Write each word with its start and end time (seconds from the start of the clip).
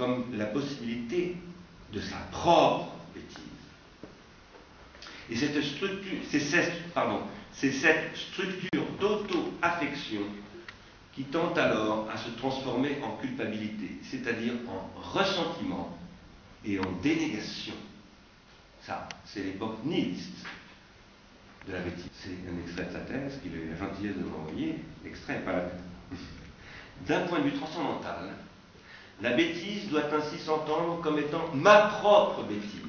comme 0.00 0.24
la 0.34 0.46
possibilité 0.46 1.36
de 1.92 2.00
sa 2.00 2.16
propre 2.32 2.90
bêtise. 3.14 3.36
Et 5.28 5.36
cette 5.36 5.62
structure, 5.62 6.18
c'est 6.26 6.40
cette, 7.70 8.16
structure 8.16 8.86
d'auto-affection 8.98 10.22
qui 11.12 11.24
tente 11.24 11.58
alors 11.58 12.08
à 12.10 12.16
se 12.16 12.30
transformer 12.30 12.96
en 13.02 13.18
culpabilité, 13.18 13.98
c'est-à-dire 14.02 14.54
en 14.68 14.88
ressentiment 14.98 15.98
et 16.64 16.78
en 16.78 16.92
dénégation. 17.02 17.74
Ça, 18.80 19.06
c'est 19.26 19.42
l'époque 19.42 19.84
nihiliste 19.84 20.46
de 21.68 21.72
la 21.74 21.80
bêtise. 21.80 22.08
C'est 22.14 22.30
un 22.50 22.58
extrait 22.64 22.86
de 22.86 22.92
sa 22.92 23.00
thèse 23.00 23.38
qu'il 23.42 23.52
a 23.52 23.56
eu 23.56 23.68
la 23.68 23.76
gentillesse 23.76 24.16
de 24.16 24.24
m'envoyer, 24.24 24.76
l'extrait, 25.04 25.40
pas 25.44 25.52
la 25.52 25.64
D'un 27.06 27.26
point 27.26 27.40
de 27.40 27.50
vue 27.50 27.58
transcendantal, 27.58 28.30
la 29.22 29.30
bêtise 29.30 29.88
doit 29.88 30.04
ainsi 30.14 30.38
s'entendre 30.38 31.00
comme 31.02 31.18
étant 31.18 31.50
ma 31.54 31.78
propre 32.00 32.44
bêtise, 32.44 32.80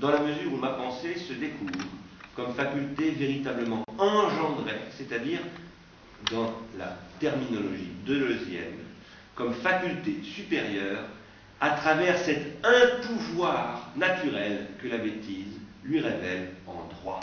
dans 0.00 0.10
la 0.10 0.20
mesure 0.20 0.52
où 0.52 0.56
ma 0.56 0.70
pensée 0.70 1.16
se 1.16 1.32
découvre 1.32 1.86
comme 2.34 2.54
faculté 2.54 3.10
véritablement 3.10 3.84
engendrée, 3.98 4.80
c'est-à-dire 4.96 5.40
dans 6.30 6.52
la 6.78 6.96
terminologie 7.18 7.90
deleuzienne, 8.06 8.78
comme 9.34 9.54
faculté 9.54 10.22
supérieure 10.22 11.04
à 11.60 11.70
travers 11.70 12.16
cet 12.18 12.64
impouvoir 12.64 13.90
naturel 13.96 14.68
que 14.80 14.88
la 14.88 14.98
bêtise 14.98 15.58
lui 15.84 16.00
révèle 16.00 16.50
en 16.66 16.88
droit. 16.94 17.20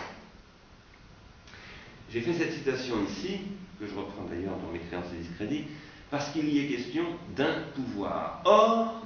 J'ai 2.12 2.22
fait 2.22 2.34
cette 2.34 2.54
citation 2.54 2.96
ici, 3.10 3.40
que 3.80 3.88
je 3.88 3.94
reprends 3.94 4.26
d'ailleurs 4.26 4.58
dans 4.58 4.72
mes 4.72 4.80
créances 4.80 5.06
et 5.14 5.24
discrédits, 5.24 5.66
parce 6.12 6.30
qu'il 6.30 6.50
y 6.50 6.60
est 6.60 6.68
question 6.68 7.06
d'un 7.36 7.54
pouvoir. 7.76 8.42
Or, 8.46 9.02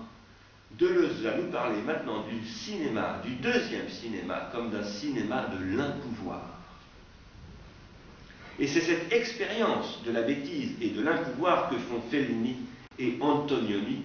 Deleuze 0.77 1.21
va 1.23 1.35
nous 1.35 1.51
parler 1.51 1.81
maintenant 1.81 2.25
du 2.27 2.45
cinéma, 2.47 3.21
du 3.23 3.35
deuxième 3.35 3.89
cinéma, 3.89 4.49
comme 4.53 4.69
d'un 4.69 4.83
cinéma 4.83 5.47
de 5.47 5.77
l'impouvoir. 5.77 6.41
Et 8.59 8.67
c'est 8.67 8.81
cette 8.81 9.11
expérience 9.11 10.01
de 10.05 10.11
la 10.11 10.21
bêtise 10.21 10.73
et 10.81 10.89
de 10.89 11.01
l'impouvoir 11.01 11.69
que 11.69 11.77
font 11.77 12.01
Fellini 12.09 12.57
et 12.97 13.17
Antonioni, 13.21 14.03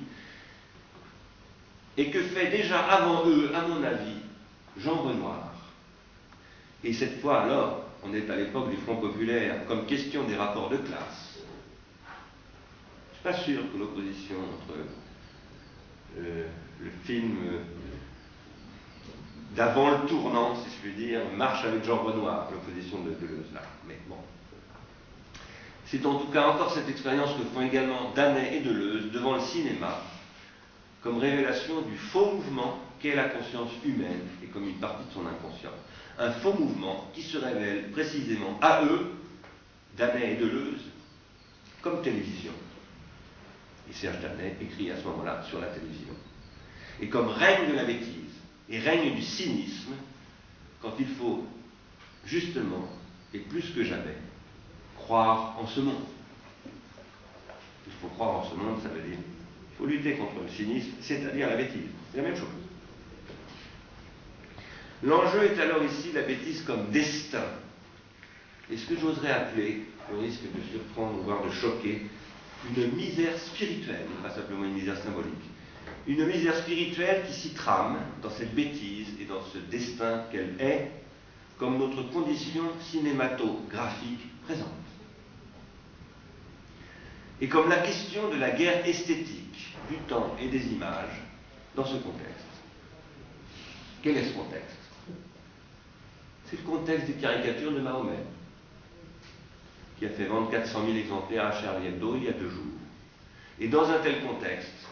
et 1.97 2.11
que 2.11 2.21
fait 2.23 2.51
déjà 2.51 2.81
avant 2.81 3.27
eux, 3.29 3.51
à 3.55 3.69
mon 3.69 3.83
avis, 3.83 4.19
Jean 4.79 4.97
Renoir. 4.97 5.53
Et 6.83 6.93
cette 6.93 7.21
fois 7.21 7.43
alors, 7.43 7.85
on 8.03 8.13
est 8.15 8.29
à 8.31 8.37
l'époque 8.37 8.71
du 8.71 8.77
Front 8.77 8.97
populaire, 8.97 9.67
comme 9.67 9.87
question 9.87 10.25
des 10.25 10.37
rapports 10.37 10.71
de 10.71 10.77
classe. 10.77 11.24
Pas 13.25 13.33
sûr 13.33 13.63
que 13.73 13.79
l'opposition 13.79 14.37
entre 14.37 14.79
euh, 16.19 16.47
le 16.79 16.91
film 17.05 17.39
euh, 17.47 17.61
d'avant 19.57 19.93
le 19.93 20.07
tournant, 20.07 20.55
si 20.57 20.69
je 20.69 20.83
puis 20.83 20.93
dire, 20.93 21.21
marche 21.35 21.65
avec 21.65 21.87
Jean 21.87 22.03
Renoir, 22.03 22.51
l'opposition 22.53 22.99
de 22.99 23.13
Deleuze 23.13 23.51
là. 23.55 23.63
Mais 23.89 23.99
bon. 24.07 24.19
C'est 25.87 26.05
en 26.05 26.19
tout 26.19 26.31
cas 26.33 26.49
encore 26.49 26.75
cette 26.75 26.91
expérience 26.91 27.31
que 27.33 27.45
font 27.55 27.63
également 27.63 28.13
Danet 28.15 28.59
et 28.59 28.61
Deleuze 28.61 29.11
devant 29.11 29.37
le 29.37 29.41
cinéma, 29.41 30.03
comme 31.03 31.17
révélation 31.17 31.81
du 31.81 31.97
faux 31.97 32.33
mouvement 32.33 32.79
qu'est 33.01 33.17
la 33.17 33.31
conscience 33.31 33.71
humaine 33.87 34.29
et 34.43 34.49
comme 34.49 34.69
une 34.69 34.77
partie 34.81 35.09
de 35.09 35.13
son 35.15 35.27
inconscient. 35.27 35.73
Un 36.19 36.31
faux 36.31 36.53
mouvement 36.53 37.11
qui 37.15 37.23
se 37.23 37.39
révèle 37.39 37.91
précisément 37.91 38.59
à 38.61 38.85
eux, 38.85 39.13
Danet 39.97 40.33
et 40.33 40.37
Deleuze, 40.37 40.91
comme 41.81 42.03
télévision. 42.03 42.53
Et 43.91 43.93
Serge 43.93 44.21
Danet 44.21 44.57
écrit 44.61 44.91
à 44.91 44.97
ce 44.97 45.05
moment-là 45.05 45.43
sur 45.49 45.61
la 45.61 45.69
télévision. 45.69 46.15
Et 47.01 47.09
comme 47.09 47.29
règne 47.29 47.71
de 47.71 47.77
la 47.77 47.85
bêtise 47.85 48.33
et 48.69 48.79
règne 48.79 49.15
du 49.15 49.23
cynisme, 49.23 49.93
quand 50.81 50.95
il 50.99 51.07
faut 51.07 51.45
justement, 52.25 52.89
et 53.33 53.41
plus 53.41 53.71
que 53.75 53.85
jamais, 53.85 54.17
croire 54.97 55.57
en 55.59 55.67
ce 55.67 55.81
monde. 55.81 56.05
Il 57.87 57.93
faut 58.01 58.09
croire 58.09 58.37
en 58.37 58.51
ce 58.51 58.55
monde, 58.55 58.81
ça 58.83 58.89
veut 58.89 59.03
dire 59.03 59.19
il 59.75 59.79
faut 59.79 59.87
lutter 59.87 60.13
contre 60.15 60.41
le 60.41 60.49
cynisme, 60.49 60.93
c'est-à-dire 61.01 61.49
la 61.49 61.57
bêtise. 61.57 61.89
C'est 62.11 62.19
la 62.19 62.29
même 62.29 62.37
chose. 62.37 62.47
L'enjeu 65.03 65.45
est 65.45 65.61
alors 65.61 65.83
ici 65.83 66.13
la 66.15 66.23
bêtise 66.23 66.63
comme 66.63 66.91
destin. 66.91 67.45
Et 68.71 68.77
ce 68.77 68.87
que 68.87 68.97
j'oserais 68.97 69.33
appeler, 69.33 69.83
au 70.13 70.21
risque 70.21 70.43
de 70.43 70.63
surprendre, 70.71 71.19
voire 71.23 71.45
de 71.45 71.51
choquer, 71.51 72.03
une 72.77 72.93
misère 72.97 73.39
spirituelle, 73.39 74.07
pas 74.23 74.31
simplement 74.31 74.65
une 74.65 74.75
misère 74.75 74.99
symbolique. 75.03 75.33
Une 76.07 76.27
misère 76.27 76.57
spirituelle 76.57 77.25
qui 77.27 77.33
s'y 77.33 77.51
trame 77.51 77.99
dans 78.23 78.31
cette 78.31 78.55
bêtise 78.55 79.09
et 79.21 79.25
dans 79.25 79.43
ce 79.43 79.59
destin 79.59 80.25
qu'elle 80.31 80.55
est, 80.59 80.91
comme 81.59 81.79
notre 81.79 82.03
condition 82.11 82.65
cinématographique 82.81 84.21
présente. 84.45 84.69
Et 87.41 87.49
comme 87.49 87.69
la 87.69 87.79
question 87.79 88.31
de 88.31 88.37
la 88.37 88.51
guerre 88.51 88.87
esthétique, 88.87 89.75
du 89.89 89.97
temps 90.09 90.35
et 90.41 90.49
des 90.49 90.67
images 90.73 91.23
dans 91.75 91.85
ce 91.85 91.97
contexte. 91.97 92.45
Quel 94.03 94.17
est 94.17 94.25
ce 94.25 94.35
contexte? 94.35 94.77
C'est 96.47 96.57
le 96.57 96.63
contexte 96.63 97.07
des 97.07 97.15
caricatures 97.15 97.73
de 97.73 97.81
Mahomet 97.81 98.25
qui 99.99 100.07
a 100.07 100.11
fait 100.11 100.25
vendre 100.25 100.51
400 100.51 100.87
000 100.87 100.97
exemplaires 100.97 101.47
à 101.47 101.53
Charlie 101.53 101.89
Hebdo 101.89 102.17
il 102.17 102.25
y 102.25 102.29
a 102.29 102.33
deux 102.33 102.51
jours. 102.51 102.65
Et 103.61 103.69
dans 103.69 103.89
un 103.89 103.99
tel 103.99 104.23
contexte, 104.23 104.89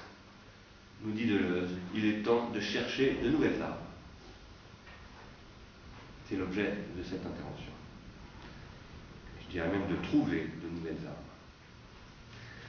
nous 1.04 1.12
dit 1.12 1.26
Deleuze, 1.26 1.70
il 1.94 2.06
est 2.06 2.22
temps 2.22 2.50
de 2.50 2.60
chercher 2.60 3.18
de 3.22 3.28
nouvelles 3.28 3.60
armes. 3.60 3.74
C'est 6.28 6.36
l'objet 6.36 6.74
de 6.96 7.02
cette 7.02 7.26
intervention. 7.26 7.72
Je 9.44 9.52
dirais 9.52 9.68
même 9.68 9.88
de 9.88 9.96
trouver 10.06 10.46
de 10.62 10.68
nouvelles 10.68 11.04
armes. 11.06 11.16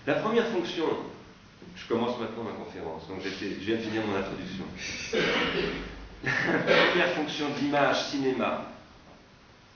La 0.05 0.15
première 0.15 0.47
fonction, 0.47 0.85
je 1.75 1.87
commence 1.87 2.19
maintenant 2.19 2.43
ma 2.43 2.51
conférence, 2.51 3.07
donc 3.07 3.19
je 3.23 3.45
viens 3.45 3.77
de 3.77 3.81
finir 3.81 4.01
mon 4.05 4.15
introduction. 4.15 4.65
La 6.23 6.31
première 6.31 7.13
fonction 7.15 7.49
d'image 7.59 8.05
cinéma, 8.09 8.65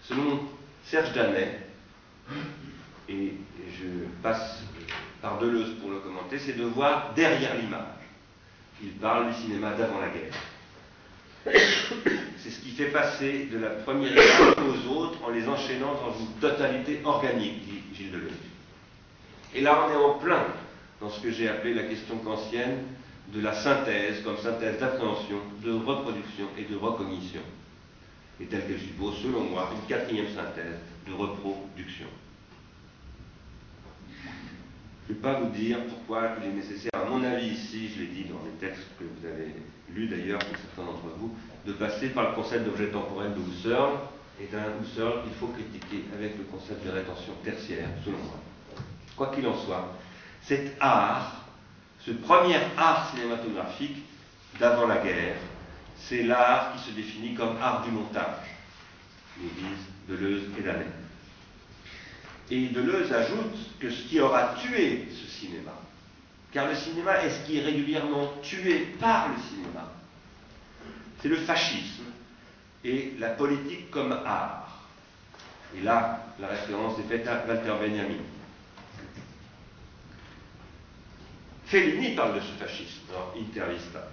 selon 0.03 0.39
Serge 0.85 1.13
Danet, 1.13 1.66
et 3.09 3.33
je 3.79 3.87
passe 4.21 4.63
par 5.21 5.39
Deleuze 5.39 5.75
pour 5.79 5.89
le 5.89 5.99
commenter, 5.99 6.39
c'est 6.39 6.57
de 6.57 6.63
voir 6.63 7.13
derrière 7.15 7.55
l'image. 7.55 7.81
Il 8.81 8.91
parle 8.91 9.29
du 9.29 9.41
cinéma 9.41 9.71
d'avant 9.71 9.99
la 9.99 10.09
guerre. 10.09 10.33
C'est 12.37 12.49
ce 12.49 12.59
qui 12.59 12.71
fait 12.71 12.91
passer 12.91 13.47
de 13.51 13.57
la 13.57 13.69
première 13.69 14.11
image 14.11 14.55
aux 14.57 14.91
autres 14.91 15.23
en 15.23 15.29
les 15.29 15.47
enchaînant 15.47 15.93
dans 15.93 16.17
une 16.19 16.33
totalité 16.39 17.01
organique, 17.03 17.65
dit 17.65 17.81
Gilles 17.93 18.11
Deleuze. 18.11 18.31
Et 19.55 19.61
là, 19.61 19.85
on 19.85 19.91
est 19.91 19.95
en 19.95 20.19
plein 20.19 20.45
dans 20.99 21.09
ce 21.09 21.21
que 21.21 21.31
j'ai 21.31 21.47
appelé 21.47 21.73
la 21.73 21.83
question 21.83 22.17
kantienne 22.17 22.83
de 23.33 23.41
la 23.41 23.53
synthèse 23.53 24.23
comme 24.23 24.37
synthèse 24.37 24.79
d'appréhension, 24.79 25.37
de 25.63 25.71
reproduction 25.73 26.45
et 26.57 26.63
de 26.63 26.75
recognition. 26.77 27.41
Et 28.39 28.45
telle 28.45 28.67
qu'elle 28.67 28.79
suppose, 28.79 29.17
selon 29.21 29.41
moi, 29.45 29.69
une 29.73 29.87
quatrième 29.87 30.27
synthèse 30.27 30.79
de 31.07 31.13
reproduction. 31.13 32.07
Je 35.07 35.13
ne 35.13 35.17
vais 35.17 35.21
pas 35.21 35.39
vous 35.39 35.49
dire 35.51 35.77
pourquoi 35.87 36.31
il 36.41 36.49
est 36.49 36.53
nécessaire, 36.53 36.91
à 36.93 37.05
mon 37.09 37.23
avis 37.23 37.47
ici, 37.47 37.89
je 37.95 38.01
l'ai 38.01 38.07
dit 38.07 38.25
dans 38.25 38.41
les 38.43 38.67
textes 38.67 38.87
que 38.99 39.05
vous 39.05 39.25
avez 39.25 39.55
lus 39.93 40.07
d'ailleurs, 40.07 40.39
pour 40.39 40.57
certains 40.57 40.91
d'entre 40.91 41.15
vous, 41.17 41.33
de 41.65 41.71
passer 41.73 42.09
par 42.09 42.29
le 42.29 42.35
concept 42.35 42.65
d'objet 42.65 42.89
temporel 42.89 43.33
de 43.33 43.39
Husserl, 43.39 43.93
et 44.39 44.47
d'un 44.47 44.65
Husserl 44.83 45.23
qu'il 45.23 45.33
faut 45.33 45.47
critiquer 45.47 46.03
avec 46.13 46.37
le 46.37 46.43
concept 46.43 46.85
de 46.85 46.91
rétention 46.91 47.33
tertiaire, 47.43 47.87
selon 48.03 48.17
moi. 48.17 48.39
Quoi 49.15 49.31
qu'il 49.33 49.47
en 49.47 49.57
soit, 49.57 49.93
cet 50.41 50.75
art, 50.79 51.45
ce 51.99 52.11
premier 52.11 52.59
art 52.77 53.09
cinématographique 53.11 53.97
d'avant 54.59 54.87
la 54.87 54.97
guerre, 54.97 55.37
c'est 55.95 56.23
l'art 56.23 56.73
qui 56.73 56.89
se 56.89 56.95
définit 56.95 57.33
comme 57.33 57.57
art 57.61 57.83
du 57.83 57.91
montage, 57.91 58.57
disent 59.39 59.87
Deleuze 60.07 60.43
et 60.57 60.61
Danet. 60.61 60.85
Et 62.49 62.67
Deleuze 62.69 63.11
ajoute 63.11 63.79
que 63.79 63.89
ce 63.89 64.03
qui 64.07 64.19
aura 64.19 64.55
tué 64.55 65.07
ce 65.11 65.29
cinéma, 65.29 65.73
car 66.51 66.67
le 66.67 66.75
cinéma 66.75 67.23
est 67.23 67.29
ce 67.29 67.45
qui 67.45 67.57
est 67.57 67.63
régulièrement 67.63 68.33
tué 68.41 68.87
par 68.99 69.29
le 69.29 69.35
cinéma, 69.49 69.91
c'est 71.21 71.27
le 71.27 71.37
fascisme 71.37 72.03
et 72.83 73.13
la 73.19 73.29
politique 73.31 73.91
comme 73.91 74.13
art. 74.25 74.85
Et 75.75 75.81
là, 75.81 76.25
la 76.39 76.47
référence 76.47 76.97
est 76.99 77.09
faite 77.09 77.27
à 77.27 77.45
Walter 77.45 77.73
Benjamin. 77.79 78.23
Fellini 81.65 82.15
parle 82.15 82.35
de 82.35 82.39
ce 82.39 82.63
fascisme 82.63 83.01
dans 83.11 83.37
Intervista. 83.41 84.07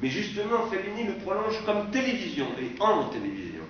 Mais 0.00 0.08
justement, 0.08 0.66
Fellini 0.70 1.04
le 1.04 1.14
prolonge 1.16 1.62
comme 1.66 1.90
télévision 1.90 2.46
et 2.58 2.80
en 2.80 3.10
télévision. 3.10 3.64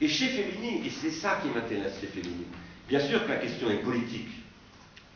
Et 0.00 0.08
chez 0.08 0.28
Fellini, 0.28 0.86
et 0.86 0.90
c'est 0.90 1.10
ça 1.10 1.40
qui 1.42 1.48
m'intéresse 1.48 2.00
chez 2.00 2.06
Fellini, 2.06 2.46
bien 2.88 3.00
sûr 3.00 3.24
que 3.24 3.30
la 3.30 3.38
question 3.38 3.70
est 3.70 3.82
politique, 3.82 4.28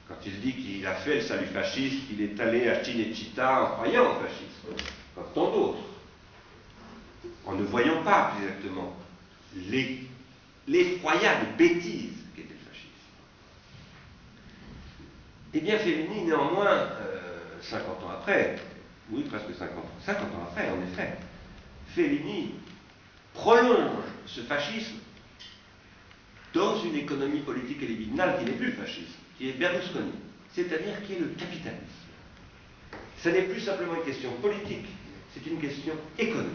Quand 0.08 0.16
il 0.26 0.40
dit 0.40 0.54
qu'il 0.54 0.86
a 0.86 0.94
fait 0.96 1.16
le 1.16 1.20
salut 1.20 1.46
fasciste, 1.46 2.08
qu'il 2.08 2.20
est 2.20 2.38
allé 2.40 2.68
à 2.68 2.82
Cinecittà 2.82 3.62
en 3.62 3.66
croyant 3.74 4.10
au 4.10 4.14
fascisme, 4.20 4.84
comme 5.14 5.32
tant 5.34 5.50
d'autres, 5.52 5.84
en 7.46 7.54
ne 7.54 7.62
voyant 7.64 8.02
pas 8.02 8.34
exactement 8.42 8.96
l'effroyable 10.66 11.46
bêtise 11.56 12.14
qu'était 12.34 12.54
le 12.54 12.70
fascisme. 12.70 12.90
Eh 15.54 15.60
bien, 15.60 15.78
Fellini, 15.78 16.22
néanmoins, 16.24 16.88
50 17.62 17.86
euh, 17.86 18.06
ans 18.06 18.10
après, 18.10 18.58
oui, 19.10 19.22
presque 19.30 19.56
50 19.56 19.78
ans, 19.78 19.88
50 20.04 20.22
ans 20.22 20.48
après, 20.50 20.68
en 20.70 20.82
effet, 20.82 21.18
Fellini 21.94 22.54
prolonge 23.34 24.04
ce 24.26 24.40
fascisme 24.40 24.96
dans 26.54 26.82
une 26.82 26.96
économie 26.96 27.40
politique 27.40 27.82
et 27.82 27.86
libidinale 27.86 28.38
qui 28.38 28.44
n'est 28.44 28.56
plus 28.56 28.66
le 28.66 28.72
fascisme, 28.72 29.18
qui 29.38 29.48
est 29.48 29.52
Berlusconi, 29.52 30.12
c'est-à-dire 30.54 31.02
qui 31.06 31.14
est 31.14 31.18
le 31.18 31.26
capitalisme. 31.28 31.86
Ce 33.22 33.28
n'est 33.28 33.42
plus 33.42 33.60
simplement 33.60 33.94
une 33.94 34.04
question 34.04 34.30
politique, 34.42 34.86
c'est 35.32 35.46
une 35.46 35.60
question 35.60 35.94
économique. 36.18 36.50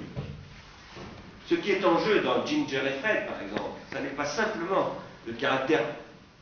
Ce 1.50 1.56
qui 1.56 1.72
est 1.72 1.84
en 1.84 1.98
jeu 2.06 2.22
dans 2.22 2.46
Ginger 2.46 2.82
et 2.86 3.00
Fred, 3.00 3.26
par 3.28 3.42
exemple, 3.42 3.80
ce 3.92 3.98
n'est 3.98 4.10
pas 4.10 4.26
simplement 4.26 4.96
le 5.26 5.34
caractère 5.34 5.82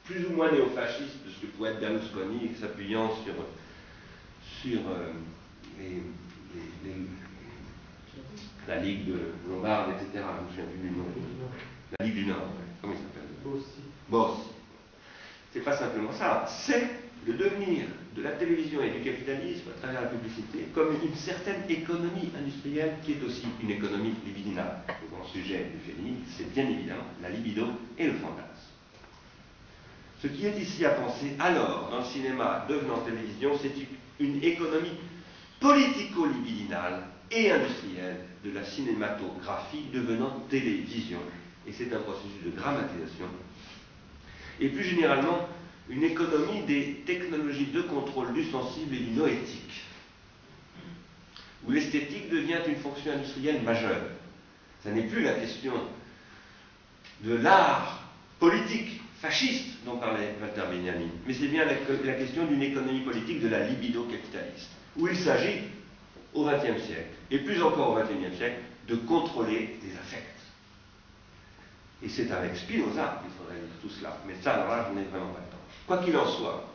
plus 0.03 0.25
ou 0.25 0.31
moins 0.31 0.51
néofasciste 0.51 1.25
de 1.25 1.31
ce 1.31 1.41
que 1.41 1.45
pouvait 1.47 1.69
être 1.69 1.79
Berlusconi, 1.79 2.51
s'appuyant 2.59 3.11
sur, 3.23 3.33
sur 4.61 4.79
euh, 4.89 5.11
la 8.67 8.77
Ligue 8.77 9.05
de 9.07 9.19
Lombarde, 9.49 9.91
etc. 9.91 10.23
Je 10.55 10.61
plus 10.61 10.89
du 10.89 10.95
nom. 10.95 11.05
La 11.99 12.05
Ligue 12.05 12.15
du 12.15 12.25
Nord, 12.25 12.47
comment 12.81 12.93
il 12.93 12.99
s'appelle? 12.99 13.29
Bossi. 13.43 13.81
Bossi. 14.09 14.49
C'est 15.53 15.61
pas 15.61 15.77
simplement 15.77 16.11
ça, 16.11 16.45
c'est 16.47 16.89
le 17.25 17.33
devenir 17.33 17.85
de 18.15 18.21
la 18.21 18.31
télévision 18.31 18.81
et 18.81 18.91
du 18.91 19.01
capitalisme 19.01 19.69
à 19.75 19.81
travers 19.81 20.01
la 20.01 20.07
publicité 20.07 20.67
comme 20.73 20.95
une 21.03 21.15
certaine 21.15 21.63
économie 21.69 22.31
industrielle 22.37 22.95
qui 23.03 23.13
est 23.13 23.23
aussi 23.23 23.45
une 23.61 23.71
économie 23.71 24.13
libidinale. 24.25 24.79
Le 24.87 25.15
grand 25.15 25.25
sujet 25.27 25.71
du 25.73 25.91
féminisme, 25.91 26.23
c'est 26.37 26.53
bien 26.53 26.69
évidemment 26.69 27.05
la 27.21 27.29
libido 27.29 27.67
et 27.97 28.07
le 28.07 28.13
fantasme. 28.13 28.45
Ce 30.21 30.27
qui 30.27 30.45
est 30.45 30.57
ici 30.59 30.85
à 30.85 30.91
penser 30.91 31.35
alors 31.39 31.89
dans 31.91 31.99
le 31.99 32.05
cinéma 32.05 32.65
devenant 32.69 32.99
télévision, 32.99 33.51
c'est 33.61 33.73
une 34.19 34.43
économie 34.43 34.97
politico-libidinale 35.59 37.03
et 37.31 37.51
industrielle 37.51 38.17
de 38.45 38.51
la 38.51 38.63
cinématographie 38.63 39.85
devenant 39.93 40.39
télévision. 40.49 41.19
Et 41.67 41.71
c'est 41.73 41.91
un 41.93 41.99
processus 41.99 42.43
de 42.45 42.51
dramatisation. 42.51 43.25
Et 44.59 44.69
plus 44.69 44.83
généralement, 44.83 45.49
une 45.89 46.03
économie 46.03 46.61
des 46.63 47.03
technologies 47.05 47.67
de 47.67 47.81
contrôle 47.81 48.33
du 48.33 48.43
sensible 48.45 48.95
et 48.95 48.99
du 48.99 49.11
noétique, 49.11 49.83
où 51.67 51.71
l'esthétique 51.71 52.29
devient 52.29 52.59
une 52.67 52.75
fonction 52.75 53.11
industrielle 53.13 53.63
majeure. 53.63 54.01
Ce 54.83 54.89
n'est 54.89 55.07
plus 55.07 55.23
la 55.23 55.33
question 55.33 55.73
de 57.23 57.35
l'art 57.35 58.07
politique 58.39 59.01
fasciste 59.19 59.83
dont 59.85 59.97
parlait 59.97 60.35
Walter 60.39 60.63
Benjamin, 60.69 61.09
mais 61.25 61.33
c'est 61.33 61.47
bien 61.47 61.65
la, 61.65 61.73
la 62.03 62.13
question 62.13 62.45
d'une 62.45 62.61
économie 62.61 63.01
politique 63.01 63.41
de 63.41 63.47
la 63.47 63.67
libido 63.67 64.03
capitaliste, 64.03 64.69
où 64.97 65.07
il 65.07 65.17
s'agit, 65.17 65.61
au 66.35 66.45
XXe 66.45 66.83
siècle, 66.83 67.15
et 67.31 67.39
plus 67.39 67.61
encore 67.63 67.91
au 67.91 67.95
XXIe 67.95 68.35
siècle, 68.37 68.59
de 68.87 68.95
contrôler 68.95 69.79
les 69.81 69.93
affects. 69.93 70.23
Et 72.03 72.09
c'est 72.09 72.29
avec 72.31 72.55
Spinoza 72.55 73.21
qu'il 73.23 73.31
faudrait 73.37 73.55
lire 73.55 73.71
tout 73.81 73.89
cela, 73.89 74.17
mais 74.27 74.35
ça, 74.41 74.53
alors 74.53 74.67
là, 74.67 74.89
je 74.89 74.99
n'ai 74.99 75.05
vraiment 75.05 75.31
pas 75.31 75.39
le 75.39 75.51
temps. 75.51 75.63
Quoi 75.87 75.97
qu'il 75.99 76.15
en 76.17 76.27
soit, 76.27 76.67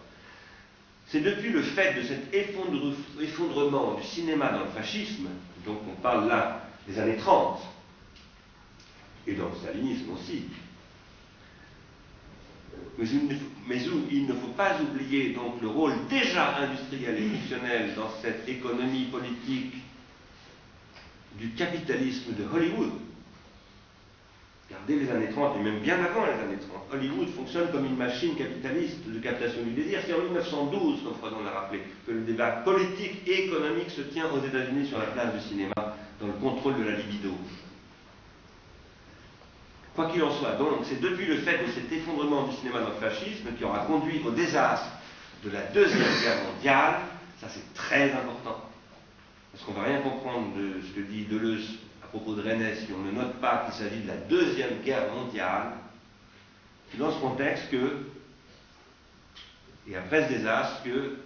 c'est 1.07 1.21
depuis 1.21 1.51
le 1.51 1.63
fait 1.63 1.95
de 1.95 2.03
cet 2.03 2.35
effondrement 2.35 3.95
du 3.95 4.03
cinéma 4.03 4.51
dans 4.51 4.65
le 4.65 4.71
fascisme, 4.71 5.29
donc 5.67 5.79
on 5.89 6.01
parle 6.01 6.27
là 6.29 6.65
des 6.89 6.99
années 6.99 7.17
30, 7.17 7.61
et 9.27 9.35
dans 9.35 9.49
le 9.49 9.55
stalinisme 9.55 10.11
aussi, 10.13 10.45
mais, 12.99 13.79
il 14.11 14.27
ne 14.27 14.35
faut 14.35 14.53
pas 14.57 14.77
oublier 14.81 15.31
donc 15.31 15.61
le 15.63 15.69
rôle 15.69 15.95
déjà 16.09 16.59
industriel 16.59 17.17
et 17.17 17.29
fonctionnel 17.29 17.95
dans 17.97 18.11
cette 18.21 18.49
économie 18.49 19.05
politique 19.05 19.75
du 21.39 21.51
capitalisme 21.51 22.35
de 22.35 22.45
Hollywood, 22.45 22.91
dès 24.87 24.97
les 24.97 25.11
années 25.11 25.31
30 25.31 25.57
et 25.59 25.63
même 25.63 25.81
bien 25.81 25.97
avant 26.05 26.27
les 26.27 26.33
années 26.33 26.61
30, 26.61 26.83
Hollywood 26.93 27.29
fonctionne 27.29 27.71
comme 27.73 27.87
une 27.87 27.97
machine 27.97 28.37
capitaliste 28.37 29.09
de 29.09 29.19
captation 29.19 29.63
du 29.63 29.71
désir. 29.71 30.01
C'est 30.07 30.15
en 30.15 30.23
1912, 30.23 31.03
comme 31.05 31.15
Fredon 31.15 31.43
l'a 31.45 31.51
rappelé, 31.51 31.81
que 32.07 32.13
le 32.13 32.21
débat 32.21 32.51
politique 32.65 33.27
et 33.27 33.47
économique 33.47 33.91
se 33.91 34.03
tient 34.03 34.27
aux 34.31 34.45
États-Unis 34.45 34.89
sur 34.89 34.99
la 34.99 35.07
place 35.07 35.35
du 35.35 35.41
cinéma, 35.49 35.75
dans 36.21 36.27
le 36.27 36.33
contrôle 36.35 36.79
de 36.79 36.85
la 36.85 36.97
libido. 36.97 37.31
Quoi 39.95 40.11
qu'il 40.11 40.23
en 40.23 40.31
soit, 40.31 40.53
donc, 40.53 40.85
c'est 40.85 41.01
depuis 41.01 41.27
le 41.27 41.39
fait 41.39 41.59
de 41.59 41.71
cet 41.73 41.91
effondrement 41.93 42.47
du 42.47 42.57
cinéma 42.57 42.81
dans 42.81 42.91
le 42.91 43.11
fascisme 43.11 43.49
qui 43.59 43.65
aura 43.65 43.81
conduit 43.81 44.23
au 44.25 44.31
désastre 44.31 44.87
de 45.45 45.51
la 45.51 45.63
Deuxième 45.63 46.21
Guerre 46.23 46.45
mondiale, 46.45 46.95
ça 47.41 47.49
c'est 47.49 47.75
très 47.75 48.13
important, 48.13 48.61
parce 49.53 49.65
qu'on 49.65 49.73
ne 49.73 49.77
va 49.79 49.85
rien 49.85 50.01
comprendre 50.01 50.55
de 50.57 50.81
ce 50.81 50.95
que 50.95 51.01
dit 51.01 51.25
Deleuze 51.25 51.79
propos 52.11 52.35
de 52.35 52.43
René, 52.43 52.75
si 52.75 52.93
on 52.93 52.99
ne 52.99 53.13
note 53.13 53.35
pas 53.35 53.65
qu'il 53.65 53.75
s'agit 53.75 54.03
de 54.03 54.09
la 54.09 54.17
Deuxième 54.17 54.81
Guerre 54.85 55.13
mondiale, 55.15 55.73
c'est 56.91 56.99
dans 56.99 57.13
ce 57.13 57.21
contexte 57.21 57.71
que, 57.71 57.99
et 59.89 59.97
après 59.97 60.27
ce 60.27 60.33
désastre, 60.33 60.83
que 60.83 61.19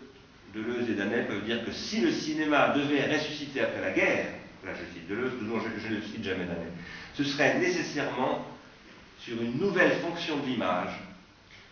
Deleuze 0.55 0.88
et 0.90 0.94
Danet 0.94 1.25
peuvent 1.25 1.44
dire 1.44 1.64
que 1.64 1.72
si 1.72 2.00
le 2.00 2.12
cinéma 2.12 2.69
devait 2.76 3.11
ressusciter 3.12 3.62
après 3.62 3.81
la 3.81 3.90
guerre, 3.93 4.26
là 4.64 4.72
je 4.75 4.94
cite 4.94 5.08
Deleuze, 5.08 5.32
toujours 5.38 5.61
je, 5.61 5.94
ne 5.94 6.00
cite 6.00 6.22
jamais 6.22 6.44
Danet, 6.44 6.70
ce 7.14 7.25
serait 7.25 7.58
nécessairement 7.58 8.44
sur 9.25 9.41
une 9.41 9.59
nouvelle 9.59 10.00
fonction 10.00 10.38
de 10.38 10.47
l'image, 10.47 11.00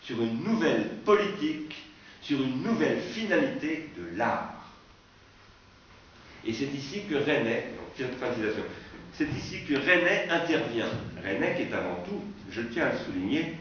sur 0.02 0.20
une 0.22 0.42
nouvelle 0.42 0.88
politique, 1.04 1.76
sur 2.22 2.40
une 2.40 2.62
nouvelle 2.62 3.00
finalité 3.00 3.90
de 3.96 4.16
l'art. 4.16 4.54
Et 6.46 6.52
c'est 6.52 6.72
ici 6.72 7.02
que 7.08 7.16
René, 7.16 7.64
c'est 9.12 9.28
ici 9.36 9.64
que 9.68 9.74
René 9.74 10.30
intervient. 10.30 10.88
René 11.22 11.54
qui 11.56 11.62
est 11.62 11.74
avant 11.74 12.02
tout, 12.04 12.22
je 12.50 12.62
tiens 12.62 12.86
à 12.86 12.92
le 12.92 12.98
souligner, 12.98 13.58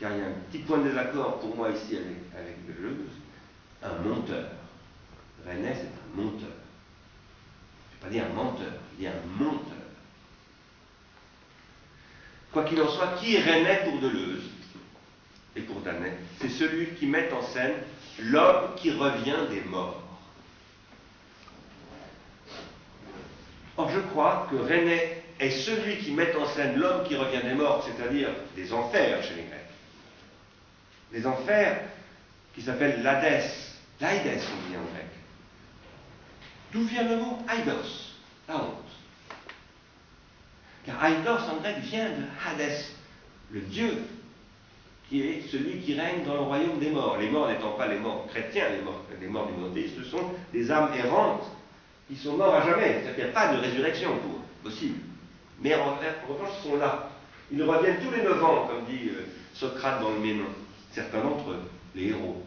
car 0.00 0.12
il 0.12 0.18
y 0.18 0.22
a 0.22 0.26
un 0.26 0.32
petit 0.50 0.60
point 0.60 0.78
de 0.78 0.88
désaccord 0.88 1.40
pour 1.40 1.54
moi 1.54 1.70
ici 1.70 1.96
avec, 1.96 2.16
avec 2.34 2.66
Deleuze, 2.66 3.12
un 3.82 4.02
monteur. 4.02 4.50
René, 5.46 5.74
c'est 5.74 6.20
un 6.20 6.22
monteur. 6.22 6.48
Je 8.00 8.06
ne 8.06 8.10
vais 8.10 8.18
pas 8.20 8.24
dire 8.24 8.24
un 8.24 8.34
menteur, 8.34 8.72
je 8.92 8.98
dis 8.98 9.06
un 9.06 9.44
monteur. 9.44 9.79
Quoi 12.52 12.64
qu'il 12.64 12.80
en 12.82 12.88
soit, 12.88 13.14
qui 13.20 13.38
René 13.38 13.76
pour 13.84 14.00
Deleuze 14.00 14.42
et 15.54 15.60
pour 15.60 15.80
Danet 15.80 16.16
C'est 16.40 16.48
celui 16.48 16.88
qui 16.94 17.06
met 17.06 17.32
en 17.32 17.42
scène 17.42 17.74
l'homme 18.18 18.74
qui 18.76 18.90
revient 18.90 19.48
des 19.50 19.60
morts. 19.62 20.02
Or, 23.76 23.88
je 23.90 24.00
crois 24.00 24.48
que 24.50 24.56
René 24.56 25.22
est 25.38 25.50
celui 25.50 25.98
qui 25.98 26.10
met 26.10 26.34
en 26.36 26.46
scène 26.46 26.76
l'homme 26.76 27.06
qui 27.06 27.16
revient 27.16 27.42
des 27.42 27.54
morts, 27.54 27.86
c'est-à-dire 27.86 28.28
des 28.56 28.72
enfers 28.72 29.22
chez 29.22 29.34
les 29.36 29.42
Grecs. 29.42 29.60
Les 31.12 31.26
enfers 31.26 31.80
qui 32.54 32.62
s'appellent 32.62 33.02
l'Hadès. 33.02 33.44
L'Aïdès, 34.00 34.40
on 34.40 34.70
dit 34.70 34.76
en 34.76 34.92
grec. 34.92 35.06
D'où 36.72 36.82
vient 36.84 37.08
le 37.08 37.16
mot 37.16 37.38
Aidos 37.48 38.14
La. 38.48 38.60
Car 40.86 41.04
Aidos 41.04 41.50
en 41.50 41.60
grec 41.60 41.78
vient 41.80 42.08
de 42.08 42.24
Hadès, 42.46 42.86
le 43.50 43.60
Dieu 43.60 43.98
qui 45.08 45.22
est 45.22 45.42
celui 45.50 45.80
qui 45.80 45.98
règne 45.98 46.24
dans 46.24 46.34
le 46.34 46.40
royaume 46.40 46.78
des 46.78 46.90
morts. 46.90 47.16
Les 47.18 47.28
morts 47.28 47.48
n'étant 47.48 47.72
pas 47.72 47.88
les 47.88 47.98
morts 47.98 48.26
chrétiens, 48.28 48.68
les 48.70 48.82
morts, 48.82 49.04
les 49.20 49.26
morts 49.26 49.46
du 49.46 49.54
monothéisme, 49.54 50.04
ce 50.04 50.08
sont 50.08 50.32
des 50.52 50.70
âmes 50.70 50.90
errantes 50.96 51.50
ils 52.10 52.18
sont 52.18 52.36
morts 52.36 52.54
à 52.54 52.66
jamais. 52.66 53.02
C'est-à-dire 53.02 53.14
qu'il 53.14 53.24
n'y 53.24 53.30
a 53.30 53.32
pas 53.32 53.54
de 53.54 53.60
résurrection 53.60 54.10
possible. 54.62 54.98
Mais 55.60 55.74
en, 55.74 55.94
revanche, 56.28 56.50
ils 56.58 56.68
sont 56.68 56.76
là. 56.76 57.10
Ils 57.52 57.62
reviennent 57.62 58.00
tous 58.00 58.10
les 58.10 58.22
neuf 58.22 58.42
ans, 58.42 58.68
comme 58.68 58.84
dit 58.86 59.10
euh, 59.10 59.26
Socrate 59.54 60.00
dans 60.00 60.10
le 60.10 60.18
Ménon. 60.18 60.46
Certains 60.92 61.22
d'entre 61.22 61.50
eux, 61.50 61.62
les 61.94 62.08
héros. 62.08 62.42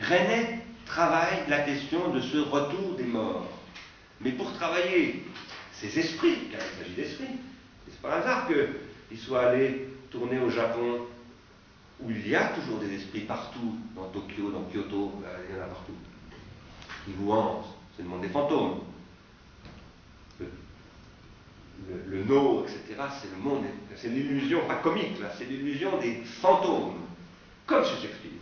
René 0.00 0.60
travaille 0.84 1.38
la 1.48 1.60
question 1.60 2.10
de 2.10 2.20
ce 2.20 2.38
retour 2.38 2.94
des 2.96 3.04
morts. 3.04 3.48
Mais 4.20 4.32
pour 4.32 4.52
travailler 4.54 5.24
ces 5.80 5.98
esprits, 5.98 6.48
car 6.50 6.60
il 6.60 6.82
s'agit 6.82 6.94
d'esprits, 6.94 7.38
c'est 7.88 8.00
pas 8.00 8.16
hasard 8.16 8.48
qu'il 8.48 9.18
soit 9.18 9.48
allé 9.48 9.88
tourner 10.10 10.38
au 10.38 10.50
Japon, 10.50 11.06
où 12.00 12.10
il 12.10 12.28
y 12.28 12.34
a 12.34 12.48
toujours 12.48 12.78
des 12.78 12.94
esprits 12.94 13.20
partout, 13.20 13.76
dans 13.94 14.08
Tokyo, 14.08 14.50
dans 14.50 14.64
Kyoto, 14.64 15.12
il 15.48 15.54
y 15.54 15.58
en 15.58 15.62
a 15.62 15.66
partout. 15.66 15.94
Ils 17.08 17.14
vous 17.14 17.32
hantent 17.32 17.76
c'est 17.96 18.02
le 18.02 18.08
monde 18.08 18.20
des 18.20 18.28
fantômes. 18.28 18.80
Le, 22.08 22.24
no, 22.24 22.64
etc., 22.64 23.00
c'est 23.20 23.30
le 23.30 23.36
monde, 23.36 23.64
c'est 23.96 24.08
l'illusion, 24.08 24.66
pas 24.66 24.76
comique, 24.76 25.20
là, 25.20 25.30
c'est 25.36 25.44
l'illusion 25.44 25.98
des 25.98 26.14
fantômes, 26.24 27.02
comme 27.66 27.84
chez 27.84 27.96
Shakespeare. 27.96 28.32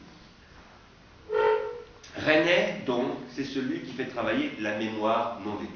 René, 2.16 2.84
donc, 2.86 3.16
c'est 3.34 3.44
celui 3.44 3.80
qui 3.80 3.92
fait 3.92 4.06
travailler 4.06 4.52
la 4.60 4.78
mémoire 4.78 5.40
non 5.44 5.56
vécue. 5.56 5.72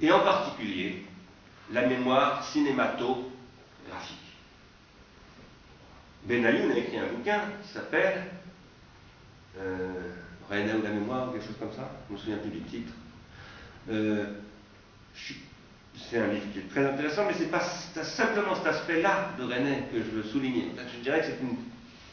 Et 0.00 0.10
en 0.10 0.20
particulier, 0.20 1.04
la 1.72 1.86
mémoire 1.86 2.44
cinématographique. 2.44 3.32
Ben 6.24 6.44
Ayoun 6.44 6.72
a 6.72 6.78
écrit 6.78 6.98
un 6.98 7.06
bouquin 7.06 7.40
qui 7.62 7.72
s'appelle 7.72 8.24
euh, 9.58 10.12
René 10.50 10.74
ou 10.74 10.82
la 10.82 10.90
mémoire, 10.90 11.28
ou 11.28 11.32
quelque 11.32 11.46
chose 11.46 11.56
comme 11.58 11.72
ça, 11.72 11.90
je 12.08 12.12
ne 12.12 12.18
me 12.18 12.22
souviens 12.22 12.38
plus 12.38 12.50
du 12.50 12.60
titre. 12.62 12.92
Euh, 13.90 14.26
c'est 15.96 16.18
un 16.18 16.26
livre 16.26 16.46
qui 16.52 16.58
est 16.58 16.68
très 16.70 16.84
intéressant, 16.86 17.26
mais 17.26 17.34
c'est 17.34 17.50
pas 17.50 17.60
simplement 17.60 18.54
cet 18.56 18.66
aspect-là 18.66 19.30
de 19.38 19.44
René 19.44 19.84
que 19.92 19.98
je 19.98 20.10
veux 20.10 20.22
souligner. 20.24 20.72
Je 20.92 21.02
dirais 21.02 21.20
que 21.20 21.26
c'est 21.26 21.40
une 21.40 21.56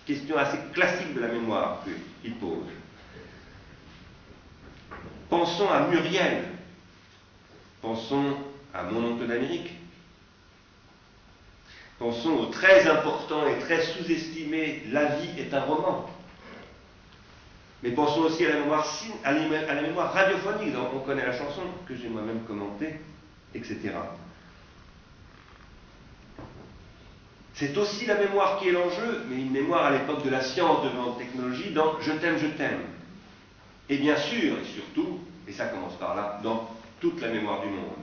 question 0.06 0.38
assez 0.38 0.60
classique 0.74 1.14
de 1.14 1.20
la 1.20 1.30
mémoire 1.30 1.84
qu'il 2.22 2.36
pose. 2.36 2.68
Pensons 5.30 5.70
à 5.70 5.88
Muriel, 5.88 6.44
pensons 7.82 8.38
à 8.74 8.84
mon 8.84 9.14
oncle 9.14 9.28
d'Amérique, 9.28 9.72
pensons 12.00 12.32
au 12.32 12.46
très 12.48 12.88
important 12.88 13.48
et 13.48 13.60
très 13.60 13.82
sous-estimé 13.82 14.84
La 14.92 15.06
vie 15.16 15.40
est 15.40 15.54
un 15.54 15.62
roman. 15.62 16.10
Mais 17.84 17.92
pensons 17.92 18.22
aussi 18.22 18.46
à 18.46 18.50
la 18.50 18.60
mémoire, 18.60 18.86
à 19.24 20.08
radiophonique, 20.10 20.76
on 20.94 21.00
connaît 21.00 21.26
la 21.26 21.36
chanson, 21.36 21.64
que 21.88 21.96
j'ai 21.96 22.10
moi-même 22.10 22.42
commentée, 22.44 23.00
etc. 23.56 23.94
C'est 27.56 27.76
aussi 27.78 28.06
la 28.06 28.16
mémoire 28.16 28.60
qui 28.60 28.70
est 28.70 28.72
l'enjeu, 28.72 29.24
mais 29.30 29.36
une 29.36 29.52
mémoire 29.52 29.86
à 29.86 29.92
l'époque 29.92 30.24
de 30.24 30.30
la 30.30 30.42
science, 30.42 30.84
de 30.84 30.90
la 30.90 31.16
technologie, 31.18 31.72
dans 31.72 32.00
Je 32.02 32.12
t'aime, 32.14 32.38
je 32.38 32.48
t'aime. 32.48 32.82
Et 33.90 33.98
bien 33.98 34.16
sûr, 34.16 34.58
et 34.60 34.66
surtout, 34.66 35.20
et 35.48 35.52
ça 35.52 35.66
commence 35.66 35.96
par 35.96 36.16
là, 36.16 36.40
dans 36.44 36.71
toute 37.02 37.20
la 37.20 37.30
mémoire 37.30 37.62
du 37.62 37.70
monde, 37.70 37.98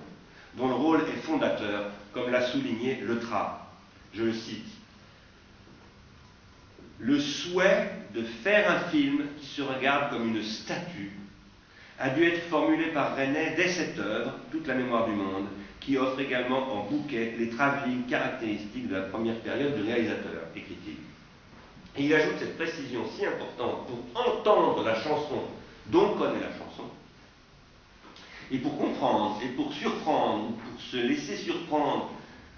dont 0.57 0.69
le 0.69 0.75
rôle 0.75 1.01
est 1.03 1.21
fondateur, 1.23 1.87
comme 2.13 2.31
l'a 2.31 2.43
souligné 2.43 2.99
Le 3.01 3.21
Tra. 3.21 3.71
Je 4.13 4.25
le 4.25 4.33
cite. 4.33 4.67
Le 6.99 7.19
souhait 7.21 7.93
de 8.15 8.23
faire 8.23 8.71
un 8.71 8.81
film 8.91 9.23
qui 9.41 9.47
se 9.47 9.63
regarde 9.63 10.11
comme 10.11 10.35
une 10.35 10.43
statue 10.43 11.13
a 12.01 12.11
dû 12.11 12.25
être 12.25 12.49
formulé 12.49 12.87
par 12.87 13.17
René 13.17 13.55
dès 13.57 13.69
cette 13.69 13.99
œuvre, 13.99 14.33
Toute 14.51 14.67
la 14.67 14.75
mémoire 14.75 15.07
du 15.07 15.15
monde, 15.15 15.47
qui 15.81 15.97
offre 15.97 16.21
également 16.21 16.73
en 16.75 16.85
bouquet 16.85 17.35
les 17.39 17.51
travelling 17.51 18.05
caractéristiques 18.07 18.89
de 18.89 18.97
la 18.97 19.03
première 19.03 19.39
période 19.41 19.77
du 19.77 19.83
réalisateur, 19.83 20.43
écrit-il. 20.55 20.97
Et 21.97 22.07
il 22.07 22.15
ajoute 22.15 22.35
cette 22.39 22.57
précision 22.57 23.01
si 23.17 23.27
importante 23.27 23.87
pour 23.87 24.27
entendre 24.27 24.85
la 24.85 24.95
chanson 24.97 25.43
dont 25.87 26.15
connaît 26.17 26.41
la 26.41 26.53
chanson, 26.53 26.85
et 28.51 28.59
pour 28.59 28.79
comprendre, 28.79 29.41
et 29.45 29.49
pour 29.49 29.73
surprendre, 29.73 30.53
pour 30.57 30.81
se 30.81 30.97
laisser 30.97 31.37
surprendre 31.37 32.11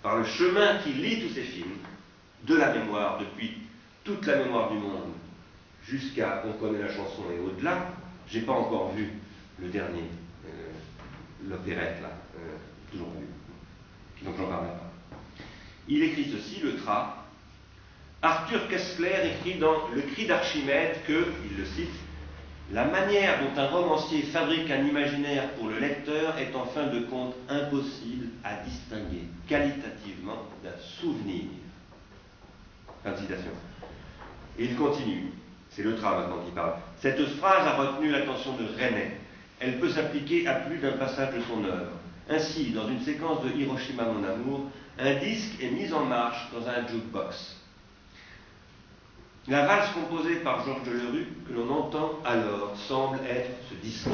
par 0.03 0.19
le 0.19 0.25
chemin 0.25 0.79
qui 0.79 0.93
lie 0.93 1.21
tous 1.21 1.35
ces 1.35 1.43
films, 1.43 1.77
de 2.45 2.57
la 2.57 2.73
mémoire 2.73 3.19
depuis 3.19 3.55
toute 4.05 4.27
la 4.27 4.37
mémoire 4.37 4.71
du 4.71 4.79
monde 4.79 5.13
jusqu'à 5.87 6.43
On 6.47 6.53
connaît 6.53 6.83
la 6.83 6.89
chanson 6.89 7.25
et 7.35 7.41
au-delà, 7.41 7.93
j'ai 8.29 8.41
pas 8.41 8.53
encore 8.53 8.93
vu 8.93 9.11
le 9.61 9.69
dernier, 9.69 10.05
euh, 10.47 11.49
l'opérette 11.49 12.01
là, 12.01 12.11
euh, 12.37 12.57
toujours 12.91 13.11
vu. 13.19 13.27
Donc 14.25 14.37
j'en 14.39 14.47
parlerai 14.47 14.73
pas. 14.73 14.91
Il 15.89 16.03
écrit 16.03 16.31
ceci, 16.31 16.61
le 16.61 16.77
tra. 16.77 17.27
Arthur 18.23 18.69
Kessler 18.69 19.33
écrit 19.35 19.59
dans 19.59 19.89
Le 19.95 20.03
cri 20.03 20.27
d'Archimède 20.27 20.97
que, 21.07 21.27
il 21.51 21.59
le 21.59 21.65
cite, 21.65 21.89
la 22.73 22.85
manière 22.85 23.41
dont 23.41 23.61
un 23.61 23.67
romancier 23.67 24.23
fabrique 24.23 24.71
un 24.71 24.85
imaginaire 24.85 25.51
pour 25.55 25.69
le 25.69 25.79
lecteur 25.79 26.39
est 26.39 26.55
en 26.55 26.65
fin 26.67 26.87
de 26.87 27.01
compte 27.01 27.35
impossible 27.49 28.27
à 28.45 28.63
distinguer 28.63 29.25
qualitativement 29.49 30.47
d'un 30.63 30.77
souvenir. 31.01 31.45
Fin 33.03 33.13
de 33.13 33.17
citation. 33.17 33.51
Et 34.59 34.65
il 34.67 34.77
continue, 34.77 35.33
c'est 35.71 35.83
le 35.83 35.97
tra 35.97 36.19
maintenant 36.19 36.45
qui 36.45 36.53
parle. 36.53 36.75
Cette 37.01 37.25
phrase 37.37 37.67
a 37.67 37.77
retenu 37.77 38.11
l'attention 38.11 38.53
de 38.53 38.67
René. 38.67 39.17
Elle 39.59 39.79
peut 39.81 39.91
s'appliquer 39.91 40.47
à 40.47 40.55
plus 40.55 40.79
d'un 40.79 40.93
passage 40.93 41.35
de 41.35 41.41
son 41.43 41.65
œuvre. 41.65 41.93
Ainsi, 42.29 42.71
dans 42.71 42.89
une 42.89 43.01
séquence 43.01 43.43
de 43.43 43.51
Hiroshima 43.51 44.05
mon 44.05 44.23
amour, 44.23 44.67
un 44.99 45.15
disque 45.15 45.61
est 45.61 45.71
mis 45.71 45.93
en 45.93 46.05
marche 46.05 46.49
dans 46.53 46.69
un 46.69 46.87
jukebox. 46.87 47.60
La 49.49 49.67
valse 49.67 49.91
composée 49.93 50.37
par 50.37 50.65
Georges 50.65 50.87
Leroux, 50.87 51.25
que 51.49 51.53
l'on 51.53 51.71
entend 51.71 52.19
alors, 52.25 52.77
semble 52.77 53.19
être 53.29 53.51
ce 53.69 53.75
disque. 53.87 54.09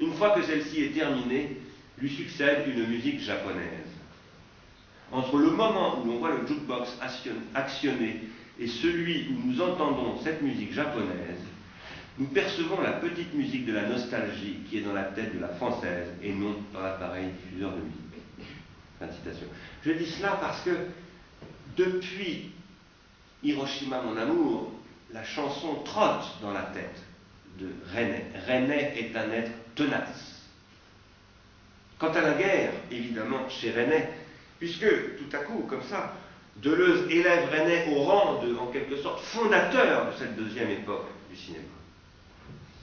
Une 0.00 0.12
fois 0.14 0.30
que 0.30 0.42
celle-ci 0.42 0.84
est 0.84 0.94
terminée, 0.94 1.58
lui 1.98 2.10
succède 2.10 2.68
une 2.68 2.86
musique 2.86 3.20
japonaise. 3.20 3.88
Entre 5.10 5.38
le 5.38 5.50
moment 5.50 6.00
où 6.00 6.06
l'on 6.06 6.18
voit 6.18 6.32
le 6.32 6.46
jukebox 6.46 6.98
actionner 7.54 8.20
et 8.58 8.66
celui 8.66 9.28
où 9.30 9.46
nous 9.46 9.60
entendons 9.60 10.18
cette 10.22 10.42
musique 10.42 10.72
japonaise, 10.72 11.40
nous 12.18 12.26
percevons 12.26 12.80
la 12.80 12.92
petite 12.92 13.34
musique 13.34 13.66
de 13.66 13.72
la 13.72 13.88
nostalgie 13.88 14.58
qui 14.68 14.78
est 14.78 14.82
dans 14.82 14.92
la 14.92 15.04
tête 15.04 15.34
de 15.34 15.40
la 15.40 15.48
française 15.48 16.08
et 16.22 16.32
non 16.32 16.56
dans 16.72 16.80
l'appareil 16.80 17.26
diffuseur 17.44 17.72
de 17.72 17.80
musique. 17.80 18.48
Fin 18.98 19.06
de 19.06 19.12
citation. 19.12 19.46
Je 19.84 19.92
dis 19.92 20.06
cela 20.06 20.38
parce 20.40 20.60
que 20.62 20.70
depuis 21.76 22.50
Hiroshima 23.44 24.00
mon 24.00 24.16
amour, 24.16 24.72
la 25.12 25.22
chanson 25.22 25.76
trotte 25.84 26.40
dans 26.40 26.52
la 26.52 26.62
tête 26.62 27.02
de 27.58 27.68
René. 27.94 28.24
René 28.48 28.98
est 28.98 29.14
un 29.14 29.30
être 29.30 29.52
tenace. 29.74 30.48
Quant 31.98 32.12
à 32.12 32.20
la 32.22 32.32
guerre, 32.32 32.72
évidemment, 32.90 33.48
chez 33.48 33.70
René, 33.70 34.08
puisque 34.58 34.86
tout 35.18 35.36
à 35.36 35.38
coup, 35.40 35.66
comme 35.68 35.82
ça, 35.82 36.14
Deleuze 36.56 37.10
élève 37.10 37.50
René 37.50 37.94
au 37.94 38.02
rang 38.02 38.42
de, 38.42 38.56
en 38.56 38.66
quelque 38.68 38.96
sorte, 38.96 39.20
fondateur 39.22 40.06
de 40.06 40.18
cette 40.18 40.36
deuxième 40.36 40.70
époque 40.70 41.06
du 41.30 41.36
cinéma. 41.36 41.64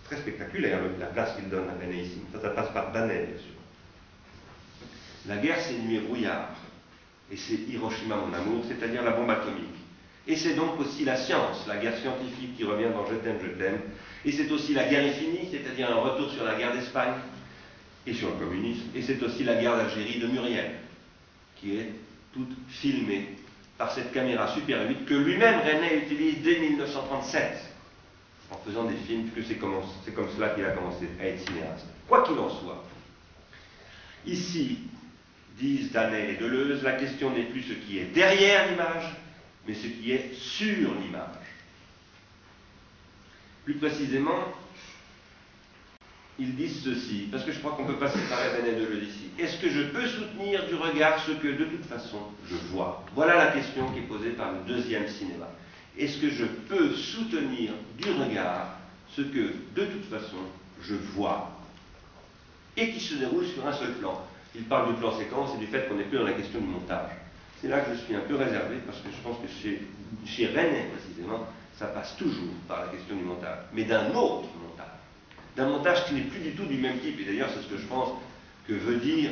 Très 0.05 0.17
spectaculaire 0.17 0.79
la 0.99 1.07
place 1.07 1.35
qu'il 1.35 1.49
donne 1.49 1.69
à 1.69 1.73
René 1.73 2.03
ici. 2.03 2.21
Ça, 2.31 2.41
ça 2.41 2.49
passe 2.49 2.71
par 2.71 2.91
Banet, 2.91 3.25
bien 3.25 3.37
sûr. 3.37 3.55
La 5.25 5.37
guerre, 5.37 5.59
c'est 5.59 5.77
nuit 5.79 5.99
et. 6.09 6.49
Et 7.31 7.37
c'est 7.37 7.53
Hiroshima, 7.53 8.15
mon 8.15 8.33
amour, 8.33 8.63
c'est-à-dire 8.67 9.03
la 9.03 9.11
bombe 9.11 9.29
atomique. 9.29 9.80
Et 10.27 10.35
c'est 10.35 10.53
donc 10.53 10.79
aussi 10.79 11.03
la 11.03 11.17
science, 11.17 11.65
la 11.67 11.77
guerre 11.77 11.97
scientifique 11.97 12.55
qui 12.55 12.63
revient 12.63 12.89
dans 12.93 13.05
Je 13.07 13.15
t'aime, 13.15 13.39
je 13.41 13.49
t'aime. 13.57 13.79
Et 14.23 14.31
c'est 14.31 14.51
aussi 14.51 14.73
la 14.73 14.87
guerre 14.87 15.05
infinie, 15.05 15.49
c'est-à-dire 15.51 15.89
un 15.91 16.01
retour 16.01 16.31
sur 16.31 16.43
la 16.43 16.55
guerre 16.55 16.73
d'Espagne 16.73 17.13
et 18.05 18.13
sur 18.13 18.29
le 18.29 18.35
communisme. 18.35 18.83
Et 18.95 19.01
c'est 19.01 19.21
aussi 19.23 19.43
la 19.43 19.55
guerre 19.55 19.77
d'Algérie 19.77 20.19
de 20.19 20.27
Muriel, 20.27 20.71
qui 21.55 21.77
est 21.77 21.89
toute 22.33 22.51
filmée 22.69 23.29
par 23.77 23.91
cette 23.91 24.11
caméra 24.11 24.47
Super 24.53 24.87
8 24.87 25.05
que 25.05 25.15
lui-même 25.15 25.59
René 25.61 26.05
utilise 26.05 26.41
dès 26.43 26.59
1937 26.59 27.71
en 28.51 28.57
faisant 28.57 28.83
des 28.83 28.95
films, 29.07 29.29
puisque 29.29 29.47
c'est 29.47 29.55
comme, 29.55 29.73
comme 30.15 30.27
cela 30.35 30.49
qu'il 30.49 30.65
a 30.65 30.71
commencé 30.71 31.07
à 31.19 31.25
être 31.25 31.39
cinéaste. 31.47 31.85
Quoi 32.07 32.23
qu'il 32.23 32.37
en 32.37 32.49
soit, 32.49 32.83
ici, 34.25 34.79
disent 35.57 35.91
Danet 35.91 36.33
et 36.33 36.35
Deleuze, 36.35 36.83
la 36.83 36.93
question 36.93 37.31
n'est 37.31 37.45
plus 37.45 37.63
ce 37.63 37.73
qui 37.73 37.99
est 37.99 38.13
derrière 38.13 38.69
l'image, 38.69 39.05
mais 39.67 39.73
ce 39.73 39.87
qui 39.87 40.11
est 40.11 40.33
sur 40.33 40.93
l'image. 40.95 41.27
Plus 43.65 43.75
précisément, 43.75 44.53
ils 46.39 46.55
disent 46.55 46.83
ceci, 46.83 47.27
parce 47.31 47.43
que 47.43 47.51
je 47.51 47.59
crois 47.59 47.73
qu'on 47.73 47.85
peut 47.85 47.99
pas 47.99 48.09
séparer 48.09 48.57
René 48.57 48.73
de 48.73 49.03
ici. 49.03 49.29
Est-ce 49.37 49.61
que 49.61 49.69
je 49.69 49.83
peux 49.83 50.07
soutenir 50.07 50.65
du 50.67 50.75
regard 50.75 51.23
ce 51.23 51.33
que 51.33 51.47
de 51.47 51.65
toute 51.65 51.85
façon 51.85 52.17
je 52.49 52.55
vois? 52.71 53.03
Voilà 53.13 53.35
la 53.35 53.51
question 53.51 53.87
qui 53.91 53.99
est 53.99 54.07
posée 54.07 54.31
par 54.31 54.51
le 54.51 54.59
deuxième 54.67 55.07
cinéma. 55.07 55.47
Est-ce 55.97 56.19
que 56.19 56.29
je 56.29 56.45
peux 56.45 56.93
soutenir 56.95 57.73
du 57.97 58.11
regard 58.11 58.77
ce 59.15 59.21
que 59.21 59.53
de 59.75 59.85
toute 59.85 60.05
façon 60.05 60.37
je 60.81 60.95
vois? 60.95 61.51
Et 62.77 62.91
qui 62.91 62.99
se 62.99 63.15
déroule 63.15 63.45
sur 63.45 63.67
un 63.67 63.73
seul 63.73 63.93
plan 63.95 64.25
Il 64.55 64.63
parle 64.63 64.93
du 64.93 64.99
plan 64.99 65.15
séquence 65.15 65.51
et 65.55 65.59
du 65.59 65.67
fait 65.67 65.87
qu'on 65.87 65.95
n'est 65.95 66.05
plus 66.05 66.17
dans 66.17 66.25
la 66.25 66.33
question 66.33 66.59
du 66.59 66.67
montage. 66.67 67.11
C'est 67.61 67.67
là 67.67 67.81
que 67.81 67.93
je 67.93 67.99
suis 67.99 68.15
un 68.15 68.21
peu 68.21 68.35
réservé 68.35 68.77
parce 68.85 68.97
que 68.99 69.09
je 69.11 69.21
pense 69.21 69.37
que 69.37 69.47
chez, 70.27 70.47
René 70.47 70.87
précisément, 70.91 71.45
ça 71.77 71.87
passe 71.87 72.17
toujours 72.17 72.53
par 72.67 72.81
la 72.81 72.87
question 72.87 73.15
du 73.15 73.23
montage, 73.23 73.59
mais 73.71 73.83
d'un 73.83 74.09
autre 74.09 74.49
montage. 74.59 74.87
D'un 75.55 75.67
montage 75.67 76.05
qui 76.05 76.15
n'est 76.15 76.21
plus 76.21 76.39
du 76.39 76.51
tout 76.55 76.65
du 76.65 76.77
même 76.77 76.99
type. 76.99 77.19
Et 77.19 77.25
d'ailleurs, 77.25 77.49
c'est 77.53 77.61
ce 77.61 77.67
que 77.67 77.77
je 77.77 77.85
pense 77.85 78.09
que 78.67 78.73
veut 78.73 78.97
dire 78.97 79.31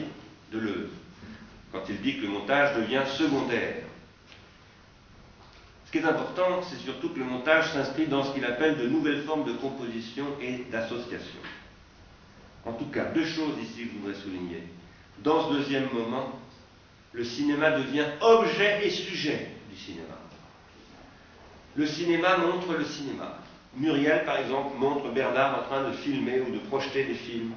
Deleuze 0.51 0.91
quand 1.71 1.81
il 1.89 2.01
dit 2.01 2.17
que 2.17 2.21
le 2.23 2.29
montage 2.29 2.75
devient 2.77 3.03
secondaire. 3.17 3.83
Ce 5.85 5.91
qui 5.91 5.97
est 5.97 6.05
important, 6.05 6.61
c'est 6.69 6.77
surtout 6.77 7.09
que 7.09 7.19
le 7.19 7.25
montage 7.25 7.71
s'inscrit 7.73 8.05
dans 8.05 8.23
ce 8.23 8.33
qu'il 8.33 8.45
appelle 8.45 8.77
de 8.77 8.87
nouvelles 8.87 9.23
formes 9.23 9.43
de 9.43 9.53
composition 9.53 10.25
et 10.39 10.65
d'association. 10.71 11.39
En 12.65 12.73
tout 12.73 12.85
cas, 12.85 13.05
deux 13.05 13.25
choses 13.25 13.55
ici 13.61 13.85
que 13.85 13.93
je 13.93 13.97
voudrais 13.99 14.19
souligner. 14.19 14.63
Dans 15.23 15.49
ce 15.49 15.55
deuxième 15.55 15.87
moment, 15.91 16.38
le 17.13 17.23
cinéma 17.23 17.71
devient 17.71 18.05
objet 18.21 18.85
et 18.85 18.89
sujet 18.89 19.49
du 19.69 19.75
cinéma. 19.77 20.15
Le 21.75 21.85
cinéma 21.85 22.37
montre 22.37 22.73
le 22.73 22.85
cinéma. 22.85 23.39
Muriel, 23.75 24.25
par 24.25 24.37
exemple, 24.37 24.77
montre 24.77 25.09
Bernard 25.11 25.59
en 25.59 25.63
train 25.63 25.89
de 25.89 25.93
filmer 25.93 26.41
ou 26.41 26.51
de 26.51 26.59
projeter 26.59 27.05
des 27.05 27.13
films 27.13 27.53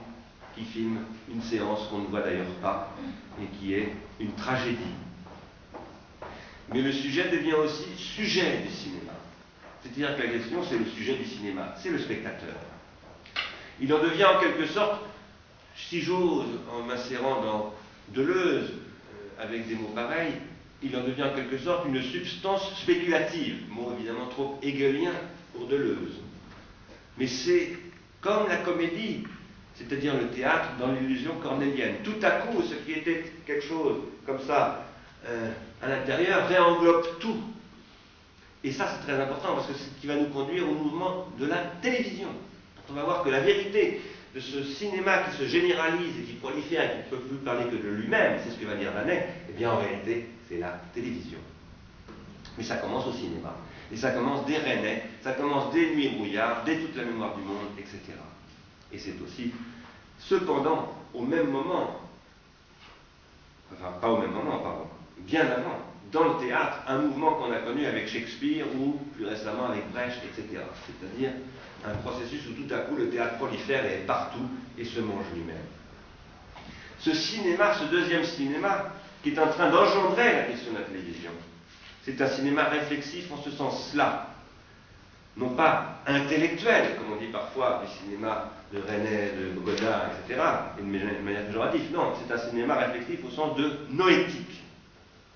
qui 0.55 0.65
filment 0.65 1.05
une 1.31 1.43
séance 1.43 1.89
qu'on 1.89 1.99
ne 1.99 2.07
voit 2.07 2.21
d'ailleurs 2.21 2.47
pas 2.61 2.95
et 3.41 3.47
qui 3.57 3.75
est 3.75 3.93
une 4.21 4.33
tragédie. 4.33 4.77
Mais 6.73 6.83
le 6.83 6.93
sujet 6.93 7.29
devient 7.31 7.55
aussi 7.55 7.85
sujet 7.97 8.59
du 8.59 8.73
cinéma. 8.73 9.13
C'est-à-dire 9.83 10.17
que 10.17 10.23
la 10.23 10.29
question, 10.29 10.63
c'est 10.69 10.79
le 10.79 10.87
sujet 10.87 11.17
du 11.17 11.25
cinéma, 11.25 11.75
c'est 11.83 11.91
le 11.91 11.99
spectateur. 11.99 12.55
Il 13.81 13.93
en 13.93 13.99
devient 13.99 14.27
en 14.27 14.41
quelque 14.41 14.67
sorte, 14.67 15.03
si 15.75 16.01
j'ose, 16.01 16.61
en 16.71 16.83
m'insérant 16.83 17.43
dans 17.43 17.75
Deleuze, 18.11 18.71
avec 19.39 19.69
des 19.69 19.75
mots 19.75 19.93
pareils, 19.95 20.33
il 20.83 20.97
en 20.97 21.03
devient 21.03 21.25
en 21.25 21.35
quelque 21.35 21.59
sorte 21.59 21.87
une 21.87 22.03
substance 22.03 22.75
spéculative, 22.81 23.57
mot 23.71 23.93
évidemment 23.97 24.27
trop 24.27 24.59
hegelien 24.63 25.13
pour 25.55 25.67
Deleuze. 25.67 26.21
Mais 27.19 27.27
c'est 27.27 27.73
comme 28.21 28.49
la 28.49 28.59
comédie, 28.59 29.25
c'est-à-dire 29.75 30.15
le 30.15 30.29
théâtre 30.29 30.71
dans 30.79 30.93
l'illusion 30.93 31.35
cornélienne. 31.43 31.97
Tout 32.03 32.17
à 32.23 32.31
coup, 32.31 32.63
ce 32.63 32.75
qui 32.75 32.99
était 32.99 33.25
quelque 33.47 33.65
chose 33.65 33.97
comme 34.27 34.41
ça 34.41 34.87
euh, 35.29 35.51
à 35.83 35.89
l'intérieur 35.89 36.49
réenglobe 36.49 37.19
tout. 37.21 37.39
Et 38.65 38.73
ça, 38.73 38.89
c'est 38.89 39.13
très 39.13 39.21
important 39.21 39.55
parce 39.55 39.67
que 39.69 39.75
c'est 39.75 39.85
ce 39.85 40.01
qui 40.01 40.07
va 40.07 40.17
nous 40.17 40.29
conduire 40.29 40.69
au 40.69 40.75
mouvement 40.75 41.29
de 41.39 41.47
la 41.47 41.59
télévision. 41.81 42.29
On 42.91 42.95
va 42.95 43.05
voir 43.05 43.25
que 43.25 43.31
la 43.31 43.41
vérité 43.41 44.01
de 44.35 44.41
ce 44.41 44.63
cinéma 44.65 45.25
qui 45.25 45.37
se 45.37 45.47
généralise 45.47 46.19
et 46.21 46.23
qui 46.23 46.33
prolifère 46.35 46.85
et 46.85 46.93
qui 46.93 46.99
ne 46.99 47.17
peut 47.17 47.25
plus 47.25 47.37
parler 47.39 47.65
que 47.65 47.77
de 47.77 47.89
lui-même, 47.89 48.41
c'est 48.43 48.51
ce 48.51 48.59
que 48.59 48.67
va 48.67 48.77
dire 48.77 48.93
Vanet, 48.93 49.29
eh 49.49 49.53
bien 49.53 49.73
en 49.73 49.77
réalité, 49.77 50.27
c'est 50.49 50.59
la 50.59 50.81
télévision. 50.95 51.39
Mais 52.57 52.65
ça 52.65 52.77
commence 52.77 53.07
au 53.07 53.13
cinéma. 53.13 53.55
Et 53.93 53.97
ça 53.97 54.11
commence 54.13 54.47
dès 54.47 54.59
René, 54.59 55.03
ça 55.23 55.33
commence 55.33 55.73
dès 55.73 55.95
Nuit 55.95 56.09
Brouillard, 56.17 56.65
dès 56.65 56.79
toute 56.79 56.97
la 56.97 57.05
mémoire 57.05 57.37
du 57.37 57.43
monde, 57.43 57.69
etc. 57.79 57.99
Et 58.91 58.99
c'est 58.99 59.21
aussi, 59.23 59.53
cependant, 60.19 60.95
au 61.13 61.23
même 61.23 61.51
moment, 61.51 62.01
enfin 63.71 63.93
pas 64.01 64.11
au 64.11 64.19
même 64.19 64.33
moment, 64.33 64.59
pardon, 64.59 64.87
bien 65.19 65.43
avant, 65.43 65.79
dans 66.11 66.35
le 66.35 66.47
théâtre, 66.47 66.79
un 66.89 66.99
mouvement 66.99 67.35
qu'on 67.35 67.53
a 67.53 67.59
connu 67.59 67.85
avec 67.85 68.09
Shakespeare 68.09 68.67
ou 68.79 68.99
plus 69.15 69.27
récemment 69.27 69.67
avec 69.67 69.91
Brecht, 69.93 70.23
etc. 70.25 70.63
C'est-à-dire 70.87 71.33
un 71.85 71.95
processus 71.97 72.41
où 72.49 72.53
tout 72.53 72.73
à 72.75 72.79
coup 72.79 72.97
le 72.97 73.11
théâtre 73.11 73.37
prolifère 73.37 73.85
et 73.85 73.95
est 73.95 74.07
partout 74.07 74.49
et 74.79 74.85
se 74.85 75.01
mange 75.01 75.27
lui-même. 75.35 75.57
Ce 76.99 77.13
cinéma, 77.15 77.75
ce 77.75 77.85
deuxième 77.85 78.25
cinéma, 78.25 78.93
qui 79.23 79.31
est 79.31 79.39
en 79.39 79.49
train 79.49 79.71
d'engendrer 79.71 80.33
la 80.33 80.43
question 80.45 80.73
de 80.73 80.79
la 80.79 80.85
télévision, 80.85 81.31
c'est 82.05 82.21
un 82.21 82.29
cinéma 82.29 82.65
réflexif 82.65 83.31
en 83.33 83.43
ce 83.43 83.51
sens-là. 83.51 84.29
Non 85.37 85.51
pas 85.51 86.03
intellectuel, 86.07 86.97
comme 86.97 87.17
on 87.17 87.21
dit 87.21 87.31
parfois 87.33 87.83
du 87.85 88.05
cinéma 88.05 88.51
de 88.73 88.79
René, 88.79 89.33
de 89.39 89.61
Godard, 89.61 90.11
etc., 90.27 90.41
et 90.79 90.83
de 90.83 91.23
manière 91.23 91.47
péjorative. 91.47 91.93
Non, 91.93 92.13
c'est 92.19 92.33
un 92.35 92.39
cinéma 92.39 92.75
réflexif 92.75 93.21
au 93.25 93.31
sens 93.31 93.57
de 93.57 93.79
noétique, 93.91 94.63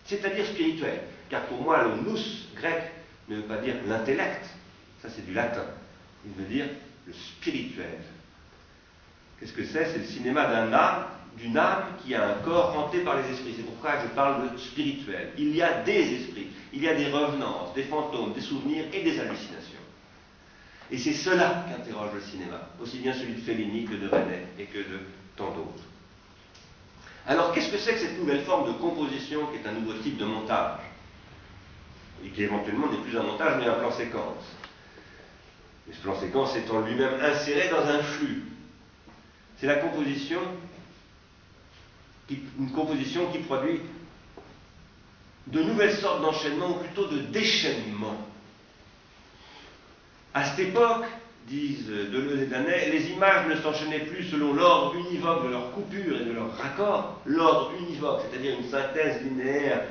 c'est-à-dire 0.04 0.46
spirituel. 0.46 1.00
Car 1.30 1.42
pour 1.42 1.62
moi, 1.62 1.84
le 1.84 2.10
nous 2.10 2.18
grec 2.54 2.92
ne 3.28 3.36
veut 3.36 3.42
pas 3.42 3.56
dire 3.56 3.74
l'intellect, 3.86 4.46
ça 5.02 5.08
c'est 5.08 5.24
du 5.24 5.32
latin. 5.32 5.64
Il 6.26 6.42
veut 6.42 6.48
dire 6.48 6.66
le 7.06 7.12
spirituel. 7.12 7.98
Qu'est-ce 9.38 9.52
que 9.52 9.64
c'est? 9.64 9.92
C'est 9.92 9.98
le 9.98 10.04
cinéma 10.04 10.46
d'un 10.46 10.72
âme, 10.72 11.06
d'une 11.38 11.56
âme 11.56 11.84
qui 12.02 12.14
a 12.14 12.28
un 12.30 12.34
corps 12.42 12.76
hanté 12.76 13.00
par 13.00 13.16
les 13.16 13.30
esprits. 13.30 13.54
C'est 13.56 13.64
pourquoi 13.64 13.92
je 14.02 14.08
parle 14.08 14.50
de 14.50 14.58
spirituel. 14.58 15.32
Il 15.38 15.54
y 15.54 15.62
a 15.62 15.82
des 15.82 16.14
esprits, 16.14 16.48
il 16.72 16.82
y 16.82 16.88
a 16.88 16.94
des 16.94 17.10
revenances, 17.10 17.74
des 17.74 17.84
fantômes, 17.84 18.32
des 18.32 18.40
souvenirs 18.40 18.84
et 18.92 19.02
des 19.02 19.20
hallucinations. 19.20 19.76
Et 20.90 20.98
c'est 20.98 21.12
cela 21.12 21.66
qu'interroge 21.68 22.10
le 22.14 22.20
cinéma, 22.20 22.60
aussi 22.80 22.98
bien 22.98 23.12
celui 23.12 23.34
de 23.34 23.40
Fellini 23.40 23.84
que 23.84 23.94
de 23.94 24.08
René 24.08 24.46
et 24.58 24.64
que 24.64 24.78
de 24.78 25.00
tant 25.36 25.50
d'autres. 25.50 25.84
Alors 27.26 27.52
qu'est-ce 27.52 27.72
que 27.72 27.78
c'est 27.78 27.94
que 27.94 27.98
cette 27.98 28.18
nouvelle 28.18 28.42
forme 28.42 28.68
de 28.68 28.78
composition 28.78 29.46
qui 29.46 29.56
est 29.56 29.68
un 29.68 29.72
nouveau 29.72 29.94
type 29.94 30.16
de 30.16 30.24
montage? 30.24 30.78
Et 32.24 32.28
qui 32.28 32.44
éventuellement 32.44 32.86
n'est 32.88 32.98
plus 32.98 33.18
un 33.18 33.24
montage 33.24 33.56
mais 33.58 33.66
un 33.66 33.74
plan 33.74 33.90
séquence. 33.90 34.44
Et 35.88 35.94
ce 35.94 36.00
plan 36.00 36.18
séquence 36.18 36.56
étant 36.56 36.80
lui-même 36.80 37.20
inséré 37.20 37.68
dans 37.68 37.86
un 37.86 38.02
flux. 38.02 38.42
C'est 39.58 39.66
la 39.66 39.76
composition, 39.76 40.40
une 42.30 42.72
composition 42.72 43.30
qui 43.30 43.38
produit 43.38 43.80
de 45.46 45.62
nouvelles 45.62 45.94
sortes 45.94 46.22
d'enchaînements, 46.22 46.70
ou 46.70 46.80
plutôt 46.80 47.06
de 47.06 47.18
déchaînements. 47.18 48.26
À 50.34 50.44
cette 50.44 50.68
époque, 50.68 51.04
disent 51.46 51.86
Deleuze 51.86 52.42
et 52.42 52.46
Danet, 52.46 52.90
les 52.90 53.10
images 53.10 53.46
ne 53.48 53.56
s'enchaînaient 53.56 54.00
plus 54.00 54.24
selon 54.24 54.52
l'ordre 54.52 54.96
univoque 54.96 55.44
de 55.44 55.50
leur 55.50 55.72
coupure 55.72 56.20
et 56.20 56.24
de 56.24 56.32
leur 56.32 56.56
raccord, 56.56 57.20
l'ordre 57.24 57.72
univoque, 57.78 58.22
c'est-à-dire 58.28 58.58
une 58.58 58.68
synthèse 58.68 59.22
linéaire 59.22 59.82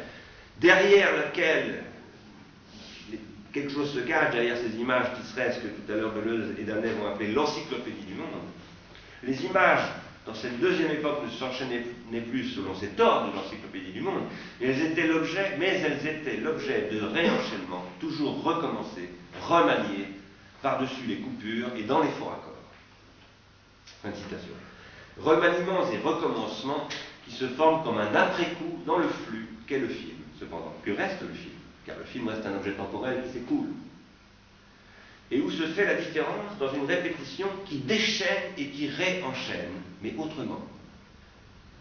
derrière 0.60 1.16
laquelle 1.16 1.84
quelque 3.56 3.72
chose 3.72 3.94
se 3.94 4.00
cache 4.00 4.34
derrière 4.34 4.58
ces 4.58 4.78
images 4.78 5.08
qui 5.16 5.26
seraient 5.32 5.54
ce 5.54 5.62
que 5.62 5.68
tout 5.68 5.90
à 5.90 5.96
l'heure 5.96 6.14
Deleuze 6.14 6.60
et 6.60 6.64
Danet 6.64 6.90
vont 6.90 7.08
appeler 7.08 7.32
l'encyclopédie 7.32 8.04
du 8.06 8.16
monde. 8.16 8.28
Les 9.24 9.46
images 9.46 9.88
dans 10.26 10.34
cette 10.34 10.60
deuxième 10.60 10.92
époque 10.92 11.24
ne 11.24 11.30
s'enchaînaient 11.30 11.86
plus 12.30 12.50
selon 12.50 12.76
cet 12.76 13.00
ordre 13.00 13.32
de 13.32 13.38
l'encyclopédie 13.38 13.94
du 13.94 14.02
monde, 14.02 14.24
elles 14.62 14.82
étaient 14.82 15.08
l'objet, 15.08 15.56
mais 15.58 15.68
elles 15.68 16.06
étaient 16.06 16.36
l'objet 16.38 16.90
de 16.92 17.00
réenchaînements, 17.00 17.86
toujours 18.02 18.44
recommencés, 18.44 19.10
remaniés, 19.48 20.10
par-dessus 20.62 21.06
les 21.08 21.18
coupures 21.18 21.70
et 21.78 21.84
dans 21.84 22.02
les 22.02 22.10
faux 22.10 22.26
raccords. 22.26 22.52
Fin 24.04 24.10
de 24.10 24.16
citation. 24.16 24.54
Remaniements 25.18 25.90
et 25.92 25.98
recommencements 25.98 26.90
qui 27.26 27.34
se 27.34 27.48
forment 27.48 27.86
comme 27.86 28.00
un 28.00 28.14
après-coup 28.14 28.82
dans 28.86 28.98
le 28.98 29.08
flux 29.08 29.48
qu'est 29.66 29.80
le 29.80 29.88
film, 29.88 30.18
cependant, 30.40 30.74
que 30.84 30.92
reste 30.92 31.22
le 31.22 31.34
film, 31.34 31.55
car 31.86 31.98
le 31.98 32.04
film 32.06 32.28
reste 32.28 32.46
un 32.46 32.56
objet 32.56 32.74
temporel 32.74 33.24
qui 33.24 33.34
s'écoule. 33.34 33.70
Et 35.32 35.42
où 35.42 35.50
se 35.50 35.64
fait 35.68 35.86
la 35.86 35.96
différence 35.96 36.58
dans 36.60 36.74
une 36.74 36.86
répétition 36.86 37.48
qui 37.66 37.80
déchaîne 37.80 38.54
et 38.58 38.68
qui 38.70 38.88
réenchaîne, 38.90 39.72
mais 40.02 40.14
autrement? 40.18 40.64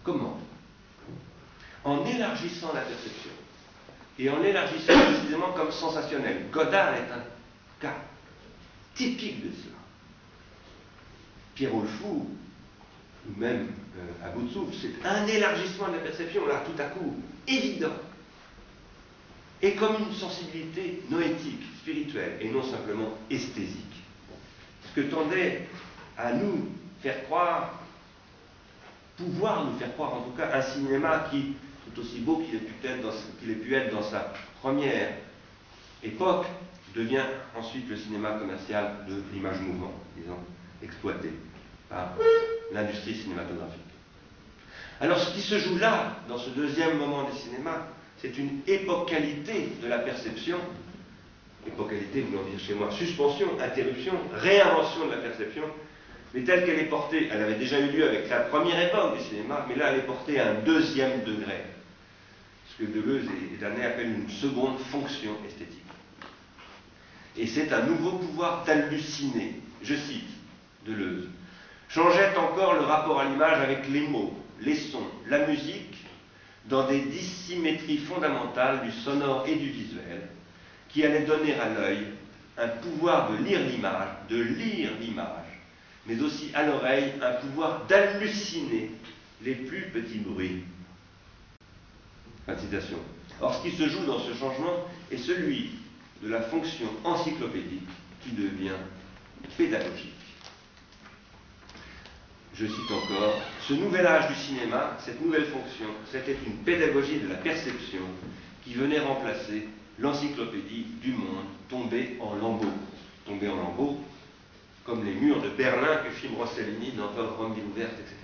Comment? 0.02 0.38
En 1.84 2.04
élargissant 2.06 2.72
la 2.72 2.80
perception, 2.80 3.30
et 4.18 4.30
en 4.30 4.38
l'élargissant 4.40 4.98
précisément 4.98 5.52
comme 5.52 5.70
sensationnel. 5.70 6.46
Godard 6.50 6.94
est 6.94 7.12
un 7.12 7.24
cas 7.80 7.96
typique 8.94 9.44
de 9.44 9.50
cela. 9.50 9.74
Pierre 11.54 11.74
le 11.74 11.86
Fou, 11.86 12.28
ou 13.28 13.40
même 13.40 13.68
euh, 13.98 14.60
c'est 14.80 15.06
un 15.06 15.26
élargissement 15.26 15.88
de 15.88 15.94
la 15.94 15.98
perception, 15.98 16.46
là, 16.46 16.64
tout 16.64 16.80
à 16.80 16.86
coup, 16.86 17.14
évident. 17.46 17.92
Et 19.64 19.76
comme 19.76 19.96
une 19.98 20.14
sensibilité 20.14 21.02
noétique, 21.08 21.62
spirituelle, 21.80 22.36
et 22.38 22.50
non 22.50 22.62
simplement 22.62 23.14
esthésique. 23.30 24.04
Ce 24.86 25.00
que 25.00 25.06
tendait 25.06 25.66
à 26.18 26.34
nous 26.34 26.68
faire 27.02 27.24
croire, 27.24 27.80
pouvoir 29.16 29.64
nous 29.64 29.78
faire 29.78 29.94
croire 29.94 30.16
en 30.16 30.20
tout 30.20 30.32
cas, 30.32 30.50
un 30.52 30.60
cinéma 30.60 31.28
qui, 31.30 31.54
tout 31.86 31.98
aussi 31.98 32.18
beau 32.18 32.42
qu'il 32.42 32.56
ait, 32.56 33.54
pu 33.54 33.74
être 33.74 33.90
dans 33.90 34.02
sa 34.02 34.34
première 34.60 35.14
époque, 36.02 36.44
devient 36.94 37.24
ensuite 37.56 37.88
le 37.88 37.96
cinéma 37.96 38.32
commercial 38.32 39.06
de 39.08 39.22
l'image 39.32 39.60
mouvement, 39.60 39.94
disons, 40.14 40.36
exploité 40.82 41.30
par 41.88 42.12
l'industrie 42.70 43.14
cinématographique. 43.14 43.80
Alors 45.00 45.18
ce 45.18 45.32
qui 45.32 45.40
se 45.40 45.58
joue 45.58 45.78
là, 45.78 46.18
dans 46.28 46.36
ce 46.36 46.50
deuxième 46.50 46.98
moment 46.98 47.22
du 47.30 47.36
cinéma, 47.38 47.88
c'est 48.24 48.38
une 48.38 48.60
épocalité 48.66 49.68
de 49.82 49.86
la 49.86 49.98
perception, 49.98 50.56
épocalité 51.66 52.22
voulant 52.22 52.44
dire 52.44 52.58
chez 52.58 52.72
moi 52.72 52.90
suspension, 52.90 53.46
interruption, 53.60 54.14
réinvention 54.32 55.06
de 55.06 55.10
la 55.10 55.18
perception, 55.18 55.64
mais 56.32 56.42
telle 56.42 56.64
qu'elle 56.64 56.78
est 56.78 56.88
portée, 56.88 57.28
elle 57.30 57.42
avait 57.42 57.56
déjà 57.56 57.78
eu 57.78 57.90
lieu 57.90 58.08
avec 58.08 58.30
la 58.30 58.40
première 58.40 58.80
époque 58.80 59.18
du 59.18 59.24
cinéma, 59.24 59.66
mais 59.68 59.76
là 59.76 59.90
elle 59.90 59.98
est 59.98 60.06
portée 60.06 60.40
à 60.40 60.52
un 60.52 60.54
deuxième 60.54 61.22
degré, 61.24 61.64
ce 62.70 62.82
que 62.82 62.90
Deleuze 62.90 63.26
et 63.26 63.58
Danet 63.58 63.84
appellent 63.84 64.14
une 64.14 64.30
seconde 64.30 64.78
fonction 64.78 65.32
esthétique. 65.46 65.82
Et 67.36 67.46
c'est 67.46 67.74
un 67.74 67.82
nouveau 67.82 68.12
pouvoir 68.12 68.64
d'halluciner. 68.64 69.60
Je 69.82 69.96
cite 69.96 70.30
Deleuze. 70.86 71.28
Changeait 71.88 72.34
encore 72.38 72.74
le 72.74 72.80
rapport 72.80 73.20
à 73.20 73.26
l'image 73.26 73.60
avec 73.60 73.86
les 73.90 74.06
mots, 74.06 74.32
les 74.60 74.76
sons, 74.76 75.06
la 75.28 75.46
musique, 75.46 75.98
dans 76.66 76.86
des 76.88 77.00
dissymétries 77.00 77.98
fondamentales 77.98 78.82
du 78.84 78.92
sonore 78.92 79.44
et 79.46 79.56
du 79.56 79.70
visuel, 79.70 80.28
qui 80.88 81.04
allaient 81.04 81.26
donner 81.26 81.54
à 81.54 81.68
l'œil 81.68 82.06
un 82.56 82.68
pouvoir 82.68 83.32
de 83.32 83.44
lire 83.44 83.60
l'image, 83.60 84.08
de 84.28 84.40
lire 84.40 84.90
l'image, 85.00 85.60
mais 86.06 86.20
aussi 86.20 86.50
à 86.54 86.64
l'oreille 86.64 87.12
un 87.20 87.32
pouvoir 87.32 87.84
d'halluciner 87.86 88.90
les 89.42 89.54
plus 89.54 89.90
petits 89.92 90.18
bruits. 90.18 90.64
Fin 92.46 92.56
citation. 92.56 92.98
Or, 93.40 93.54
ce 93.54 93.68
qui 93.68 93.76
se 93.76 93.88
joue 93.88 94.04
dans 94.04 94.20
ce 94.20 94.34
changement 94.34 94.86
est 95.10 95.16
celui 95.16 95.70
de 96.22 96.28
la 96.28 96.42
fonction 96.42 96.86
encyclopédique 97.04 97.88
qui 98.22 98.30
devient 98.30 98.76
pédagogique. 99.58 100.23
Je 102.54 102.66
cite 102.66 102.90
encore, 102.90 103.40
ce 103.66 103.74
nouvel 103.74 104.06
âge 104.06 104.28
du 104.28 104.34
cinéma, 104.34 104.96
cette 105.04 105.20
nouvelle 105.20 105.46
fonction, 105.46 105.86
c'était 106.12 106.36
une 106.46 106.58
pédagogie 106.58 107.18
de 107.18 107.28
la 107.28 107.34
perception 107.34 108.02
qui 108.62 108.74
venait 108.74 109.00
remplacer 109.00 109.68
l'encyclopédie 109.98 110.86
du 111.02 111.12
monde 111.12 111.46
tombée 111.68 112.16
en 112.20 112.36
lambeaux. 112.36 112.72
Tombée 113.26 113.48
en 113.48 113.56
lambeaux, 113.56 113.98
comme 114.84 115.04
les 115.04 115.14
murs 115.14 115.42
de 115.42 115.48
Berlin 115.48 115.96
que 116.04 116.10
filme 116.10 116.36
Rossellini 116.36 116.92
dans 116.92 117.08
Rome 117.36 117.54
ville 117.54 117.64
ouverte, 117.64 117.94
etc. 117.94 118.14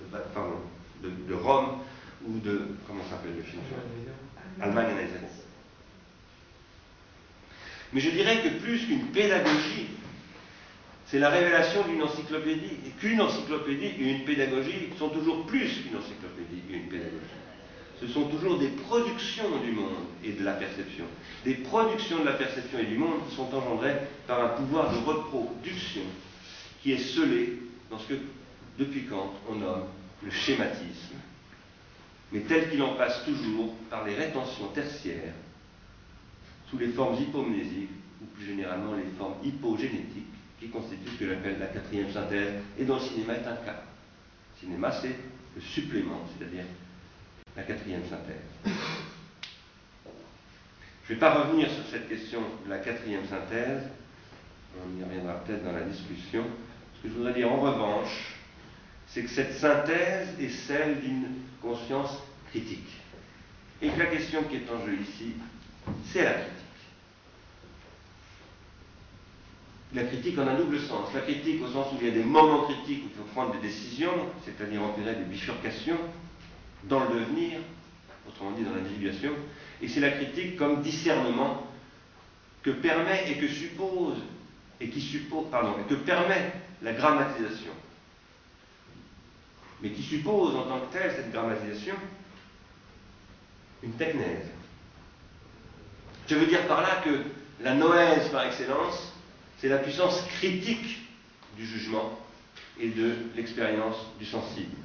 De, 0.00 0.18
pardon, 0.32 0.60
de, 1.02 1.34
Rome 1.34 1.78
ou 2.26 2.38
de. 2.38 2.68
Comment 2.86 3.02
s'appelle 3.10 3.36
le 3.36 3.42
film 3.42 3.60
Allemagne 4.60 4.94
et 5.00 5.06
Mais 7.92 8.00
je 8.00 8.10
dirais 8.10 8.40
que 8.42 8.60
plus 8.60 8.86
qu'une 8.86 9.08
pédagogie, 9.08 9.88
c'est 11.14 11.20
la 11.20 11.30
révélation 11.30 11.86
d'une 11.86 12.02
encyclopédie. 12.02 12.76
Et 12.88 12.90
qu'une 12.98 13.20
encyclopédie 13.20 13.86
et 14.00 14.10
une 14.10 14.24
pédagogie 14.24 14.88
sont 14.98 15.10
toujours 15.10 15.46
plus 15.46 15.68
qu'une 15.68 15.96
encyclopédie 15.96 16.60
et 16.68 16.74
une 16.74 16.88
pédagogie. 16.88 17.38
Ce 18.00 18.08
sont 18.08 18.24
toujours 18.24 18.58
des 18.58 18.66
productions 18.66 19.58
du 19.64 19.70
monde 19.70 19.92
et 20.24 20.32
de 20.32 20.42
la 20.42 20.54
perception. 20.54 21.04
Des 21.44 21.54
productions 21.54 22.18
de 22.18 22.24
la 22.24 22.32
perception 22.32 22.80
et 22.80 22.86
du 22.86 22.98
monde 22.98 23.28
qui 23.28 23.36
sont 23.36 23.46
engendrées 23.54 23.94
par 24.26 24.42
un 24.42 24.48
pouvoir 24.48 24.92
de 24.92 24.98
reproduction 25.06 26.02
qui 26.82 26.90
est 26.90 26.98
scellé 26.98 27.60
dans 27.92 27.98
ce 28.00 28.08
que, 28.08 28.14
depuis 28.80 29.04
quand, 29.04 29.34
on 29.48 29.54
nomme 29.54 29.84
le 30.24 30.32
schématisme, 30.32 31.14
mais 32.32 32.40
tel 32.40 32.70
qu'il 32.70 32.82
en 32.82 32.94
passe 32.96 33.24
toujours 33.24 33.72
par 33.88 34.04
les 34.04 34.16
rétentions 34.16 34.66
tertiaires, 34.74 35.34
sous 36.68 36.78
les 36.78 36.88
formes 36.88 37.22
hypomnésiques, 37.22 37.90
ou 38.20 38.26
plus 38.36 38.46
généralement 38.46 38.94
les 38.94 39.16
formes 39.16 39.36
hypogénétiques, 39.44 40.33
qui 40.64 40.70
constituent 40.70 41.10
ce 41.10 41.18
que 41.18 41.28
j'appelle 41.28 41.58
la 41.58 41.66
quatrième 41.66 42.10
synthèse, 42.10 42.54
et 42.78 42.84
dont 42.84 42.94
le 42.94 43.00
cinéma 43.00 43.34
est 43.34 43.46
un 43.46 43.56
cas. 43.56 43.82
Le 44.54 44.60
cinéma, 44.66 44.90
c'est 44.90 45.14
le 45.54 45.60
supplément, 45.60 46.26
c'est-à-dire 46.26 46.64
la 47.56 47.62
quatrième 47.62 48.02
synthèse. 48.08 48.72
Je 51.04 51.12
ne 51.12 51.14
vais 51.14 51.20
pas 51.20 51.34
revenir 51.34 51.70
sur 51.70 51.84
cette 51.90 52.08
question 52.08 52.40
de 52.64 52.70
la 52.70 52.78
quatrième 52.78 53.26
synthèse, 53.26 53.82
on 54.74 54.98
y 54.98 55.04
reviendra 55.04 55.34
peut-être 55.44 55.62
dans 55.62 55.72
la 55.72 55.82
discussion. 55.82 56.44
Ce 56.96 57.02
que 57.02 57.08
je 57.08 57.18
voudrais 57.18 57.34
dire 57.34 57.52
en 57.52 57.60
revanche, 57.60 58.34
c'est 59.06 59.22
que 59.22 59.28
cette 59.28 59.52
synthèse 59.52 60.28
est 60.40 60.48
celle 60.48 61.00
d'une 61.00 61.26
conscience 61.60 62.22
critique. 62.50 62.88
Et 63.82 63.90
que 63.90 63.98
la 63.98 64.06
question 64.06 64.42
qui 64.44 64.56
est 64.56 64.70
en 64.70 64.84
jeu 64.84 64.96
ici, 64.98 65.34
c'est 66.06 66.24
la 66.24 66.32
critique. 66.32 66.63
La 69.94 70.04
critique 70.04 70.38
en 70.38 70.46
un 70.48 70.54
double 70.54 70.80
sens. 70.80 71.12
La 71.14 71.20
critique 71.20 71.62
au 71.62 71.68
sens 71.68 71.92
où 71.92 71.96
il 72.00 72.08
y 72.08 72.10
a 72.10 72.14
des 72.14 72.24
moments 72.24 72.64
critiques 72.64 73.04
où 73.04 73.08
il 73.12 73.16
faut 73.16 73.28
prendre 73.32 73.52
des 73.52 73.66
décisions, 73.66 74.28
c'est-à-dire 74.44 74.82
opérer 74.82 75.14
des 75.14 75.24
bifurcations 75.24 75.98
dans 76.84 77.00
le 77.04 77.20
devenir, 77.20 77.60
autrement 78.28 78.50
dit 78.52 78.64
dans 78.64 78.74
l'individuation, 78.74 79.32
et 79.80 79.88
c'est 79.88 80.00
la 80.00 80.10
critique 80.10 80.56
comme 80.56 80.82
discernement 80.82 81.66
que 82.62 82.70
permet 82.70 83.30
et 83.30 83.38
que 83.38 83.48
suppose, 83.48 84.16
et 84.80 84.88
qui 84.88 85.00
suppose, 85.00 85.46
pardon, 85.50 85.74
et 85.80 85.88
que 85.88 85.94
permet 85.94 86.52
la 86.82 86.92
grammatisation 86.92 87.72
mais 89.84 89.90
qui 89.90 90.02
suppose 90.02 90.56
en 90.56 90.62
tant 90.62 90.80
que 90.80 90.92
telle, 90.92 91.12
cette 91.14 91.30
grammatisation, 91.30 91.94
une 93.82 93.92
technèse. 93.92 94.46
Je 96.26 96.36
veux 96.36 96.46
dire 96.46 96.66
par 96.66 96.80
là 96.80 97.02
que 97.04 97.20
la 97.62 97.74
noèse 97.74 98.30
par 98.30 98.46
excellence, 98.46 99.13
c'est 99.58 99.68
la 99.68 99.78
puissance 99.78 100.22
critique 100.38 101.00
du 101.56 101.66
jugement 101.66 102.18
et 102.80 102.88
de 102.88 103.14
l'expérience 103.36 103.96
du 104.18 104.26
sensible. 104.26 104.76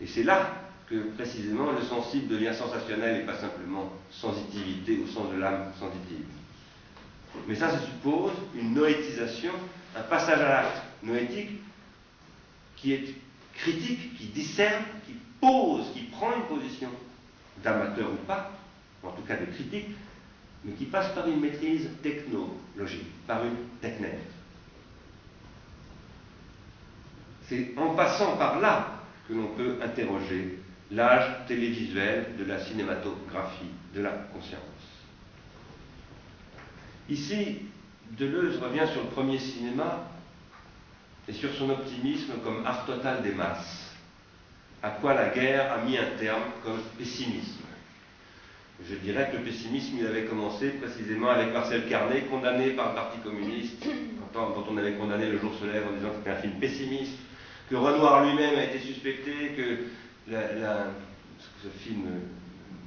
Et 0.00 0.06
c'est 0.06 0.22
là 0.22 0.54
que 0.88 0.96
précisément 1.16 1.72
le 1.72 1.82
sensible 1.82 2.28
devient 2.28 2.54
sensationnel 2.54 3.22
et 3.22 3.24
pas 3.24 3.38
simplement 3.38 3.92
sensitivité 4.10 5.00
au 5.02 5.06
sens 5.06 5.32
de 5.32 5.38
l'âme 5.38 5.72
sensitive. 5.78 6.26
Mais 7.48 7.54
ça, 7.54 7.70
ça 7.70 7.80
suppose 7.80 8.32
une 8.54 8.74
noétisation, 8.74 9.52
un 9.96 10.02
passage 10.02 10.40
à 10.40 10.48
l'acte 10.48 10.82
noétique 11.02 11.60
qui 12.76 12.92
est 12.92 13.14
critique, 13.54 14.18
qui 14.18 14.26
discerne, 14.26 14.84
qui 15.06 15.14
pose, 15.40 15.86
qui 15.94 16.02
prend 16.04 16.32
une 16.36 16.44
position 16.58 16.90
d'amateur 17.62 18.10
ou 18.10 18.26
pas, 18.26 18.52
en 19.02 19.10
tout 19.12 19.22
cas 19.22 19.36
de 19.36 19.46
critique, 19.46 19.86
mais 20.64 20.72
qui 20.72 20.86
passe 20.86 21.12
par 21.14 21.26
une 21.28 21.40
maîtrise 21.40 21.88
technologique, 22.02 23.26
par 23.26 23.44
une 23.44 23.56
technèse. 23.80 24.20
C'est 27.48 27.72
en 27.76 27.94
passant 27.94 28.36
par 28.36 28.60
là 28.60 29.00
que 29.28 29.34
l'on 29.34 29.48
peut 29.48 29.76
interroger 29.82 30.58
l'âge 30.90 31.46
télévisuel 31.46 32.36
de 32.38 32.44
la 32.44 32.60
cinématographie 32.60 33.70
de 33.94 34.00
la 34.00 34.10
conscience. 34.32 34.60
Ici, 37.08 37.58
Deleuze 38.18 38.58
revient 38.58 38.86
sur 38.92 39.02
le 39.02 39.08
premier 39.08 39.38
cinéma 39.38 40.06
et 41.26 41.32
sur 41.32 41.52
son 41.54 41.70
optimisme 41.70 42.34
comme 42.44 42.64
art 42.64 42.84
total 42.86 43.22
des 43.22 43.32
masses, 43.32 43.90
à 44.82 44.90
quoi 44.90 45.14
la 45.14 45.30
guerre 45.30 45.72
a 45.72 45.78
mis 45.78 45.96
un 45.96 46.16
terme 46.18 46.42
comme 46.64 46.80
pessimisme. 46.98 47.64
Je 48.88 48.96
dirais 48.96 49.28
que 49.30 49.36
le 49.36 49.44
pessimisme, 49.44 49.96
il 50.00 50.06
avait 50.06 50.24
commencé 50.24 50.70
précisément 50.70 51.30
avec 51.30 51.52
Marcel 51.52 51.88
Carnet, 51.88 52.22
condamné 52.22 52.70
par 52.70 52.90
le 52.90 52.94
Parti 52.94 53.18
communiste, 53.18 53.86
dont 54.34 54.64
on 54.68 54.76
avait 54.76 54.94
condamné 54.94 55.26
Le 55.26 55.38
jour 55.38 55.52
se 55.60 55.64
lève 55.66 55.84
en 55.86 55.96
disant 55.96 56.08
que 56.08 56.16
c'était 56.16 56.30
un 56.30 56.40
film 56.40 56.54
pessimiste, 56.54 57.18
que 57.70 57.76
Renoir 57.76 58.24
lui-même 58.24 58.58
a 58.58 58.64
été 58.64 58.78
suspecté, 58.78 59.52
que 59.56 59.78
ce 60.28 61.68
film 61.78 62.06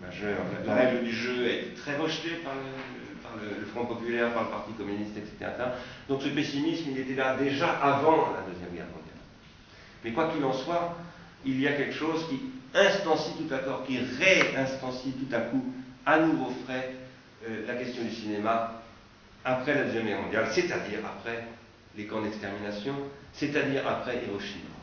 majeur, 0.01 0.37
la, 0.65 0.75
règle 0.75 1.03
du 1.03 1.11
jeu 1.11 1.45
a 1.45 1.53
été 1.53 1.73
très 1.75 1.95
rejetée 1.97 2.41
par 2.43 2.53
le, 3.41 3.59
le, 3.59 3.65
Front 3.65 3.85
populaire, 3.85 4.33
par 4.33 4.43
le 4.43 4.49
Parti 4.49 4.73
communiste, 4.73 5.17
etc. 5.17 5.51
Donc 6.09 6.21
ce 6.21 6.29
pessimisme, 6.29 6.89
il 6.91 6.99
était 6.99 7.15
là 7.15 7.37
déjà 7.37 7.69
avant 7.69 8.33
la 8.33 8.41
Deuxième 8.51 8.73
Guerre 8.73 8.87
mondiale. 8.87 9.05
Mais 10.03 10.11
quoi 10.11 10.29
qu'il 10.29 10.43
en 10.43 10.53
soit, 10.53 10.97
il 11.45 11.59
y 11.59 11.67
a 11.67 11.73
quelque 11.73 11.95
chose 11.95 12.27
qui 12.29 12.39
instancie 12.73 13.31
tout 13.37 13.53
à 13.53 13.59
coup, 13.59 13.83
qui 13.87 13.97
réinstancie 13.97 15.13
tout 15.13 15.33
à 15.33 15.39
coup, 15.39 15.63
à 16.05 16.19
nouveau 16.19 16.51
frais, 16.65 16.93
euh, 17.47 17.65
la 17.67 17.75
question 17.75 18.03
du 18.03 18.11
cinéma 18.11 18.81
après 19.43 19.75
la 19.75 19.83
Deuxième 19.85 20.05
Guerre 20.05 20.21
mondiale, 20.21 20.47
c'est-à-dire 20.51 20.99
après 21.05 21.45
les 21.95 22.05
camps 22.05 22.21
d'extermination, 22.21 22.95
c'est-à-dire 23.33 23.87
après 23.87 24.23
Hiroshima. 24.23 24.75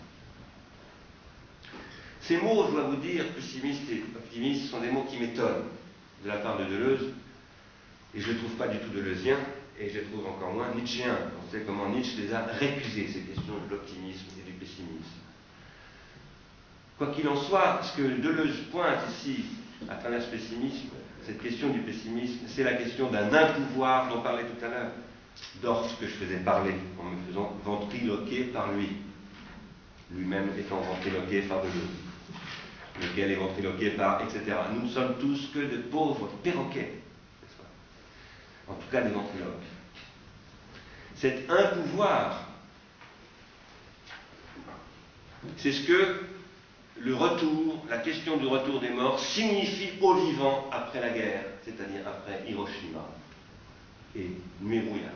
Ces 2.21 2.37
mots, 2.37 2.67
je 2.69 2.73
dois 2.73 2.85
vous 2.85 2.97
dire, 2.97 3.27
pessimiste 3.35 3.91
et 3.91 4.05
optimiste, 4.15 4.71
sont 4.71 4.81
des 4.81 4.91
mots 4.91 5.05
qui 5.05 5.19
m'étonnent 5.19 5.65
de 6.25 6.29
la 6.29 6.37
part 6.37 6.59
de 6.59 6.65
Deleuze, 6.65 7.13
et 8.15 8.21
je 8.21 8.33
ne 8.33 8.39
trouve 8.39 8.53
pas 8.53 8.69
du 8.69 8.79
tout 8.79 8.91
deleuzien, 8.91 9.39
et 9.81 9.89
je 9.89 9.99
les 9.99 10.05
trouve 10.05 10.27
encore 10.27 10.53
moins 10.53 10.73
nietzschéen. 10.75 11.17
On 11.45 11.51
sait 11.51 11.63
comment 11.67 11.89
Nietzsche 11.89 12.19
les 12.19 12.33
a 12.33 12.45
récusés, 12.45 13.09
ces 13.09 13.21
questions 13.21 13.55
de 13.67 13.71
l'optimisme 13.71 14.27
et 14.39 14.49
du 14.49 14.53
pessimisme. 14.53 15.21
Quoi 16.99 17.09
qu'il 17.09 17.27
en 17.29 17.37
soit, 17.37 17.81
ce 17.83 17.97
que 17.97 18.03
Deleuze 18.03 18.61
pointe 18.71 19.01
ici, 19.11 19.45
à 19.89 19.97
travers 19.97 20.23
ce 20.23 20.29
pessimisme, 20.29 20.91
cette 21.25 21.43
question 21.43 21.71
du 21.71 21.81
pessimisme, 21.81 22.41
c'est 22.49 22.65
la 22.65 22.75
question 22.75 23.11
d'un 23.11 23.33
impouvoir 23.33 24.09
dont 24.09 24.23
parlait 24.23 24.45
tout 24.45 24.65
à 24.65 24.69
l'heure. 24.69 24.93
Dorf 25.63 25.99
que 25.99 26.07
je 26.07 26.13
faisais 26.13 26.39
parler 26.39 26.75
en 26.99 27.05
me 27.05 27.17
faisant 27.27 27.57
ventriloquer 27.65 28.45
par 28.45 28.73
lui, 28.73 28.89
lui-même 30.11 30.51
étant 30.59 30.81
ventriloqué 30.81 31.43
par 31.43 31.63
Deleuze, 31.63 31.75
lequel 33.01 33.33
est 33.33 33.37
ventriloqué 33.37 33.91
par, 33.91 34.23
etc. 34.23 34.57
Nous 34.75 34.83
ne 34.83 34.89
sommes 34.89 35.15
tous 35.19 35.51
que 35.55 35.61
de 35.61 35.79
pauvres 35.79 36.29
perroquets 36.43 37.03
en 38.69 38.75
tout 38.75 38.89
cas 38.91 39.03
des 39.03 39.11
ventriloques. 39.11 39.49
C'est 41.17 41.45
un. 41.49 41.73
C'est 45.57 45.73
ce 45.73 45.87
que 45.87 46.21
le 46.99 47.15
retour, 47.15 47.85
la 47.89 47.99
question 47.99 48.37
du 48.37 48.47
retour 48.47 48.81
des 48.81 48.91
morts 48.91 49.19
signifie 49.19 49.91
aux 50.01 50.15
vivants 50.15 50.69
après 50.71 51.01
la 51.01 51.11
guerre, 51.11 51.45
c'est-à-dire 51.65 52.07
après 52.07 52.49
Hiroshima 52.49 53.09
et 54.15 54.31
Mirouillard. 54.61 55.11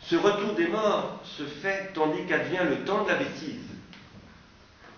Ce 0.00 0.16
retour 0.16 0.54
des 0.54 0.66
morts 0.66 1.20
se 1.24 1.44
fait 1.44 1.92
tandis 1.94 2.24
qu'advient 2.26 2.64
le 2.68 2.84
temps 2.84 3.04
de 3.04 3.08
la 3.08 3.16
bêtise. 3.16 3.60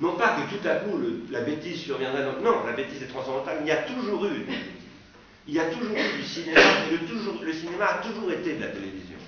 Non 0.01 0.17
pas 0.17 0.37
que 0.37 0.57
tout 0.57 0.69
à 0.69 0.77
coup 0.77 0.99
la 1.31 1.43
bêtise 1.43 1.83
surviendra. 1.83 2.21
Non, 2.43 2.65
la 2.65 2.73
bêtise 2.73 3.03
est 3.03 3.09
transcendantale. 3.09 3.59
Il 3.61 3.67
y 3.67 3.71
a 3.71 3.83
toujours 3.83 4.25
eu 4.27 4.47
il 5.47 5.55
y 5.55 5.61
a 5.61 5.67
toujours 5.67 5.97
eu 5.97 6.17
du 6.17 6.25
cinéma, 6.25 6.61
le, 6.91 7.53
cinéma 7.53 7.85
a 7.85 7.99
toujours 7.99 8.33
été 8.33 8.55
de 8.55 8.63
la 8.63 8.69
télévision. 8.69 9.19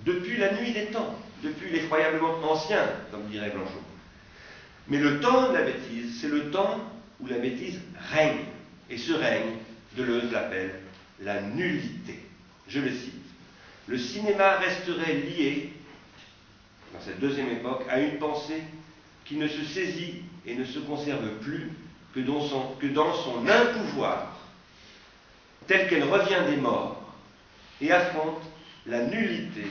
Depuis 0.00 0.36
la 0.36 0.52
nuit 0.54 0.72
des 0.72 0.86
temps, 0.86 1.18
depuis 1.42 1.70
l'effroyablement 1.70 2.38
ancien, 2.50 2.86
comme 3.10 3.26
dirait 3.26 3.50
Blanchot. 3.50 3.82
Mais 4.88 4.98
le 4.98 5.20
temps 5.20 5.50
de 5.50 5.54
la 5.54 5.62
bêtise, 5.62 6.20
c'est 6.20 6.28
le 6.28 6.50
temps 6.50 6.80
où 7.20 7.26
la 7.26 7.38
bêtise 7.38 7.80
règne. 8.12 8.44
Et 8.90 8.98
ce 8.98 9.12
règne 9.12 9.56
Deleuze 9.96 10.30
l'appelle 10.32 10.80
la 11.20 11.40
nullité. 11.40 12.18
Je 12.68 12.80
le 12.80 12.90
cite. 12.90 13.12
Le 13.86 13.98
cinéma 13.98 14.56
resterait 14.56 15.14
lié, 15.14 15.72
dans 16.92 17.00
cette 17.00 17.20
deuxième 17.20 17.50
époque, 17.50 17.84
à 17.88 18.00
une 18.00 18.18
pensée 18.18 18.62
qui 19.24 19.36
ne 19.36 19.48
se 19.48 19.64
saisit 19.64 20.22
et 20.46 20.54
ne 20.54 20.64
se 20.64 20.78
conserve 20.80 21.28
plus 21.40 21.70
que 22.14 22.20
dans 22.20 22.42
son, 22.46 22.74
que 22.80 22.86
impouvoir, 22.86 24.36
telle 25.66 25.88
qu'elle 25.88 26.04
revient 26.04 26.50
des 26.50 26.56
morts 26.56 27.12
et 27.80 27.90
affronte 27.90 28.42
la 28.86 29.04
nullité 29.06 29.64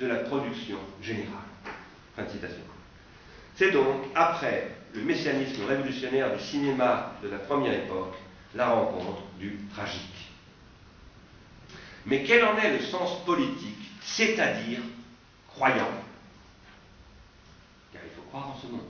de 0.00 0.06
la 0.06 0.16
production 0.16 0.78
générale. 1.02 1.36
C'est 3.56 3.70
donc, 3.70 4.02
après 4.14 4.74
le 4.94 5.02
messianisme 5.02 5.64
révolutionnaire 5.66 6.36
du 6.36 6.42
cinéma 6.42 7.12
de 7.22 7.28
la 7.28 7.38
première 7.38 7.74
époque, 7.84 8.14
la 8.54 8.70
rencontre 8.70 9.22
du 9.38 9.58
tragique. 9.72 10.30
Mais 12.06 12.24
quel 12.24 12.44
en 12.44 12.56
est 12.56 12.78
le 12.78 12.80
sens 12.84 13.24
politique, 13.24 13.78
c'est-à-dire 14.02 14.80
croyant? 15.48 15.90
Car 17.92 18.02
il 18.04 18.10
faut 18.16 18.22
croire 18.28 18.48
en 18.48 18.58
ce 18.58 18.66
monde. 18.66 18.80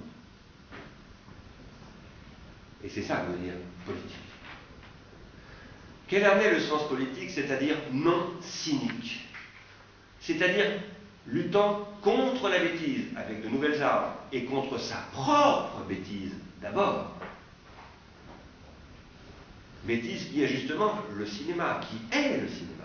Et 2.82 2.88
c'est 2.88 3.02
ça 3.02 3.16
que 3.16 3.32
veut 3.32 3.38
dire 3.38 3.54
politique. 3.84 4.16
Quel 6.08 6.26
en 6.26 6.38
est 6.38 6.52
le 6.52 6.60
sens 6.60 6.88
politique, 6.88 7.30
c'est-à-dire 7.30 7.76
non 7.92 8.30
cynique? 8.40 9.26
C'est-à-dire 10.20 10.80
luttant 11.30 11.88
contre 12.02 12.48
la 12.48 12.58
bêtise 12.58 13.06
avec 13.16 13.42
de 13.42 13.48
nouvelles 13.48 13.82
armes 13.82 14.12
et 14.32 14.44
contre 14.44 14.78
sa 14.78 14.96
propre 15.12 15.84
bêtise 15.88 16.34
d'abord. 16.60 17.12
Bêtise 19.84 20.28
qui 20.30 20.42
est 20.42 20.48
justement 20.48 20.92
le 21.14 21.26
cinéma, 21.26 21.80
qui 21.88 22.16
est 22.16 22.38
le 22.38 22.48
cinéma, 22.48 22.84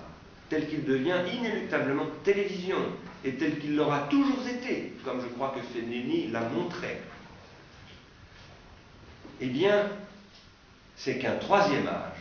tel 0.49 0.67
qu'il 0.69 0.85
devient 0.85 1.19
inéluctablement 1.33 2.05
télévision 2.23 2.77
et 3.23 3.33
tel 3.33 3.59
qu'il 3.59 3.75
l'aura 3.75 4.01
toujours 4.09 4.47
été, 4.47 4.93
comme 5.03 5.21
je 5.21 5.27
crois 5.27 5.53
que 5.55 5.61
Fellini 5.73 6.27
l'a 6.27 6.41
montré. 6.41 7.01
Eh 9.41 9.47
bien, 9.47 9.89
c'est 10.95 11.17
qu'un 11.17 11.35
troisième 11.35 11.87
âge, 11.87 12.17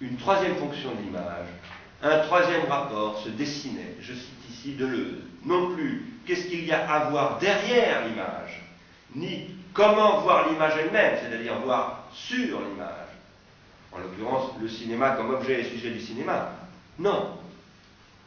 une 0.00 0.16
troisième 0.16 0.56
fonction 0.56 0.94
de 0.94 1.02
l'image, 1.02 1.46
un 2.02 2.18
troisième 2.20 2.64
rapport 2.68 3.20
se 3.22 3.28
dessinait, 3.28 3.96
je 4.00 4.12
cite 4.12 4.50
ici 4.50 4.74
Deleuze, 4.74 5.22
non 5.44 5.74
plus 5.74 6.18
qu'est-ce 6.26 6.46
qu'il 6.46 6.64
y 6.64 6.72
a 6.72 6.90
à 6.90 7.10
voir 7.10 7.38
derrière 7.38 8.06
l'image, 8.06 8.62
ni 9.14 9.48
comment 9.72 10.20
voir 10.20 10.48
l'image 10.50 10.72
elle-même, 10.78 11.18
c'est-à-dire 11.22 11.58
voir 11.60 12.08
sur 12.12 12.60
l'image, 12.60 12.88
en 13.92 13.98
l'occurrence 13.98 14.50
le 14.60 14.68
cinéma 14.68 15.10
comme 15.10 15.30
objet 15.30 15.60
et 15.60 15.64
sujet 15.64 15.90
du 15.90 16.00
cinéma. 16.00 16.52
Non. 16.98 17.38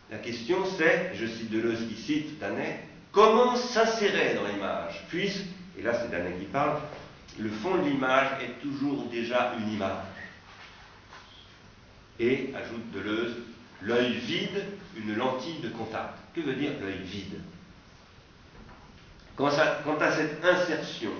La 0.10 0.20
question 0.20 0.58
c'est, 0.78 1.12
je 1.16 1.26
cite 1.26 1.52
Deleuze 1.52 1.88
qui 1.88 2.02
cite 2.02 2.40
Danet, 2.40 2.82
comment 3.12 3.56
s'insérer 3.58 4.36
dans 4.36 4.48
l'image, 4.48 5.04
puisque, 5.10 5.46
et 5.78 5.82
là 5.82 5.94
c'est 6.00 6.10
Danet 6.12 6.38
qui 6.40 6.46
parle, 6.46 6.80
le 7.38 7.50
fond 7.50 7.76
de 7.76 7.90
l'image 7.90 8.42
est 8.42 8.62
toujours 8.62 9.06
déjà 9.12 9.54
une 9.60 9.74
image. 9.74 9.90
Et, 12.18 12.54
ajoute 12.56 12.92
Deleuze, 12.94 13.36
l'œil 13.82 14.14
vide, 14.14 14.64
une 14.98 15.16
lentille 15.16 15.60
de 15.62 15.70
contact. 15.70 16.18
Que 16.34 16.42
veut 16.42 16.56
dire 16.56 16.72
l'œil 16.82 17.02
vide? 17.04 17.40
Quant 19.36 19.48
à, 19.48 20.12
cette 20.12 20.44
insertion, 20.46 21.12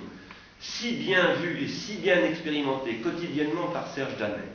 si 0.58 0.92
bien 0.92 1.34
vue 1.34 1.64
et 1.64 1.68
si 1.68 1.96
bien 1.96 2.24
expérimentée 2.24 2.96
quotidiennement 2.96 3.68
par 3.68 3.88
Serge 3.88 4.16
Danet, 4.16 4.52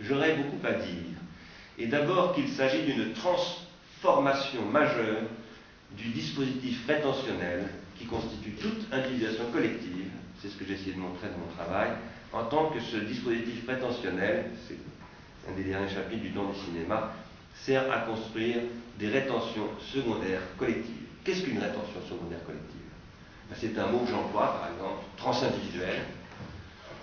j'aurais 0.00 0.36
beaucoup 0.36 0.66
à 0.66 0.72
dire. 0.72 1.18
Et 1.78 1.86
d'abord 1.86 2.34
qu'il 2.34 2.48
s'agit 2.48 2.82
d'une 2.82 3.12
transformation 3.12 4.64
majeure 4.64 5.22
du 5.96 6.08
dispositif 6.08 6.86
rétentionnel 6.86 7.68
qui 7.98 8.06
constitue 8.06 8.52
toute 8.52 8.92
individuation 8.92 9.44
collective, 9.52 10.10
c'est 10.40 10.48
ce 10.48 10.56
que 10.56 10.64
j'ai 10.64 10.74
essayé 10.74 10.92
de 10.94 10.98
montrer 10.98 11.28
dans 11.28 11.38
mon 11.38 11.52
travail, 11.54 11.90
en 12.32 12.44
tant 12.44 12.70
que 12.70 12.80
ce 12.80 12.96
dispositif 12.96 13.66
rétentionnel, 13.68 14.50
c'est 14.66 14.78
un 15.48 15.54
des 15.54 15.64
derniers 15.64 15.88
chapitres 15.88 16.22
du 16.22 16.30
don 16.30 16.50
du 16.50 16.58
cinéma, 16.58 17.12
sert 17.62 17.90
à 17.90 18.00
construire 18.00 18.56
des 18.98 19.08
rétentions 19.08 19.68
secondaires 19.92 20.42
collectives. 20.58 20.94
Qu'est-ce 21.24 21.42
qu'une 21.42 21.58
rétention 21.58 22.00
secondaire 22.08 22.44
collective? 22.44 22.80
Ben, 23.48 23.56
C'est 23.58 23.78
un 23.78 23.86
mot 23.86 24.00
que 24.00 24.10
j'emploie, 24.10 24.58
par 24.60 24.70
exemple, 24.72 25.04
transindividuel, 25.16 26.02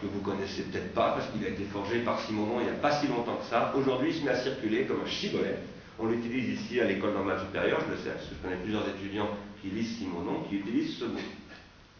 que 0.01 0.07
vous 0.07 0.21
connaissez 0.21 0.63
peut-être 0.63 0.93
pas 0.93 1.11
parce 1.11 1.29
qu'il 1.29 1.45
a 1.45 1.49
été 1.49 1.63
forgé 1.65 1.99
par 1.99 2.19
Simonon 2.21 2.59
il 2.59 2.63
n'y 2.65 2.69
a 2.69 2.73
pas 2.73 2.99
si 2.99 3.07
longtemps 3.07 3.35
que 3.35 3.45
ça. 3.45 3.73
Aujourd'hui, 3.75 4.09
il 4.11 4.19
se 4.19 4.23
met 4.25 4.31
à 4.31 4.41
circuler 4.41 4.85
comme 4.85 5.01
un 5.01 5.07
chibolet. 5.09 5.57
On 5.99 6.07
l'utilise 6.07 6.59
ici 6.59 6.79
à 6.79 6.85
l'école 6.85 7.13
normale 7.13 7.39
supérieure, 7.39 7.79
je 7.87 7.91
le 7.91 7.97
sais, 7.97 8.09
parce 8.09 8.25
que 8.25 8.35
je 8.35 8.41
connais 8.41 8.61
plusieurs 8.61 8.87
étudiants 8.89 9.29
qui 9.61 9.69
lisent 9.69 9.97
Simonon, 9.97 10.43
qui 10.49 10.55
utilisent 10.55 10.97
ce 10.97 11.05
mot, 11.05 11.19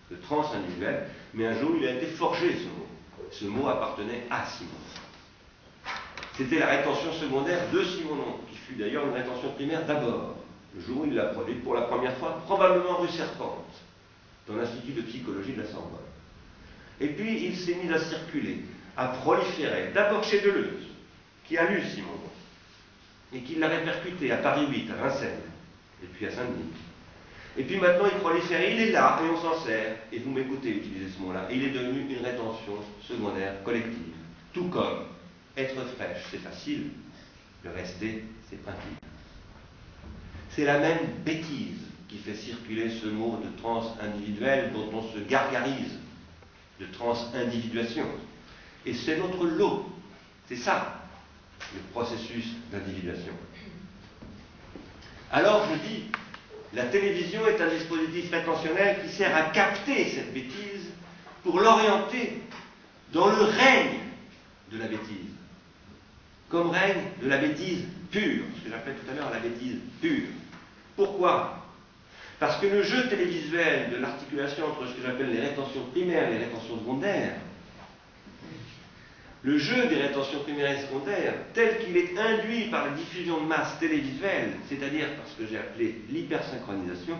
le 0.09 0.19
transindividuel, 0.19 1.07
mais 1.35 1.45
un 1.47 1.59
jour 1.59 1.75
il 1.79 1.87
a 1.87 1.93
été 1.93 2.07
forgé 2.07 2.55
ce 2.55 2.65
mot. 2.65 2.87
Ce 3.31 3.45
mot 3.45 3.67
appartenait 3.69 4.23
à 4.29 4.45
Simonon. 4.45 4.75
C'était 6.41 6.57
la 6.57 6.69
rétention 6.69 7.13
secondaire 7.13 7.69
de 7.71 7.83
Simonon, 7.83 8.39
qui 8.49 8.57
fut 8.57 8.73
d'ailleurs 8.73 9.05
une 9.05 9.13
rétention 9.13 9.51
primaire 9.51 9.85
d'abord, 9.85 10.37
le 10.75 10.81
jour 10.81 11.01
où 11.01 11.05
il 11.05 11.13
l'a 11.13 11.25
produite 11.25 11.63
pour 11.63 11.75
la 11.75 11.83
première 11.83 12.17
fois, 12.17 12.41
probablement 12.45 12.97
rue 12.97 13.09
Serpente, 13.09 13.71
dans 14.47 14.55
l'Institut 14.55 14.93
de 14.93 15.01
psychologie 15.03 15.53
de 15.53 15.61
la 15.61 15.67
Sorbonne. 15.67 15.99
Et 16.99 17.09
puis 17.09 17.45
il 17.45 17.55
s'est 17.55 17.75
mis 17.75 17.93
à 17.93 17.99
circuler, 17.99 18.63
à 18.97 19.09
proliférer, 19.09 19.91
d'abord 19.93 20.23
chez 20.23 20.41
Deleuze, 20.41 20.87
qui 21.45 21.59
a 21.59 21.69
lu 21.69 21.83
Simonon, 21.83 22.31
et 23.35 23.41
qui 23.41 23.55
l'a 23.55 23.67
répercuté 23.67 24.31
à 24.31 24.37
Paris 24.37 24.65
8, 24.67 24.89
à 24.89 24.95
Vincennes, 24.95 25.41
et 26.01 26.07
puis 26.07 26.25
à 26.25 26.31
Saint-Denis. 26.31 26.73
Et 27.55 27.63
puis 27.65 27.77
maintenant 27.77 28.09
il 28.11 28.19
prolifère, 28.19 28.67
il 28.67 28.81
est 28.81 28.91
là, 28.91 29.19
et 29.23 29.29
on 29.29 29.39
s'en 29.39 29.63
sert, 29.63 29.95
et 30.11 30.17
vous 30.17 30.31
m'écoutez 30.31 30.69
utiliser 30.69 31.11
ce 31.15 31.21
mot-là, 31.21 31.47
il 31.51 31.63
est 31.65 31.69
devenu 31.69 32.15
une 32.15 32.25
rétention 32.25 32.77
secondaire 33.07 33.63
collective, 33.63 34.15
tout 34.53 34.69
comme 34.69 35.10
être 35.57 35.85
fraîche, 35.95 36.23
c'est 36.29 36.39
facile. 36.39 36.91
Le 37.63 37.71
rester, 37.71 38.23
c'est 38.49 38.61
pratique. 38.63 38.97
C'est 40.49 40.65
la 40.65 40.79
même 40.79 40.99
bêtise 41.23 41.79
qui 42.07 42.17
fait 42.17 42.33
circuler 42.33 42.89
ce 42.89 43.07
mot 43.07 43.37
de 43.43 43.49
trans-individuel 43.61 44.73
dont 44.73 44.89
on 44.93 45.13
se 45.13 45.19
gargarise, 45.19 45.99
de 46.79 46.85
trans-individuation. 46.87 48.05
Et 48.85 48.93
c'est 48.93 49.17
notre 49.17 49.45
lot. 49.45 49.85
C'est 50.47 50.57
ça, 50.57 51.01
le 51.73 51.79
processus 51.91 52.45
d'individuation. 52.71 53.33
Alors 55.31 55.65
je 55.71 55.87
dis, 55.87 56.03
la 56.73 56.85
télévision 56.85 57.47
est 57.47 57.61
un 57.61 57.69
dispositif 57.69 58.33
intentionnel 58.33 59.01
qui 59.03 59.13
sert 59.13 59.35
à 59.35 59.43
capter 59.51 60.09
cette 60.09 60.33
bêtise 60.33 60.91
pour 61.43 61.59
l'orienter 61.59 62.41
dans 63.13 63.27
le 63.27 63.43
règne 63.43 63.99
de 64.71 64.77
la 64.77 64.87
bêtise 64.87 65.31
comme 66.51 66.69
règne 66.69 67.03
de 67.21 67.29
la 67.29 67.37
bêtise 67.37 67.85
pure, 68.11 68.43
ce 68.57 68.65
que 68.65 68.69
j'appelais 68.69 68.95
tout 68.95 69.09
à 69.09 69.15
l'heure 69.15 69.31
la 69.31 69.39
bêtise 69.39 69.77
pure. 70.01 70.27
Pourquoi? 70.95 71.65
Parce 72.39 72.59
que 72.59 72.67
le 72.67 72.83
jeu 72.83 73.07
télévisuel 73.07 73.91
de 73.91 73.97
l'articulation 73.97 74.65
entre 74.65 74.87
ce 74.87 74.93
que 74.93 75.01
j'appelle 75.01 75.31
les 75.31 75.39
rétentions 75.39 75.85
primaires 75.91 76.27
et 76.29 76.33
les 76.33 76.45
rétentions 76.45 76.77
secondaires, 76.79 77.35
le 79.43 79.57
jeu 79.57 79.87
des 79.87 79.95
rétentions 79.95 80.39
primaires 80.39 80.77
et 80.77 80.81
secondaires, 80.81 81.33
tel 81.53 81.79
qu'il 81.79 81.97
est 81.97 82.17
induit 82.17 82.65
par 82.65 82.85
la 82.85 82.91
diffusion 82.91 83.41
de 83.41 83.47
masse 83.47 83.79
télévisuelle, 83.79 84.51
c'est-à-dire 84.69 85.07
par 85.15 85.25
ce 85.27 85.41
que 85.41 85.49
j'ai 85.49 85.57
appelé 85.57 86.01
l'hypersynchronisation, 86.09 87.17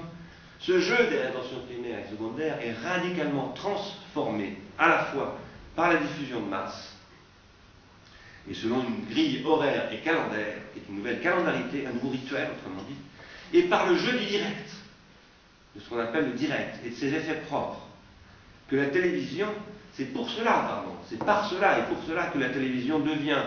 ce 0.60 0.80
jeu 0.80 1.08
des 1.10 1.17
rétentions 1.17 1.62
primaires 1.67 2.00
et 2.06 2.12
secondaires 2.12 2.60
est 2.62 2.74
radicalement 2.74 3.54
transformé 3.56 4.58
à 4.78 4.89
la 4.89 5.00
fois 5.06 5.39
par 5.76 5.91
la 5.91 5.96
diffusion 5.96 6.41
de 6.41 6.48
masse 6.48 6.90
et 8.49 8.54
selon 8.54 8.84
une 8.84 9.06
grille 9.06 9.43
horaire 9.45 9.91
et 9.91 9.97
calendaire, 9.97 10.58
est 10.75 10.89
une 10.89 10.97
nouvelle 10.97 11.21
calendarité, 11.21 11.86
un 11.86 11.93
nouveau 11.93 12.10
rituel, 12.10 12.49
autrement 12.58 12.84
dit, 12.88 13.58
et 13.58 13.63
par 13.63 13.89
le 13.89 13.97
jeu 13.97 14.17
du 14.17 14.25
direct, 14.25 14.69
de 15.75 15.80
ce 15.80 15.89
qu'on 15.89 15.99
appelle 15.99 16.25
le 16.25 16.34
direct, 16.34 16.75
et 16.86 16.89
de 16.89 16.95
ses 16.95 17.13
effets 17.13 17.41
propres, 17.47 17.88
que 18.67 18.75
la 18.75 18.88
télévision, 18.88 19.47
c'est 19.93 20.13
pour 20.13 20.30
cela, 20.30 20.51
pardon, 20.51 20.93
c'est 21.10 21.19
par 21.19 21.49
cela 21.49 21.80
et 21.80 21.84
pour 21.84 22.04
cela 22.08 22.27
que 22.27 22.39
la 22.39 22.49
télévision 22.49 22.99
devient, 22.99 23.43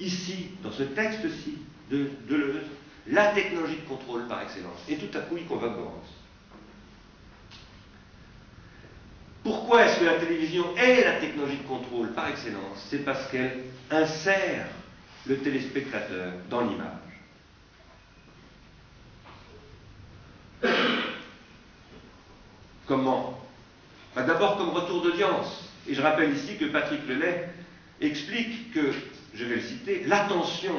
ici, 0.00 0.50
dans 0.62 0.72
ce 0.72 0.82
texte-ci, 0.82 1.58
de 1.90 2.10
Deleuze, 2.28 2.64
la 3.08 3.32
technologie 3.32 3.76
de 3.76 3.88
contrôle 3.88 4.26
par 4.26 4.42
excellence. 4.42 4.80
Et 4.88 4.96
tout 4.96 5.16
à 5.16 5.20
coup, 5.20 5.36
il 5.36 5.46
convoque 5.46 5.76
Borges. 5.76 6.25
Pourquoi 9.46 9.86
est-ce 9.86 10.00
que 10.00 10.04
la 10.04 10.14
télévision 10.18 10.76
est 10.76 11.04
la 11.04 11.20
technologie 11.20 11.58
de 11.58 11.68
contrôle 11.68 12.12
par 12.14 12.26
excellence 12.26 12.84
C'est 12.90 13.04
parce 13.04 13.30
qu'elle 13.30 13.62
insère 13.92 14.66
le 15.24 15.36
téléspectateur 15.38 16.32
dans 16.50 16.62
l'image. 16.62 16.90
Comment? 22.88 23.38
Bah, 24.16 24.22
D'abord 24.24 24.56
comme 24.56 24.70
retour 24.70 25.02
d'audience. 25.02 25.70
Et 25.86 25.94
je 25.94 26.02
rappelle 26.02 26.34
ici 26.34 26.56
que 26.56 26.64
Patrick 26.64 27.06
Lelay 27.06 27.48
explique 28.00 28.72
que 28.72 28.90
je 29.32 29.44
vais 29.44 29.54
le 29.56 29.62
citer, 29.62 30.02
l'attention. 30.06 30.74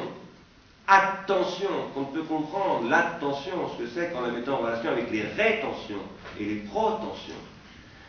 Attention, 0.86 1.88
qu'on 1.94 2.04
peut 2.04 2.22
comprendre, 2.22 2.90
l'attention, 2.90 3.70
ce 3.78 3.82
que 3.82 3.88
c'est 3.94 4.12
qu'en 4.12 4.20
la 4.20 4.32
mettant 4.32 4.56
en 4.56 4.58
relation 4.58 4.90
avec 4.90 5.10
les 5.10 5.22
rétentions 5.22 6.02
et 6.38 6.44
les 6.44 6.56
protensions. 6.56 7.34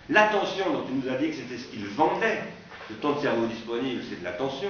L'attention, 0.09 0.71
dont 0.71 0.85
il 0.89 0.99
nous 0.99 1.13
a 1.13 1.17
dit 1.17 1.29
que 1.29 1.35
c'était 1.35 1.57
ce 1.57 1.67
qu'il 1.67 1.85
vendait, 1.85 2.41
le 2.89 2.95
temps 2.95 3.13
de 3.13 3.21
cerveau 3.21 3.45
disponible, 3.45 4.01
c'est 4.09 4.19
de 4.19 4.23
l'attention. 4.23 4.69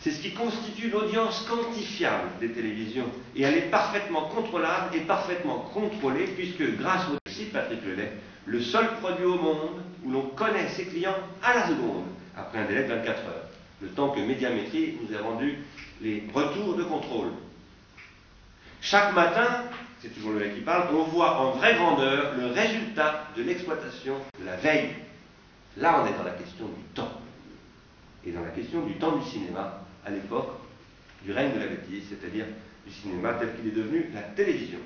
C'est 0.00 0.12
ce 0.12 0.20
qui 0.22 0.32
constitue 0.32 0.88
l'audience 0.88 1.44
quantifiable 1.48 2.28
des 2.40 2.52
télévisions. 2.52 3.10
Et 3.34 3.42
elle 3.42 3.56
est 3.56 3.70
parfaitement 3.70 4.28
contrôlable 4.28 4.94
et 4.94 5.00
parfaitement 5.00 5.58
contrôlée, 5.74 6.26
puisque 6.28 6.76
grâce 6.78 7.02
au 7.10 7.30
site 7.30 7.52
Patrick 7.52 7.84
Lelay, 7.84 8.12
le 8.46 8.60
seul 8.62 8.86
produit 9.00 9.26
au 9.26 9.34
monde 9.34 9.82
où 10.04 10.12
l'on 10.12 10.28
connaît 10.28 10.68
ses 10.68 10.86
clients 10.86 11.16
à 11.42 11.54
la 11.54 11.66
seconde, 11.66 12.04
après 12.36 12.60
un 12.60 12.64
délai 12.66 12.84
de 12.84 12.94
24 12.94 13.08
heures, 13.08 13.48
le 13.82 13.88
temps 13.88 14.10
que 14.10 14.20
Médiamétrie 14.20 14.96
nous 15.02 15.14
a 15.16 15.20
rendu 15.20 15.58
les 16.00 16.24
retours 16.32 16.76
de 16.76 16.84
contrôle. 16.84 17.32
Chaque 18.80 19.14
matin, 19.14 19.64
c'est 20.00 20.14
toujours 20.14 20.32
le 20.32 20.40
mec 20.40 20.54
qui 20.54 20.60
parle, 20.60 20.94
on 20.94 21.04
voit 21.04 21.40
en 21.40 21.52
vraie 21.52 21.74
grandeur 21.74 22.34
le 22.36 22.46
résultat 22.46 23.28
de 23.36 23.42
l'exploitation 23.42 24.16
de 24.38 24.44
la 24.44 24.56
veille. 24.56 24.90
Là, 25.76 26.02
on 26.02 26.06
est 26.06 26.16
dans 26.16 26.24
la 26.24 26.32
question 26.32 26.66
du 26.66 26.82
temps. 26.94 27.20
Et 28.24 28.32
dans 28.32 28.42
la 28.42 28.50
question 28.50 28.84
du 28.84 28.94
temps 28.94 29.16
du 29.16 29.24
cinéma, 29.24 29.82
à 30.04 30.10
l'époque 30.10 30.50
du 31.24 31.32
règne 31.32 31.54
de 31.54 31.58
la 31.58 31.66
bêtise, 31.66 32.04
c'est-à-dire 32.08 32.46
du 32.86 32.92
cinéma 32.92 33.34
tel 33.34 33.54
qu'il 33.56 33.68
est 33.68 33.74
devenu 33.74 34.06
la 34.14 34.22
télévision. 34.22 34.78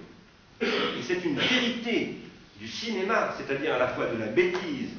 Et 0.60 1.02
c'est 1.02 1.24
une 1.24 1.38
vérité 1.38 2.16
du 2.58 2.68
cinéma, 2.68 3.34
c'est-à-dire 3.36 3.74
à 3.74 3.78
la 3.78 3.88
fois 3.88 4.06
de 4.06 4.18
la 4.18 4.26
bêtise 4.26 4.90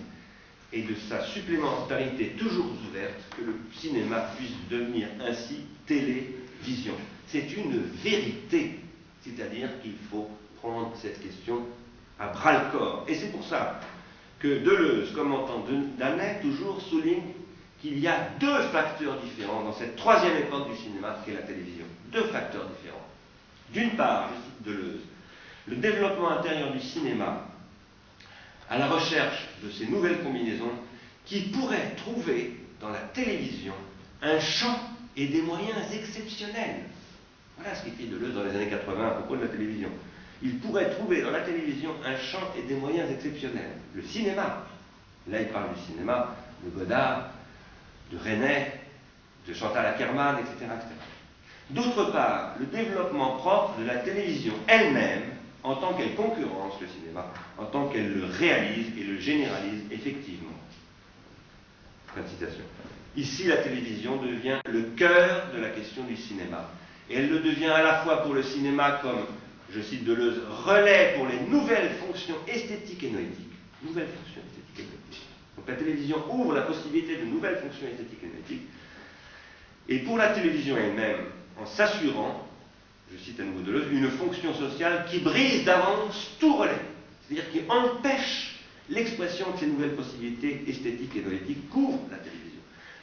et 0.74 0.82
de 0.84 0.96
sa 1.10 1.24
supplémentarité 1.26 2.30
toujours 2.38 2.66
ouverte, 2.88 3.20
que 3.38 3.44
le 3.44 3.56
cinéma 3.74 4.32
puisse 4.38 4.54
devenir 4.70 5.08
ainsi 5.22 5.62
télévision. 5.86 6.94
C'est 7.28 7.52
une 7.54 7.84
vérité, 8.04 8.80
c'est-à-dire 9.24 9.70
qu'il 9.82 9.96
faut 10.10 10.30
prendre 10.62 10.92
cette 11.02 11.22
question 11.22 11.66
à 12.20 12.28
bras-le-corps. 12.28 13.06
Et 13.08 13.16
c'est 13.16 13.32
pour 13.32 13.44
ça 13.46 13.80
que 14.40 14.64
Deleuze, 14.64 15.14
commentant 15.14 15.66
Danet, 15.98 16.40
toujours 16.42 16.82
souligne 16.82 17.24
qu'il 17.82 18.00
y 18.00 18.08
a 18.08 18.30
deux 18.40 18.62
facteurs 18.72 19.20
différents 19.20 19.64
dans 19.64 19.74
cette 19.74 19.96
troisième 19.96 20.38
époque 20.38 20.70
du 20.70 20.78
cinéma 20.78 21.18
qui 21.24 21.32
est 21.32 21.36
la 21.36 21.42
télévision. 21.42 21.86
Deux 22.12 22.26
facteurs 22.26 22.68
différents. 22.70 23.08
D'une 23.74 23.92
part, 23.92 24.30
je 24.30 24.36
cite 24.44 24.76
Deleuze, 24.76 25.02
le 25.68 25.76
développement 25.78 26.32
intérieur 26.32 26.72
du 26.72 26.80
cinéma 26.80 27.48
à 28.70 28.78
la 28.78 28.88
recherche 28.88 29.48
de 29.64 29.70
ces 29.72 29.88
nouvelles 29.88 30.24
combinaisons 30.24 30.72
qui 31.26 31.42
pourraient 31.42 31.96
trouver 31.98 32.58
dans 32.80 32.90
la 32.90 33.00
télévision 33.00 33.74
un 34.22 34.40
champ 34.40 34.80
et 35.18 35.28
des 35.28 35.42
moyens 35.42 35.92
exceptionnels. 35.94 36.84
Voilà 37.58 37.76
ce 37.76 37.86
qu'écrit 37.86 38.08
Deleuze 38.08 38.34
dans 38.34 38.44
les 38.44 38.56
années 38.56 38.70
80 38.70 39.08
à 39.08 39.12
propos 39.12 39.36
de 39.36 39.42
la 39.42 39.48
télévision. 39.48 39.90
Il 40.42 40.58
pourrait 40.60 40.90
trouver 40.92 41.22
dans 41.22 41.32
la 41.32 41.42
télévision 41.42 41.92
un 42.04 42.18
champ 42.18 42.52
et 42.58 42.64
des 42.68 42.76
moyens 42.76 43.10
exceptionnels. 43.12 43.78
Le 43.94 44.02
cinéma, 44.02 44.66
là 45.28 45.42
il 45.42 45.48
parle 45.50 45.74
du 45.74 45.80
cinéma, 45.82 46.36
de 46.64 46.70
Godard, 46.72 47.30
de 48.12 48.18
René, 48.18 48.72
de 49.48 49.54
Chantal 49.54 49.86
Ackerman, 49.86 50.38
etc. 50.40 50.72
D'autre 51.70 52.12
part, 52.12 52.56
le 52.60 52.66
développement 52.66 53.38
propre 53.38 53.80
de 53.80 53.86
la 53.86 53.98
télévision 53.98 54.54
elle-même, 54.68 55.24
en 55.64 55.76
tant 55.76 55.94
qu'elle 55.94 56.16
concurrence 56.16 56.74
le 56.82 56.88
cinéma, 56.88 57.32
en 57.58 57.66
tant 57.66 57.88
qu'elle 57.88 58.14
le 58.14 58.26
réalise 58.26 58.98
et 58.98 59.04
le 59.04 59.20
généralise 59.20 59.84
effectivement. 59.92 60.50
Fin 62.16 62.22
de 62.22 62.28
citation. 62.28 62.64
Ici, 63.16 63.46
la 63.46 63.58
télévision 63.58 64.18
devient 64.18 64.60
le 64.70 64.84
cœur 64.98 65.52
de 65.54 65.62
la 65.62 65.70
question 65.70 66.04
du 66.04 66.16
cinéma. 66.16 66.70
Et 67.12 67.18
elle 67.18 67.30
le 67.30 67.40
devient 67.40 67.66
à 67.66 67.84
la 67.84 68.04
fois 68.04 68.24
pour 68.24 68.34
le 68.34 68.44
cinéma 68.44 69.00
comme, 69.02 69.26
je 69.74 69.82
cite 69.82 70.06
Deleuze, 70.06 70.42
relais 70.66 71.16
pour 71.18 71.28
les 71.28 71.40
nouvelles 71.42 71.92
fonctions 72.06 72.36
esthétiques 72.48 73.04
et 73.04 73.10
noétiques. 73.12 73.48
Nouvelles 73.84 74.08
fonctions 74.08 74.42
esthétiques 74.42 74.80
et 74.80 74.84
noétiques 74.84 75.28
donc 75.62 75.68
la 75.68 75.76
télévision 75.76 76.18
ouvre 76.32 76.54
la 76.54 76.62
possibilité 76.62 77.18
de 77.18 77.26
nouvelles 77.26 77.58
fonctions 77.58 77.88
esthétiques 77.88 78.24
et 78.24 78.40
éthiques. 78.40 78.68
Et 79.90 80.00
pour 80.00 80.18
la 80.18 80.30
télévision 80.30 80.76
elle-même, 80.78 81.26
en 81.60 81.66
s'assurant, 81.68 82.48
je 83.14 83.24
cite 83.24 83.40
à 83.40 83.44
nouveau 83.44 83.62
Deleuze, 83.62 83.92
une 83.92 84.10
fonction 84.10 84.54
sociale 84.56 85.06
qui 85.10 85.20
brise 85.20 85.64
d'avance 85.66 86.32
tout 86.40 86.56
relais, 86.56 86.80
c'est-à-dire 87.28 87.52
qui 87.52 87.60
empêche 87.70 88.60
l'expression 88.90 89.52
de 89.52 89.60
ces 89.60 89.68
nouvelles 89.68 89.96
possibilités 89.96 90.64
esthétiques 90.68 91.16
et 91.18 91.22
noétiques 91.22 91.70
couvre 91.70 92.00
la 92.10 92.18
télévision. 92.18 92.51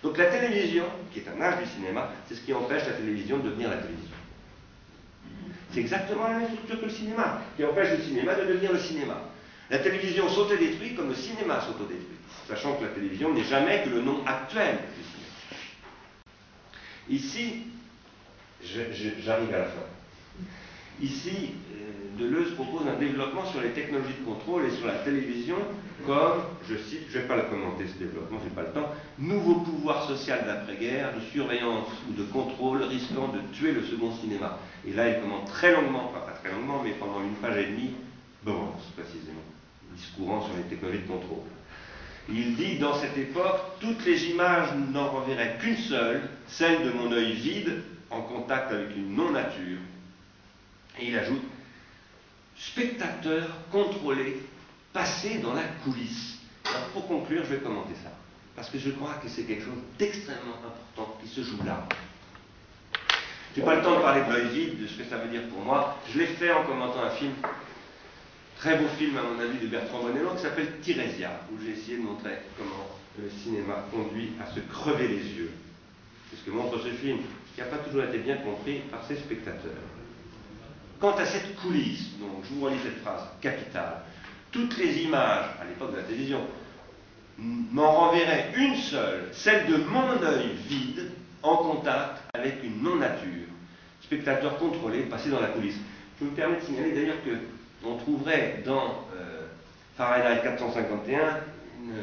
Donc 0.02 0.16
la 0.16 0.26
télévision, 0.26 0.84
qui 1.12 1.20
est 1.20 1.28
un 1.28 1.40
âge 1.40 1.64
du 1.64 1.70
cinéma, 1.70 2.10
c'est 2.28 2.34
ce 2.34 2.40
qui 2.40 2.52
empêche 2.52 2.86
la 2.86 2.92
télévision 2.92 3.38
de 3.38 3.50
devenir 3.50 3.70
la 3.70 3.78
télévision. 3.78 4.16
C'est 5.72 5.80
exactement 5.80 6.28
la 6.28 6.38
même 6.38 6.48
structure 6.48 6.80
que 6.80 6.84
le 6.86 6.90
cinéma, 6.90 7.42
qui 7.56 7.64
empêche 7.64 7.98
le 7.98 8.04
cinéma 8.04 8.34
de 8.34 8.44
devenir 8.44 8.72
le 8.72 8.78
cinéma. 8.78 9.20
La 9.70 9.78
télévision 9.78 10.28
s'autodétruit 10.28 10.94
comme 10.94 11.08
le 11.08 11.14
cinéma 11.14 11.60
s'autodétruit 11.60 12.18
sachant 12.48 12.76
que 12.76 12.84
la 12.84 12.90
télévision 12.90 13.32
n'est 13.32 13.44
jamais 13.44 13.82
que 13.84 13.90
le 13.90 14.00
nom 14.00 14.24
actuel 14.26 14.78
du 14.96 15.02
cinéma. 15.04 15.28
Ici, 17.10 17.66
j'arrive 19.22 19.54
à 19.54 19.58
la 19.58 19.64
fin. 19.64 19.97
Ici, 21.00 21.52
euh, 21.72 22.18
Deleuze 22.18 22.54
propose 22.54 22.88
un 22.88 22.98
développement 22.98 23.46
sur 23.46 23.60
les 23.60 23.70
technologies 23.70 24.14
de 24.20 24.24
contrôle 24.24 24.64
et 24.66 24.70
sur 24.70 24.86
la 24.86 24.94
télévision 24.94 25.56
comme, 26.06 26.42
je 26.68 26.76
cite, 26.76 27.02
je 27.10 27.18
ne 27.18 27.22
vais 27.22 27.28
pas 27.28 27.36
le 27.36 27.42
commenter 27.42 27.84
ce 27.86 27.98
développement, 27.98 28.38
je 28.40 28.48
n'ai 28.48 28.54
pas 28.54 28.62
le 28.62 28.72
temps, 28.72 28.90
nouveau 29.18 29.56
pouvoir 29.56 30.06
social 30.06 30.44
d'après-guerre, 30.46 31.14
de 31.14 31.20
surveillance 31.32 31.88
ou 32.08 32.14
de 32.14 32.24
contrôle 32.24 32.82
risquant 32.82 33.28
de 33.28 33.40
tuer 33.52 33.72
le 33.72 33.82
second 33.82 34.12
cinéma. 34.12 34.58
Et 34.86 34.92
là, 34.92 35.08
il 35.08 35.20
commente 35.20 35.46
très 35.46 35.72
longuement, 35.72 36.12
pas 36.14 36.32
très 36.42 36.52
longuement, 36.52 36.80
mais 36.82 36.92
pendant 36.92 37.20
une 37.22 37.34
page 37.34 37.58
et 37.58 37.66
demie, 37.66 37.94
Borans 38.44 38.78
précisément, 38.96 39.42
discourant 39.94 40.42
sur 40.42 40.56
les 40.56 40.62
technologies 40.62 41.02
de 41.02 41.08
contrôle. 41.08 41.44
Il 42.30 42.56
dit 42.56 42.78
dans 42.78 42.94
cette 42.94 43.16
époque, 43.16 43.60
toutes 43.80 44.04
les 44.04 44.30
images 44.30 44.68
n'en 44.92 45.08
renverraient 45.08 45.56
qu'une 45.60 45.76
seule, 45.76 46.22
celle 46.46 46.84
de 46.84 46.90
mon 46.90 47.10
œil 47.12 47.32
vide 47.32 47.82
en 48.10 48.20
contact 48.22 48.72
avec 48.72 48.96
une 48.96 49.14
non-nature. 49.14 49.78
Et 51.00 51.08
il 51.08 51.18
ajoute, 51.18 51.42
spectateur 52.56 53.48
contrôlé, 53.70 54.40
passé 54.92 55.38
dans 55.38 55.54
la 55.54 55.64
coulisse. 55.84 56.38
Pour 56.92 57.06
conclure, 57.06 57.44
je 57.44 57.54
vais 57.54 57.60
commenter 57.60 57.94
ça, 58.02 58.10
parce 58.56 58.68
que 58.68 58.78
je 58.78 58.90
crois 58.90 59.14
que 59.22 59.28
c'est 59.28 59.44
quelque 59.44 59.64
chose 59.64 59.78
d'extrêmement 59.98 60.56
important 60.56 61.16
qui 61.22 61.28
se 61.28 61.42
joue 61.42 61.62
là. 61.64 61.86
Je 63.54 63.60
n'ai 63.60 63.66
pas 63.66 63.76
le 63.76 63.82
temps 63.82 63.96
de 63.96 64.02
parler 64.02 64.22
de 64.22 64.32
l'œil 64.32 64.76
de 64.76 64.86
ce 64.86 64.98
que 64.98 65.04
ça 65.08 65.16
veut 65.16 65.30
dire 65.30 65.48
pour 65.48 65.60
moi. 65.60 65.98
Je 66.12 66.18
l'ai 66.18 66.26
fait 66.26 66.52
en 66.52 66.64
commentant 66.64 67.02
un 67.02 67.10
film 67.10 67.32
Très 68.58 68.76
beau 68.76 68.88
film, 68.98 69.16
à 69.16 69.22
mon 69.22 69.38
avis, 69.38 69.60
de 69.60 69.68
Bertrand 69.68 70.02
Bonello 70.02 70.30
qui 70.34 70.42
s'appelle 70.42 70.80
Tirésia, 70.82 71.30
où 71.52 71.62
j'ai 71.62 71.78
essayé 71.78 71.96
de 71.98 72.02
montrer 72.02 72.38
comment 72.58 72.88
le 73.16 73.30
cinéma 73.30 73.84
conduit 73.92 74.32
à 74.42 74.52
se 74.52 74.58
crever 74.58 75.06
les 75.06 75.32
yeux. 75.32 75.52
C'est 76.28 76.40
ce 76.40 76.44
que 76.44 76.50
montre 76.50 76.76
ce 76.82 76.88
film, 76.88 77.18
qui 77.54 77.60
n'a 77.60 77.66
pas 77.68 77.78
toujours 77.78 78.02
été 78.02 78.18
bien 78.18 78.38
compris 78.38 78.80
par 78.90 79.04
ses 79.06 79.14
spectateurs. 79.14 79.70
Quant 81.00 81.16
à 81.16 81.24
cette 81.24 81.54
coulisse, 81.56 82.18
donc 82.18 82.44
je 82.44 82.54
vous 82.54 82.64
relis 82.64 82.78
cette 82.82 83.00
phrase 83.02 83.22
capitale, 83.40 84.02
toutes 84.50 84.76
les 84.78 85.02
images, 85.02 85.46
à 85.60 85.64
l'époque 85.64 85.92
de 85.92 85.98
la 85.98 86.02
télévision, 86.02 86.40
m'en 87.38 87.92
renverraient 87.92 88.52
une 88.56 88.74
seule, 88.74 89.28
celle 89.32 89.66
de 89.66 89.76
mon 89.76 90.20
œil 90.22 90.50
vide, 90.68 91.12
en 91.42 91.56
contact 91.58 92.22
avec 92.34 92.64
une 92.64 92.82
non-nature. 92.82 93.46
Spectateur 94.02 94.58
contrôlé, 94.58 95.02
passé 95.02 95.30
dans 95.30 95.40
la 95.40 95.48
coulisse. 95.48 95.76
Je 96.18 96.24
me 96.24 96.30
permets 96.30 96.56
de 96.56 96.62
signaler 96.62 96.92
d'ailleurs 96.92 97.22
que 97.24 97.36
on 97.84 97.96
trouverait 97.96 98.62
dans 98.64 99.06
euh, 99.16 99.46
Fahrenheit 99.96 100.42
451 100.42 101.40
une 101.80 101.94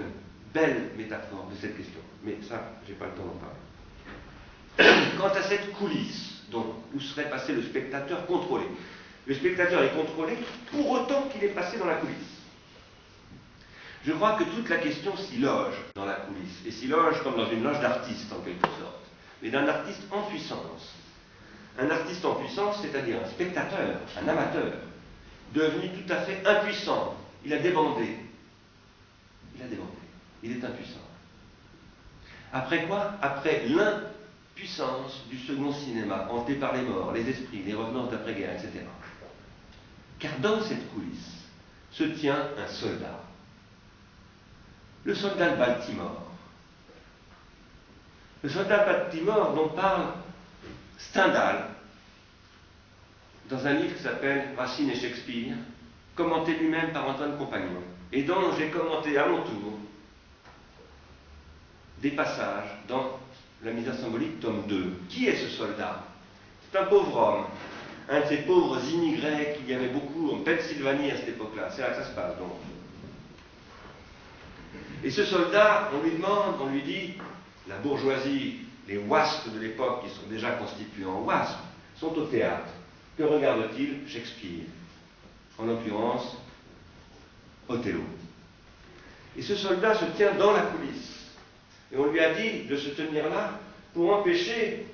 belle 0.53 0.91
métaphore 0.97 1.47
de 1.51 1.55
cette 1.59 1.75
question. 1.75 1.99
Mais 2.23 2.37
ça, 2.47 2.61
je 2.85 2.91
n'ai 2.91 2.97
pas 2.97 3.07
le 3.07 3.11
temps 3.11 3.25
d'en 3.25 4.85
parler. 4.85 5.11
Quant 5.17 5.37
à 5.37 5.41
cette 5.43 5.73
coulisse, 5.73 6.34
donc, 6.51 6.67
où 6.93 6.99
serait 6.99 7.29
passé 7.29 7.53
le 7.53 7.63
spectateur 7.63 8.25
contrôlé, 8.25 8.65
le 9.25 9.33
spectateur 9.33 9.83
est 9.83 9.95
contrôlé 9.95 10.37
pour 10.71 10.89
autant 10.91 11.23
qu'il 11.29 11.43
est 11.43 11.53
passé 11.53 11.77
dans 11.77 11.85
la 11.87 11.95
coulisse. 11.95 12.15
Je 14.05 14.11
crois 14.11 14.33
que 14.33 14.43
toute 14.43 14.69
la 14.69 14.77
question 14.77 15.17
s'y 15.17 15.37
loge 15.37 15.75
dans 15.95 16.05
la 16.05 16.13
coulisse, 16.13 16.61
et 16.65 16.71
s'y 16.71 16.87
loge 16.87 17.21
comme 17.23 17.37
dans 17.37 17.49
une 17.49 17.63
loge 17.63 17.79
d'artiste 17.79 18.31
en 18.31 18.41
quelque 18.41 18.67
sorte, 18.67 19.05
mais 19.41 19.49
d'un 19.49 19.67
artiste 19.67 20.03
en 20.11 20.21
puissance. 20.23 20.93
Un 21.79 21.89
artiste 21.89 22.23
en 22.23 22.35
puissance, 22.35 22.77
c'est-à-dire 22.81 23.17
un 23.25 23.29
spectateur, 23.29 23.99
un 24.23 24.27
amateur, 24.27 24.73
devenu 25.53 25.89
tout 25.89 26.13
à 26.13 26.17
fait 26.17 26.45
impuissant. 26.45 27.15
Il 27.43 27.53
a 27.53 27.59
débandé. 27.59 28.17
Il 29.55 29.61
a 29.63 29.67
débandé. 29.67 29.89
Il 30.43 30.51
est 30.51 30.63
impuissant. 30.63 30.99
Après 32.53 32.85
quoi? 32.85 33.13
Après 33.21 33.63
l'impuissance 34.55 35.23
du 35.29 35.37
second 35.37 35.73
cinéma, 35.73 36.27
hanté 36.31 36.55
par 36.55 36.73
les 36.73 36.81
morts, 36.81 37.11
les 37.11 37.27
esprits, 37.29 37.63
les 37.65 37.73
revenants 37.73 38.07
d'après-guerre, 38.07 38.53
etc. 38.53 38.85
Car 40.19 40.39
dans 40.39 40.61
cette 40.61 40.91
coulisse 40.93 41.45
se 41.91 42.03
tient 42.03 42.49
un 42.57 42.67
soldat. 42.67 43.19
Le 45.03 45.13
soldat 45.13 45.51
de 45.51 45.57
Baltimore, 45.57 46.21
Le 48.43 48.49
soldat 48.49 48.85
Baltimore 48.85 49.55
dont 49.55 49.69
parle 49.69 50.05
Stendhal 50.99 51.69
dans 53.49 53.65
un 53.65 53.73
livre 53.73 53.95
qui 53.95 54.03
s'appelle 54.03 54.49
Racine 54.55 54.89
et 54.91 54.95
Shakespeare, 54.95 55.55
commenté 56.15 56.55
lui-même 56.55 56.91
par 56.93 57.07
Antoine 57.09 57.37
Compagnon, 57.37 57.81
et 58.11 58.21
dont 58.21 58.55
j'ai 58.57 58.69
commenté 58.69 59.17
à 59.17 59.27
mon 59.27 59.41
tour 59.41 59.79
des 62.01 62.11
passages 62.11 62.69
dans 62.87 63.19
La 63.65 63.71
misère 63.71 63.95
symbolique, 63.95 64.39
tome 64.39 64.67
2. 64.67 64.93
Qui 65.09 65.25
est 65.25 65.35
ce 65.37 65.49
soldat? 65.49 66.03
C'est 66.71 66.77
un 66.77 66.83
pauvre 66.83 67.17
homme, 67.17 67.45
un 68.07 68.21
de 68.21 68.25
ces 68.27 68.37
pauvres 68.43 68.79
immigrés 68.93 69.55
qu'il 69.57 69.67
y 69.67 69.73
avait 69.73 69.87
beaucoup 69.87 70.29
en 70.35 70.43
Pennsylvanie 70.43 71.09
à 71.09 71.17
cette 71.17 71.29
époque-là. 71.29 71.69
C'est 71.71 71.81
là 71.81 71.89
que 71.89 71.95
ça 71.95 72.05
se 72.05 72.13
passe 72.13 72.37
donc. 72.37 72.51
Et 75.03 75.09
ce 75.09 75.25
soldat, 75.25 75.89
on 75.95 76.03
lui 76.03 76.11
demande, 76.11 76.61
on 76.61 76.67
lui 76.67 76.83
dit, 76.83 77.13
la 77.67 77.77
bourgeoisie, 77.77 78.57
les 78.87 78.97
wasps 78.97 79.49
de 79.51 79.59
l'époque 79.59 80.03
qui 80.03 80.09
sont 80.11 80.27
déjà 80.29 80.51
constitués 80.51 81.05
en 81.05 81.21
wasps, 81.21 81.57
sont 81.99 82.15
au 82.15 82.25
théâtre. 82.25 82.69
Que 83.17 83.23
regarde-t-il? 83.23 84.07
Shakespeare 84.07 84.65
En 85.57 85.65
l'occurrence, 85.65 86.37
Othello. 87.67 88.03
Et 89.35 89.41
ce 89.41 89.55
soldat 89.55 89.95
se 89.95 90.05
tient 90.17 90.35
dans 90.35 90.51
la 90.51 90.61
coulisse. 90.61 91.14
Et 91.95 91.99
on 91.99 92.11
lui 92.11 92.19
a 92.19 92.33
dit 92.33 92.63
de 92.63 92.75
se 92.75 92.89
tenir 92.89 93.29
là 93.29 93.59
pour 93.93 94.13
empêcher 94.13 94.85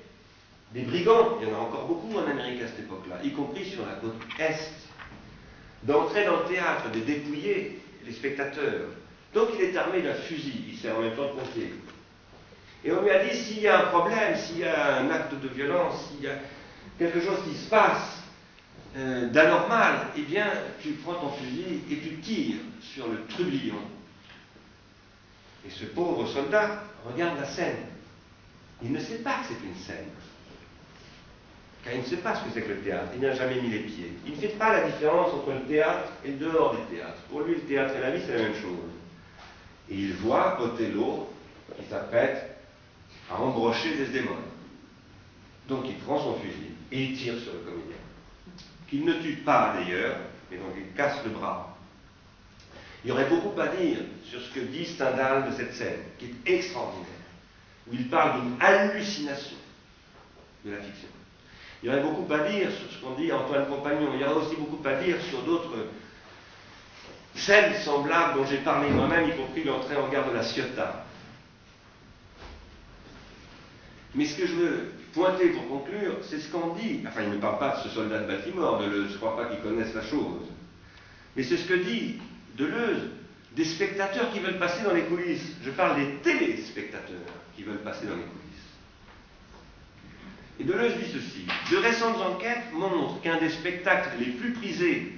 des 0.72 0.82
brigands, 0.82 1.38
il 1.40 1.48
y 1.48 1.50
en 1.50 1.56
a 1.56 1.60
encore 1.60 1.86
beaucoup 1.86 2.16
en 2.16 2.30
Amérique 2.30 2.62
à 2.62 2.68
cette 2.68 2.80
époque-là, 2.80 3.16
y 3.24 3.32
compris 3.32 3.64
sur 3.64 3.84
la 3.84 3.94
côte 3.94 4.14
Est, 4.38 4.72
d'entrer 5.82 6.24
dans 6.24 6.40
le 6.40 6.44
théâtre, 6.44 6.90
de 6.92 7.00
dépouiller 7.00 7.80
les 8.06 8.12
spectateurs. 8.12 8.88
Donc 9.34 9.48
il 9.58 9.64
est 9.64 9.76
armé 9.76 10.02
d'un 10.02 10.14
fusil, 10.14 10.64
il 10.68 10.78
sert 10.78 10.96
en 10.96 11.00
même 11.00 11.16
temps 11.16 11.34
de 11.34 11.40
pompier. 11.40 11.74
Et 12.84 12.92
on 12.92 13.02
lui 13.02 13.10
a 13.10 13.24
dit 13.24 13.36
s'il 13.36 13.60
y 13.60 13.68
a 13.68 13.80
un 13.80 13.86
problème, 13.86 14.36
s'il 14.36 14.58
y 14.58 14.64
a 14.64 14.98
un 14.98 15.10
acte 15.10 15.34
de 15.34 15.48
violence, 15.48 16.08
s'il 16.08 16.24
y 16.24 16.28
a 16.28 16.36
quelque 16.98 17.20
chose 17.20 17.38
qui 17.48 17.56
se 17.56 17.68
passe 17.68 18.22
euh, 18.96 19.28
d'anormal, 19.28 20.08
eh 20.16 20.22
bien, 20.22 20.46
tu 20.80 20.92
prends 20.92 21.14
ton 21.14 21.32
fusil 21.32 21.80
et 21.90 21.96
tu 21.96 22.16
tires 22.20 22.60
sur 22.80 23.08
le 23.08 23.24
trublion. 23.26 23.76
Et 25.66 25.70
ce 25.70 25.84
pauvre 25.86 26.26
soldat 26.26 26.82
regarde 27.04 27.38
la 27.40 27.46
scène. 27.46 27.76
Il 28.82 28.92
ne 28.92 28.98
sait 28.98 29.18
pas 29.18 29.34
que 29.40 29.48
c'est 29.48 29.66
une 29.66 29.76
scène. 29.76 30.08
Car 31.84 31.94
il 31.94 32.00
ne 32.00 32.04
sait 32.04 32.16
pas 32.18 32.34
ce 32.36 32.44
que 32.44 32.50
c'est 32.54 32.62
que 32.62 32.68
le 32.68 32.80
théâtre. 32.80 33.12
Il 33.14 33.20
n'a 33.20 33.34
jamais 33.34 33.60
mis 33.60 33.70
les 33.70 33.80
pieds. 33.80 34.12
Il 34.26 34.32
ne 34.32 34.36
fait 34.36 34.56
pas 34.56 34.72
la 34.72 34.88
différence 34.88 35.32
entre 35.32 35.52
le 35.52 35.62
théâtre 35.62 36.08
et 36.24 36.28
le 36.28 36.36
dehors 36.36 36.76
du 36.76 36.96
théâtre. 36.96 37.18
Pour 37.28 37.40
lui, 37.40 37.54
le 37.54 37.60
théâtre 37.60 37.94
et 37.96 38.00
la 38.00 38.10
vie, 38.10 38.22
c'est 38.24 38.36
la 38.36 38.42
même 38.42 38.54
chose. 38.54 38.90
Et 39.90 39.94
il 39.94 40.14
voit 40.14 40.60
Othello 40.60 41.28
qui 41.76 41.88
s'apprête 41.88 42.56
à 43.30 43.40
embrocher 43.40 43.96
Desdemona. 43.96 44.36
Donc 45.68 45.84
il 45.86 45.96
prend 45.98 46.18
son 46.18 46.38
fusil 46.38 46.72
et 46.90 47.04
il 47.04 47.16
tire 47.16 47.38
sur 47.38 47.52
le 47.52 47.60
comédien. 47.60 47.96
Qu'il 48.88 49.04
ne 49.04 49.14
tue 49.14 49.36
pas 49.36 49.74
d'ailleurs, 49.76 50.16
mais 50.50 50.58
donc 50.58 50.68
il 50.76 50.94
casse 50.94 51.24
le 51.24 51.30
bras. 51.30 51.71
Il 53.04 53.08
y 53.08 53.12
aurait 53.12 53.28
beaucoup 53.28 53.58
à 53.60 53.68
dire 53.68 53.98
sur 54.24 54.40
ce 54.40 54.50
que 54.54 54.60
dit 54.60 54.86
Stendhal 54.86 55.50
de 55.50 55.56
cette 55.56 55.74
scène, 55.74 56.00
qui 56.18 56.26
est 56.26 56.54
extraordinaire, 56.54 57.06
où 57.88 57.94
il 57.94 58.08
parle 58.08 58.40
d'une 58.40 58.56
hallucination 58.60 59.56
de 60.64 60.70
la 60.70 60.78
fiction. 60.78 61.08
Il 61.82 61.86
y 61.86 61.92
aurait 61.92 62.02
beaucoup 62.02 62.32
à 62.32 62.48
dire 62.48 62.70
sur 62.70 62.90
ce 62.90 63.02
qu'on 63.02 63.14
dit 63.20 63.32
Antoine 63.32 63.66
Compagnon. 63.66 64.12
Il 64.14 64.20
y 64.20 64.24
aurait 64.24 64.44
aussi 64.44 64.54
beaucoup 64.54 64.86
à 64.86 64.94
dire 64.94 65.16
sur 65.28 65.42
d'autres 65.42 65.88
scènes 67.34 67.74
semblables 67.74 68.38
dont 68.38 68.46
j'ai 68.46 68.58
parlé 68.58 68.88
moi-même, 68.90 69.28
y 69.28 69.36
compris 69.36 69.64
l'entrée 69.64 69.96
en 69.96 70.08
garde 70.08 70.30
de 70.30 70.36
la 70.36 70.44
Ciotat. 70.44 71.04
Mais 74.14 74.26
ce 74.26 74.36
que 74.36 74.46
je 74.46 74.54
veux 74.54 74.92
pointer 75.12 75.48
pour 75.48 75.66
conclure, 75.68 76.18
c'est 76.22 76.38
ce 76.38 76.48
qu'on 76.52 76.74
dit. 76.74 77.02
Enfin, 77.06 77.22
il 77.22 77.30
ne 77.30 77.38
parle 77.38 77.58
pas 77.58 77.76
de 77.76 77.82
ce 77.82 77.88
soldat 77.88 78.20
de 78.20 78.26
Baltimore, 78.26 78.78
Deleuze, 78.78 79.08
je 79.08 79.12
ne 79.14 79.18
crois 79.18 79.36
pas 79.36 79.46
qu'il 79.46 79.60
connaisse 79.60 79.94
la 79.94 80.02
chose. 80.02 80.46
Mais 81.34 81.42
c'est 81.42 81.56
ce 81.56 81.66
que 81.66 81.74
dit 81.74 82.18
Deleuze 82.56 83.10
des 83.56 83.64
spectateurs 83.64 84.32
qui 84.32 84.40
veulent 84.40 84.58
passer 84.58 84.82
dans 84.82 84.94
les 84.94 85.02
coulisses. 85.02 85.56
Je 85.62 85.70
parle 85.70 85.96
des 85.96 86.14
téléspectateurs 86.22 87.32
qui 87.54 87.62
veulent 87.62 87.82
passer 87.82 88.06
dans 88.06 88.16
les 88.16 88.22
coulisses. 88.22 88.42
Et 90.60 90.64
Deleuze 90.64 90.94
dit 90.98 91.12
ceci. 91.12 91.46
De 91.70 91.76
récentes 91.76 92.16
enquêtes 92.16 92.72
montrent 92.72 93.20
qu'un 93.20 93.38
des 93.38 93.50
spectacles 93.50 94.18
les 94.18 94.32
plus 94.32 94.52
prisés, 94.52 95.12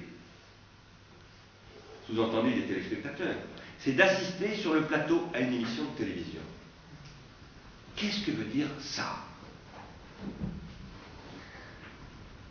sous-entendu 2.07 2.53
des 2.53 2.63
téléspectateurs, 2.63 3.35
c'est 3.79 3.93
d'assister 3.93 4.55
sur 4.55 4.73
le 4.73 4.81
plateau 4.83 5.27
à 5.33 5.39
une 5.41 5.53
émission 5.53 5.83
de 5.83 5.97
télévision. 5.97 6.41
Qu'est-ce 7.95 8.25
que 8.25 8.31
veut 8.31 8.45
dire 8.45 8.67
ça? 8.79 9.17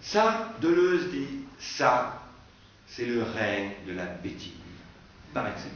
Ça, 0.01 0.55
Deleuze 0.61 1.11
dit, 1.11 1.41
ça, 1.59 2.23
c'est 2.87 3.07
le 3.07 3.23
règne 3.23 3.71
de 3.87 3.93
la 3.93 4.05
bêtise, 4.05 4.53
par 5.35 5.49
excellence. 5.49 5.73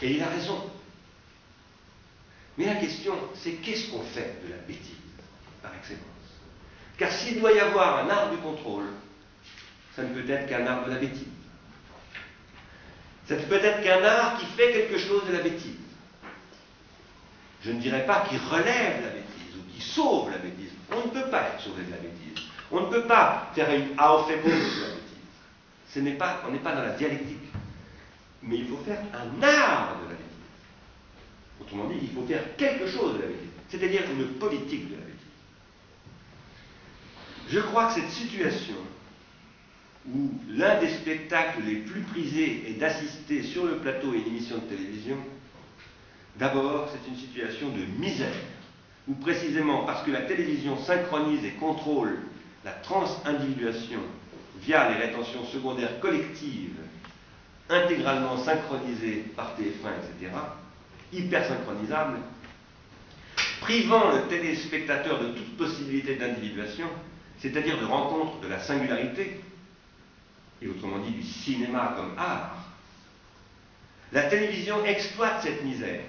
Et 0.00 0.12
il 0.12 0.22
a 0.22 0.28
raison. 0.28 0.70
Mais 2.56 2.66
la 2.66 2.76
question, 2.76 3.14
c'est 3.34 3.54
qu'est-ce 3.54 3.90
qu'on 3.90 4.02
fait 4.02 4.40
de 4.44 4.50
la 4.50 4.58
bêtise, 4.58 4.94
par 5.62 5.74
excellence? 5.74 6.02
Car 6.96 7.10
s'il 7.10 7.40
doit 7.40 7.52
y 7.52 7.58
avoir 7.58 8.04
un 8.04 8.08
art 8.08 8.30
du 8.30 8.36
contrôle, 8.38 8.86
ça 9.96 10.02
ne 10.02 10.14
peut 10.14 10.30
être 10.30 10.48
qu'un 10.48 10.66
art 10.66 10.84
de 10.84 10.90
la 10.92 10.98
bêtise. 10.98 11.26
Ça 13.26 13.36
ne 13.36 13.42
peut 13.42 13.62
être 13.62 13.82
qu'un 13.82 14.04
art 14.04 14.38
qui 14.38 14.46
fait 14.46 14.72
quelque 14.72 14.98
chose 14.98 15.26
de 15.26 15.32
la 15.32 15.40
bêtise. 15.40 15.78
Je 17.62 17.72
ne 17.72 17.80
dirais 17.80 18.04
pas 18.06 18.26
qu'il 18.28 18.38
relève 18.38 19.02
la 19.02 19.10
bêtise 19.10 19.56
ou 19.58 19.72
qui 19.72 19.80
sauve 19.80 20.30
la 20.30 20.38
bêtise. 20.38 20.70
On 20.92 21.06
ne 21.06 21.10
peut 21.10 21.30
pas 21.30 21.48
être 21.48 21.60
sauvé 21.62 21.82
de 21.84 21.90
la 21.90 21.96
bêtise. 21.96 22.44
On 22.70 22.82
ne 22.82 22.86
peut 22.86 23.06
pas 23.06 23.50
faire 23.54 23.72
une 23.74 23.98
aophémose 23.98 24.44
de 24.44 24.50
la 24.50 24.88
bêtise. 24.88 25.03
Ce 25.94 26.00
n'est 26.00 26.14
pas, 26.14 26.42
on 26.48 26.50
n'est 26.50 26.58
pas 26.58 26.74
dans 26.74 26.82
la 26.82 26.90
dialectique. 26.90 27.38
Mais 28.42 28.56
il 28.58 28.66
faut 28.66 28.78
faire 28.78 28.98
un 29.12 29.42
art 29.42 30.00
de 30.02 30.08
la 30.08 30.16
bêtise. 30.16 30.24
Autrement 31.60 31.88
dit, 31.88 31.98
il 32.02 32.10
faut 32.10 32.26
faire 32.26 32.56
quelque 32.56 32.88
chose 32.88 33.14
de 33.14 33.22
la 33.22 33.28
bêtise, 33.28 33.50
c'est-à-dire 33.68 34.02
une 34.10 34.26
politique 34.38 34.88
de 34.90 34.94
la 34.96 35.00
bêtise. 35.02 35.14
Je 37.48 37.60
crois 37.60 37.86
que 37.86 38.00
cette 38.00 38.10
situation 38.10 38.74
où 40.12 40.32
l'un 40.50 40.80
des 40.80 40.88
spectacles 40.88 41.62
les 41.64 41.76
plus 41.76 42.00
prisés 42.00 42.64
est 42.68 42.74
d'assister 42.74 43.44
sur 43.44 43.64
le 43.64 43.76
plateau 43.76 44.10
à 44.10 44.16
une 44.16 44.26
émission 44.26 44.56
de 44.56 44.62
télévision, 44.62 45.16
d'abord 46.36 46.90
c'est 46.90 47.08
une 47.08 47.16
situation 47.16 47.68
de 47.68 47.84
misère, 48.00 48.34
où 49.06 49.14
précisément 49.14 49.84
parce 49.84 50.04
que 50.04 50.10
la 50.10 50.22
télévision 50.22 50.76
synchronise 50.82 51.44
et 51.44 51.52
contrôle 51.52 52.18
la 52.64 52.72
transindividuation 52.72 54.00
via 54.64 54.88
les 54.90 54.96
rétentions 55.06 55.44
secondaires 55.46 56.00
collectives, 56.00 56.76
intégralement 57.68 58.38
synchronisées 58.38 59.24
par 59.36 59.54
TF1, 59.58 60.20
etc., 60.20 60.32
hyper 61.12 61.46
synchronisable, 61.46 62.18
privant 63.60 64.12
le 64.12 64.22
téléspectateur 64.28 65.20
de 65.20 65.28
toute 65.28 65.56
possibilité 65.56 66.16
d'individuation, 66.16 66.88
c'est-à-dire 67.38 67.78
de 67.78 67.84
rencontre 67.84 68.40
de 68.40 68.48
la 68.48 68.60
singularité, 68.60 69.40
et 70.60 70.68
autrement 70.68 70.98
dit 70.98 71.12
du 71.12 71.22
cinéma 71.22 71.94
comme 71.96 72.14
art, 72.18 72.56
la 74.12 74.24
télévision 74.24 74.84
exploite 74.84 75.42
cette 75.42 75.64
misère, 75.64 76.04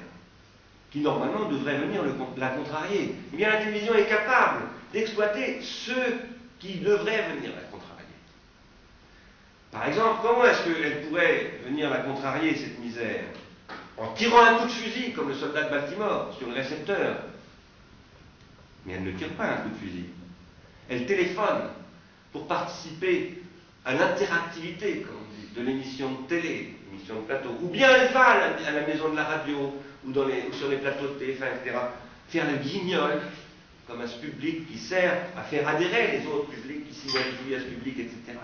qui 0.92 1.00
normalement 1.00 1.50
devrait 1.50 1.78
venir 1.78 2.02
la 2.38 2.50
contrarier. 2.50 3.16
Eh 3.34 3.38
bien, 3.38 3.50
la 3.50 3.58
télévision 3.58 3.96
est 3.96 4.08
capable 4.08 4.62
d'exploiter 4.94 5.60
ceux 5.62 6.20
qui 6.60 6.76
devraient 6.76 7.30
venir 7.36 7.52
la. 7.56 7.65
Par 9.76 9.90
exemple, 9.90 10.20
comment 10.22 10.46
est-ce 10.46 10.64
qu'elle 10.64 11.02
pourrait 11.02 11.60
venir 11.66 11.90
la 11.90 11.98
contrarier, 11.98 12.56
cette 12.56 12.80
misère? 12.80 13.26
En 13.98 14.14
tirant 14.14 14.42
un 14.42 14.56
coup 14.56 14.68
de 14.68 14.72
fusil, 14.72 15.12
comme 15.12 15.28
le 15.28 15.36
soldat 15.36 15.64
de 15.64 15.70
Baltimore, 15.70 16.34
sur 16.38 16.48
le 16.48 16.54
récepteur. 16.54 17.18
Mais 18.86 18.94
elle 18.94 19.04
ne 19.04 19.12
tire 19.12 19.34
pas 19.34 19.44
un 19.44 19.58
coup 19.58 19.70
de 19.70 19.86
fusil. 19.86 20.06
Elle 20.90 21.06
téléphone 21.06 21.72
pour 22.32 22.48
participer 22.48 23.42
à 23.84 23.94
l'interactivité, 23.96 25.02
comme 25.02 25.18
on 25.18 25.42
dit, 25.42 25.60
de 25.60 25.62
l'émission 25.62 26.10
de 26.22 26.28
télé, 26.28 26.76
l'émission 26.90 27.16
de 27.16 27.26
plateau. 27.26 27.50
Ou 27.62 27.68
bien 27.68 27.90
elle 27.90 28.14
va 28.14 28.28
à 28.28 28.72
la, 28.72 28.88
maison 28.88 29.10
de 29.10 29.18
la 29.18 29.26
radio, 29.26 29.74
ou, 30.08 30.14
sur 30.54 30.70
les 30.70 30.78
plateaux 30.78 31.08
de 31.08 31.20
TF1, 31.20 31.48
etc., 31.62 31.78
faire 32.30 32.50
le 32.50 32.58
guignol, 32.58 33.22
comme 33.88 34.00
à 34.00 34.08
ce 34.08 34.20
public 34.20 34.72
qui 34.72 34.78
sert 34.78 35.18
à 35.38 35.44
faire 35.44 35.68
adhérer 35.68 36.18
les 36.18 36.28
autres 36.28 36.50
publics 36.50 36.88
qui 36.88 36.96
s'identifient 36.96 37.56
à 37.56 37.60
ce 37.60 37.66
public, 37.66 38.00
etc 38.00 38.40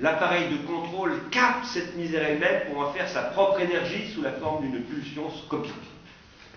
l'appareil 0.00 0.48
de 0.50 0.66
contrôle 0.66 1.28
capte 1.30 1.66
cette 1.66 1.96
misère 1.96 2.24
elle-même 2.24 2.70
pour 2.70 2.80
en 2.80 2.92
faire 2.92 3.08
sa 3.08 3.22
propre 3.22 3.60
énergie 3.60 4.12
sous 4.12 4.22
la 4.22 4.32
forme 4.32 4.62
d'une 4.62 4.82
pulsion 4.82 5.30
scopique. 5.30 5.72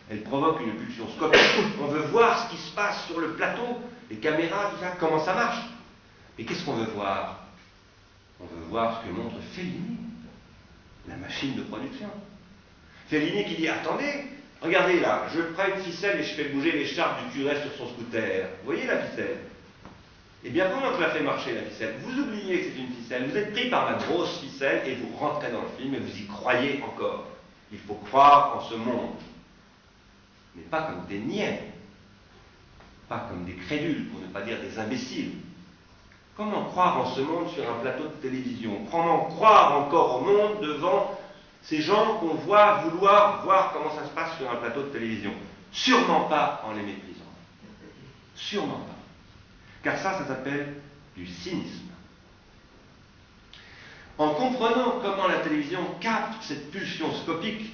Elle 0.09 0.21
provoque 0.21 0.61
une 0.61 0.75
pulsion 0.75 1.07
scopique. 1.09 1.41
On 1.81 1.87
veut 1.87 2.05
voir 2.07 2.45
ce 2.45 2.55
qui 2.55 2.61
se 2.61 2.73
passe 2.75 3.05
sur 3.07 3.19
le 3.19 3.33
plateau, 3.33 3.81
les 4.09 4.17
caméras, 4.17 4.71
tout 4.71 4.85
comment 4.99 5.23
ça 5.23 5.33
marche? 5.33 5.61
Mais 6.37 6.45
qu'est-ce 6.45 6.63
qu'on 6.63 6.75
veut 6.75 6.91
voir? 6.93 7.45
On 8.39 8.45
veut 8.45 8.65
voir 8.69 9.01
ce 9.01 9.07
que 9.07 9.13
montre 9.13 9.35
Fellini, 9.53 9.97
la 11.07 11.15
machine 11.15 11.55
de 11.55 11.61
production. 11.63 12.09
Fellini 13.07 13.45
qui 13.45 13.55
dit 13.55 13.67
Attendez, 13.67 14.25
Regardez 14.61 14.99
là, 14.99 15.27
je 15.33 15.41
prends 15.41 15.67
une 15.67 15.83
ficelle 15.83 16.19
et 16.19 16.23
je 16.23 16.33
fais 16.33 16.45
bouger 16.45 16.71
l'écharpe 16.71 17.23
du 17.25 17.39
curé 17.39 17.55
sur 17.61 17.71
son 17.77 17.93
scooter. 17.93 18.47
Vous 18.61 18.71
voyez 18.71 18.87
la 18.87 18.99
ficelle? 18.99 19.37
Eh 20.47 20.51
bien, 20.51 20.69
comment 20.69 20.95
la 20.99 21.09
fais 21.09 21.23
marcher 21.23 21.55
la 21.55 21.63
ficelle 21.63 21.95
Vous 22.03 22.21
oubliez 22.21 22.59
que 22.59 22.65
c'est 22.65 22.79
une 22.79 22.93
ficelle, 22.93 23.27
vous 23.27 23.35
êtes 23.35 23.51
pris 23.51 23.67
par 23.67 23.91
la 23.91 23.97
grosse 23.97 24.37
ficelle 24.41 24.87
et 24.87 24.93
vous 24.93 25.17
rentrez 25.17 25.51
dans 25.51 25.63
le 25.63 25.69
film 25.79 25.95
et 25.95 25.99
vous 25.99 26.15
y 26.15 26.27
croyez 26.27 26.83
encore. 26.83 27.25
Il 27.71 27.79
faut 27.79 27.95
croire 27.95 28.55
en 28.55 28.61
ce 28.61 28.75
monde, 28.75 29.15
mais 30.53 30.61
pas 30.61 30.83
comme 30.83 31.07
des 31.07 31.17
niais, 31.17 31.63
pas 33.09 33.25
comme 33.27 33.43
des 33.43 33.55
crédules, 33.55 34.07
pour 34.09 34.21
ne 34.21 34.27
pas 34.27 34.41
dire 34.41 34.59
des 34.61 34.77
imbéciles. 34.77 35.31
Comment 36.37 36.65
croire 36.65 36.99
en 36.99 37.15
ce 37.15 37.21
monde 37.21 37.49
sur 37.49 37.63
un 37.67 37.79
plateau 37.81 38.03
de 38.03 38.21
télévision? 38.21 38.85
Comment 38.91 39.25
croire 39.25 39.79
encore 39.79 40.21
au 40.21 40.25
monde 40.25 40.61
devant 40.61 41.19
ces 41.63 41.81
gens 41.81 42.17
qu'on 42.19 42.35
voit 42.35 42.83
vouloir 42.83 43.43
voir 43.43 43.73
comment 43.73 43.95
ça 43.95 44.05
se 44.05 44.13
passe 44.13 44.37
sur 44.37 44.51
un 44.51 44.57
plateau 44.57 44.83
de 44.83 44.89
télévision? 44.89 45.33
Sûrement 45.71 46.25
pas 46.25 46.61
en 46.67 46.73
les 46.73 46.83
méprisant. 46.83 47.23
Sûrement 48.35 48.77
pas. 48.77 48.94
Car 49.85 49.99
ça, 49.99 50.17
ça 50.17 50.25
s'appelle 50.25 50.73
du 51.15 51.27
cynisme. 51.27 51.91
En 54.17 54.29
comprenant 54.33 54.99
comment 54.99 55.27
la 55.27 55.37
télévision 55.41 55.79
capte 56.01 56.41
cette 56.41 56.71
pulsion 56.71 57.13
scopique 57.13 57.71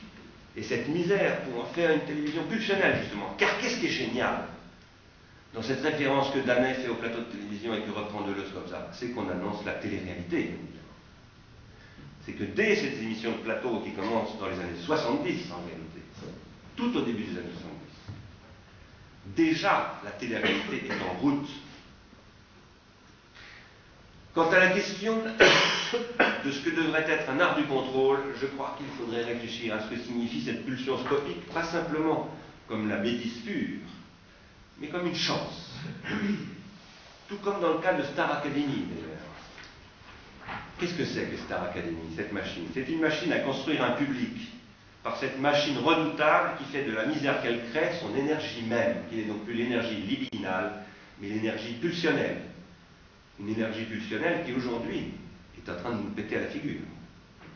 et 0.57 0.61
cette 0.61 0.89
misère 0.89 1.39
pour 1.43 1.61
en 1.63 1.65
faire 1.67 1.91
une 1.91 2.01
télévision 2.01 2.43
pulsionnelle, 2.49 2.99
justement. 3.01 3.33
Car 3.37 3.57
qu'est-ce 3.59 3.79
qui 3.79 3.85
est 3.85 3.91
génial 3.91 4.43
dans 5.53 5.61
cette 5.61 5.81
référence 5.81 6.31
que 6.31 6.39
Danet 6.39 6.73
fait 6.73 6.89
au 6.89 6.95
plateau 6.95 7.19
de 7.19 7.31
télévision 7.31 7.73
et 7.75 7.81
que 7.81 7.91
reprend 7.91 8.27
Deleuze 8.27 8.51
comme 8.53 8.67
ça 8.67 8.89
C'est 8.91 9.11
qu'on 9.11 9.29
annonce 9.29 9.63
la 9.65 9.75
télé-réalité. 9.75 10.55
C'est 12.25 12.33
que 12.33 12.43
dès 12.43 12.75
ces 12.75 13.01
émissions 13.01 13.31
de 13.31 13.37
plateau 13.37 13.79
qui 13.85 13.93
commencent 13.93 14.37
dans 14.37 14.47
les 14.47 14.59
années 14.59 14.81
70 14.85 15.49
en 15.53 15.63
réalité, 15.65 16.01
tout 16.75 16.93
au 16.93 17.01
début 17.03 17.23
des 17.23 17.39
années 17.39 17.55
70, 19.33 19.33
déjà 19.33 20.01
la 20.03 20.11
télé-réalité 20.11 20.87
est 20.89 21.09
en 21.09 21.13
route 21.21 21.47
Quant 24.33 24.49
à 24.49 24.59
la 24.59 24.69
question 24.69 25.17
de 26.45 26.51
ce 26.51 26.59
que 26.61 26.69
devrait 26.69 27.05
être 27.09 27.29
un 27.29 27.39
art 27.41 27.57
du 27.57 27.65
contrôle, 27.65 28.19
je 28.39 28.45
crois 28.45 28.77
qu'il 28.77 28.87
faudrait 28.97 29.25
réfléchir 29.25 29.75
à 29.75 29.81
ce 29.81 29.89
que 29.89 29.97
signifie 29.97 30.41
cette 30.41 30.65
pulsion 30.65 30.97
scopique, 31.03 31.45
pas 31.53 31.63
simplement 31.63 32.29
comme 32.69 32.87
la 32.87 32.97
bêtise 32.97 33.39
pure, 33.39 33.79
mais 34.79 34.87
comme 34.87 35.05
une 35.05 35.15
chance. 35.15 35.73
Tout 37.27 37.37
comme 37.43 37.59
dans 37.59 37.73
le 37.73 37.79
cas 37.79 37.93
de 37.93 38.03
Star 38.03 38.31
Academy, 38.37 38.85
d'ailleurs. 38.89 40.57
Qu'est-ce 40.79 40.93
que 40.93 41.05
c'est 41.05 41.25
que 41.25 41.37
Star 41.37 41.63
Academy, 41.63 41.97
cette 42.15 42.31
machine? 42.31 42.63
C'est 42.73 42.87
une 42.87 43.01
machine 43.01 43.33
à 43.33 43.39
construire 43.39 43.83
un 43.83 43.91
public 43.91 44.47
par 45.03 45.17
cette 45.17 45.39
machine 45.41 45.77
redoutable 45.79 46.57
qui 46.57 46.71
fait 46.71 46.85
de 46.85 46.93
la 46.93 47.05
misère 47.05 47.41
qu'elle 47.41 47.69
crée 47.71 47.91
son 47.99 48.15
énergie 48.15 48.63
même, 48.63 48.95
qui 49.09 49.17
n'est 49.17 49.23
donc 49.23 49.43
plus 49.43 49.55
l'énergie 49.55 49.95
libidinale, 49.95 50.83
mais 51.19 51.27
l'énergie 51.27 51.73
pulsionnelle 51.73 52.37
une 53.41 53.49
énergie 53.49 53.85
pulsionnelle 53.85 54.45
qui 54.45 54.53
aujourd'hui 54.53 55.13
est 55.57 55.69
en 55.69 55.75
train 55.75 55.91
de 55.91 56.03
nous 56.03 56.09
péter 56.11 56.37
à 56.37 56.41
la 56.41 56.47
figure, 56.47 56.81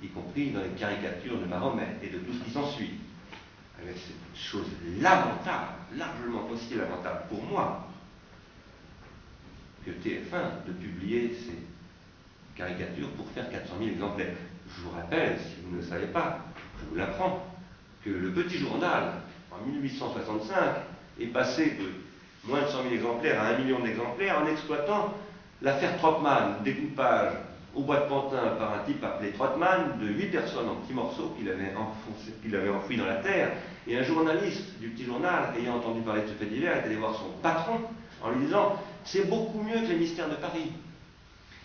y 0.04 0.08
compris 0.08 0.50
dans 0.50 0.62
les 0.62 0.70
caricatures 0.70 1.40
de 1.40 1.46
Mahomet 1.46 1.98
et 2.04 2.10
de 2.10 2.18
tout 2.20 2.34
ce 2.34 2.44
qui 2.44 2.52
s'ensuit. 2.52 2.94
Avec 3.82 3.96
cette 3.98 4.42
chose 4.42 4.68
lamentable, 5.00 5.74
largement 5.96 6.48
aussi 6.50 6.76
lamentable 6.76 7.24
pour 7.30 7.44
moi, 7.44 7.88
que 9.86 9.92
TF1 9.92 10.66
de 10.66 10.72
publier 10.72 11.36
ces 11.36 11.60
caricatures 12.56 13.12
pour 13.12 13.30
faire 13.32 13.50
400 13.50 13.76
000 13.78 13.92
exemplaires. 13.92 14.34
Je 14.76 14.82
vous 14.82 14.90
rappelle, 14.92 15.38
si 15.40 15.62
vous 15.64 15.76
ne 15.76 15.82
le 15.82 15.88
savez 15.88 16.08
pas, 16.08 16.40
je 16.80 16.90
vous 16.90 16.96
l'apprends, 16.96 17.46
que 18.04 18.10
le 18.10 18.32
petit 18.32 18.58
journal, 18.58 19.14
en 19.52 19.64
1865, 19.68 20.56
est 21.20 21.28
passé 21.28 21.78
de 21.80 22.50
moins 22.50 22.62
de 22.64 22.68
100 22.68 22.84
000 22.84 22.96
exemplaires 22.96 23.42
à 23.42 23.48
1 23.50 23.58
million 23.60 23.80
d'exemplaires 23.82 24.40
en 24.42 24.48
exploitant 24.48 25.14
L'affaire 25.66 25.98
Trotman, 25.98 26.58
découpage 26.64 27.34
au 27.74 27.82
bois 27.82 28.02
de 28.02 28.08
Pantin 28.08 28.56
par 28.60 28.76
un 28.76 28.84
type 28.86 29.04
appelé 29.04 29.32
Trotman, 29.32 29.98
de 30.00 30.06
huit 30.06 30.28
personnes 30.28 30.70
en 30.70 30.76
petits 30.76 30.94
morceaux 30.94 31.34
qu'il 31.36 31.50
avait, 31.50 31.74
avait 32.56 32.70
enfouis 32.70 32.98
dans 32.98 33.08
la 33.08 33.16
terre, 33.16 33.52
et 33.88 33.98
un 33.98 34.04
journaliste 34.04 34.80
du 34.80 34.90
petit 34.90 35.06
journal, 35.06 35.56
ayant 35.60 35.78
entendu 35.78 36.02
parler 36.02 36.22
de 36.22 36.28
ce 36.28 36.34
fait 36.34 36.46
divers, 36.46 36.78
est 36.78 36.84
allé 36.84 36.98
voir 36.98 37.16
son 37.16 37.32
patron 37.42 37.80
en 38.24 38.30
lui 38.30 38.46
disant 38.46 38.80
C'est 39.06 39.28
beaucoup 39.28 39.64
mieux 39.64 39.80
que 39.80 39.88
les 39.88 39.98
mystères 39.98 40.30
de 40.30 40.36
Paris. 40.36 40.72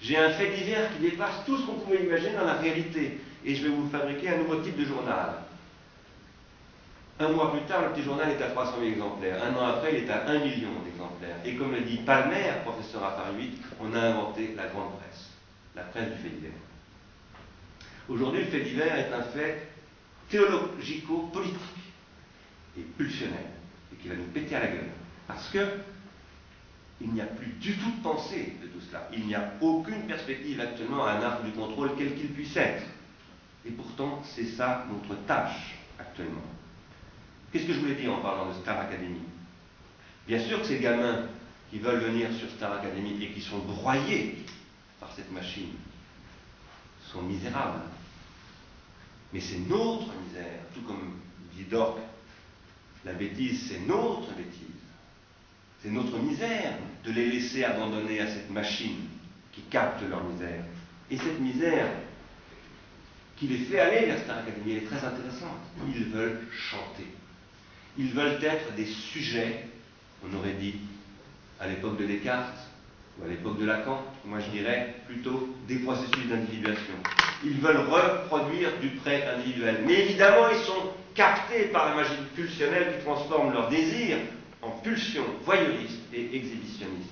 J'ai 0.00 0.16
un 0.16 0.30
fait 0.30 0.48
divers 0.56 0.88
qui 0.94 1.10
dépasse 1.10 1.44
tout 1.44 1.58
ce 1.58 1.66
qu'on 1.66 1.80
pouvait 1.80 2.02
imaginer 2.02 2.36
dans 2.38 2.46
la 2.46 2.54
réalité, 2.54 3.20
et 3.44 3.54
je 3.54 3.64
vais 3.64 3.68
vous 3.68 3.86
fabriquer 3.90 4.30
un 4.30 4.38
nouveau 4.38 4.56
type 4.56 4.78
de 4.78 4.86
journal. 4.86 5.34
Un 7.20 7.28
mois 7.28 7.52
plus 7.52 7.60
tard, 7.66 7.82
le 7.82 7.90
petit 7.90 8.02
journal 8.02 8.30
est 8.30 8.42
à 8.42 8.48
300 8.48 8.76
000 8.80 8.92
exemplaires. 8.92 9.42
Un 9.44 9.54
an 9.54 9.66
après, 9.66 9.98
il 9.98 10.04
est 10.04 10.10
à 10.10 10.26
1 10.26 10.38
million 10.38 10.70
d'exemplaires. 10.82 11.36
Et 11.44 11.54
comme 11.54 11.72
le 11.72 11.82
dit 11.82 11.98
Palmer, 11.98 12.50
professeur 12.64 13.04
à 13.04 13.10
Paris 13.10 13.34
8, 13.36 13.62
on 13.78 13.94
a 13.94 14.00
inventé 14.00 14.54
la 14.56 14.68
grande 14.68 14.96
presse, 14.98 15.28
la 15.76 15.82
presse 15.82 16.12
du 16.12 16.16
fait 16.16 16.30
divers. 16.30 16.50
Aujourd'hui, 18.08 18.40
le 18.40 18.46
fait 18.46 18.62
divers 18.62 18.96
est 18.96 19.12
un 19.12 19.22
fait 19.22 19.68
théologico-politique 20.30 21.58
et 22.78 22.82
pulsionnel, 22.96 23.50
et 23.92 23.96
qui 23.96 24.08
va 24.08 24.14
nous 24.14 24.24
péter 24.24 24.56
à 24.56 24.60
la 24.60 24.68
gueule. 24.68 24.90
Parce 25.26 25.50
que 25.50 25.60
il 27.02 27.12
n'y 27.12 27.20
a 27.20 27.26
plus 27.26 27.52
du 27.60 27.76
tout 27.76 27.90
de 27.90 28.02
pensée 28.02 28.56
de 28.62 28.66
tout 28.68 28.80
cela. 28.80 29.08
Il 29.12 29.26
n'y 29.26 29.34
a 29.34 29.52
aucune 29.60 30.06
perspective 30.06 30.58
actuellement 30.58 31.04
à 31.04 31.12
un 31.12 31.22
art 31.22 31.42
du 31.42 31.50
contrôle, 31.50 31.90
quel 31.98 32.14
qu'il 32.14 32.28
puisse 32.28 32.56
être. 32.56 32.84
Et 33.66 33.70
pourtant, 33.70 34.22
c'est 34.24 34.46
ça 34.46 34.86
notre 34.90 35.14
tâche 35.26 35.76
actuellement. 35.98 36.40
Qu'est-ce 37.52 37.66
que 37.66 37.72
je 37.72 37.80
voulais 37.80 37.96
dire 37.96 38.12
en 38.12 38.20
parlant 38.20 38.48
de 38.48 38.54
Star 38.54 38.78
Academy? 38.80 39.20
Bien 40.26 40.38
sûr 40.46 40.60
que 40.60 40.66
ces 40.66 40.78
gamins 40.78 41.26
qui 41.70 41.78
veulent 41.78 42.00
venir 42.00 42.28
sur 42.38 42.48
Star 42.50 42.74
Academy 42.74 43.22
et 43.22 43.32
qui 43.32 43.40
sont 43.40 43.58
broyés 43.58 44.44
par 45.00 45.12
cette 45.14 45.32
machine 45.32 45.72
sont 47.12 47.22
misérables. 47.22 47.82
Mais 49.32 49.40
c'est 49.40 49.58
notre 49.58 50.12
misère, 50.26 50.60
tout 50.74 50.82
comme 50.82 51.18
dit 51.54 51.64
Dork, 51.64 51.98
la 53.04 53.14
bêtise, 53.14 53.68
c'est 53.68 53.80
notre 53.80 54.32
bêtise. 54.34 54.66
C'est 55.82 55.90
notre 55.90 56.18
misère 56.18 56.74
de 57.04 57.10
les 57.10 57.26
laisser 57.26 57.64
abandonner 57.64 58.20
à 58.20 58.26
cette 58.26 58.50
machine 58.50 59.08
qui 59.52 59.62
capte 59.62 60.02
leur 60.08 60.22
misère. 60.24 60.64
Et 61.10 61.16
cette 61.16 61.40
misère 61.40 61.88
qui 63.36 63.48
les 63.48 63.58
fait 63.58 63.80
aller 63.80 64.06
vers 64.06 64.22
Star 64.22 64.38
Academy, 64.38 64.72
elle 64.72 64.82
est 64.84 64.86
très 64.86 65.04
intéressante. 65.04 65.60
Ils 65.88 66.04
veulent 66.04 66.46
chanter. 66.52 67.06
Ils 68.00 68.12
veulent 68.12 68.42
être 68.42 68.74
des 68.76 68.86
sujets, 68.86 69.66
on 70.24 70.34
aurait 70.38 70.54
dit, 70.54 70.76
à 71.60 71.68
l'époque 71.68 71.98
de 71.98 72.06
Descartes 72.06 72.56
ou 73.18 73.26
à 73.26 73.28
l'époque 73.28 73.58
de 73.58 73.66
Lacan, 73.66 74.02
moi 74.24 74.38
je 74.40 74.48
dirais 74.48 74.94
plutôt 75.06 75.54
des 75.68 75.76
processus 75.80 76.26
d'individuation. 76.26 76.94
Ils 77.44 77.60
veulent 77.60 77.90
reproduire 77.90 78.70
du 78.80 78.88
prêt 78.88 79.28
individuel. 79.36 79.82
Mais 79.86 80.00
évidemment, 80.00 80.48
ils 80.50 80.64
sont 80.64 80.92
captés 81.14 81.64
par 81.64 81.90
la 81.90 81.96
magie 81.96 82.14
pulsionnelle 82.34 82.96
qui 82.96 83.04
transforme 83.04 83.52
leur 83.52 83.68
désir 83.68 84.16
en 84.62 84.70
pulsion 84.70 85.24
voyeuriste 85.44 86.00
et 86.14 86.34
exhibitionniste. 86.34 87.10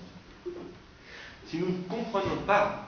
Si 1.49 1.59
nous 1.59 1.69
ne 1.69 1.83
comprenons 1.89 2.43
pas 2.47 2.88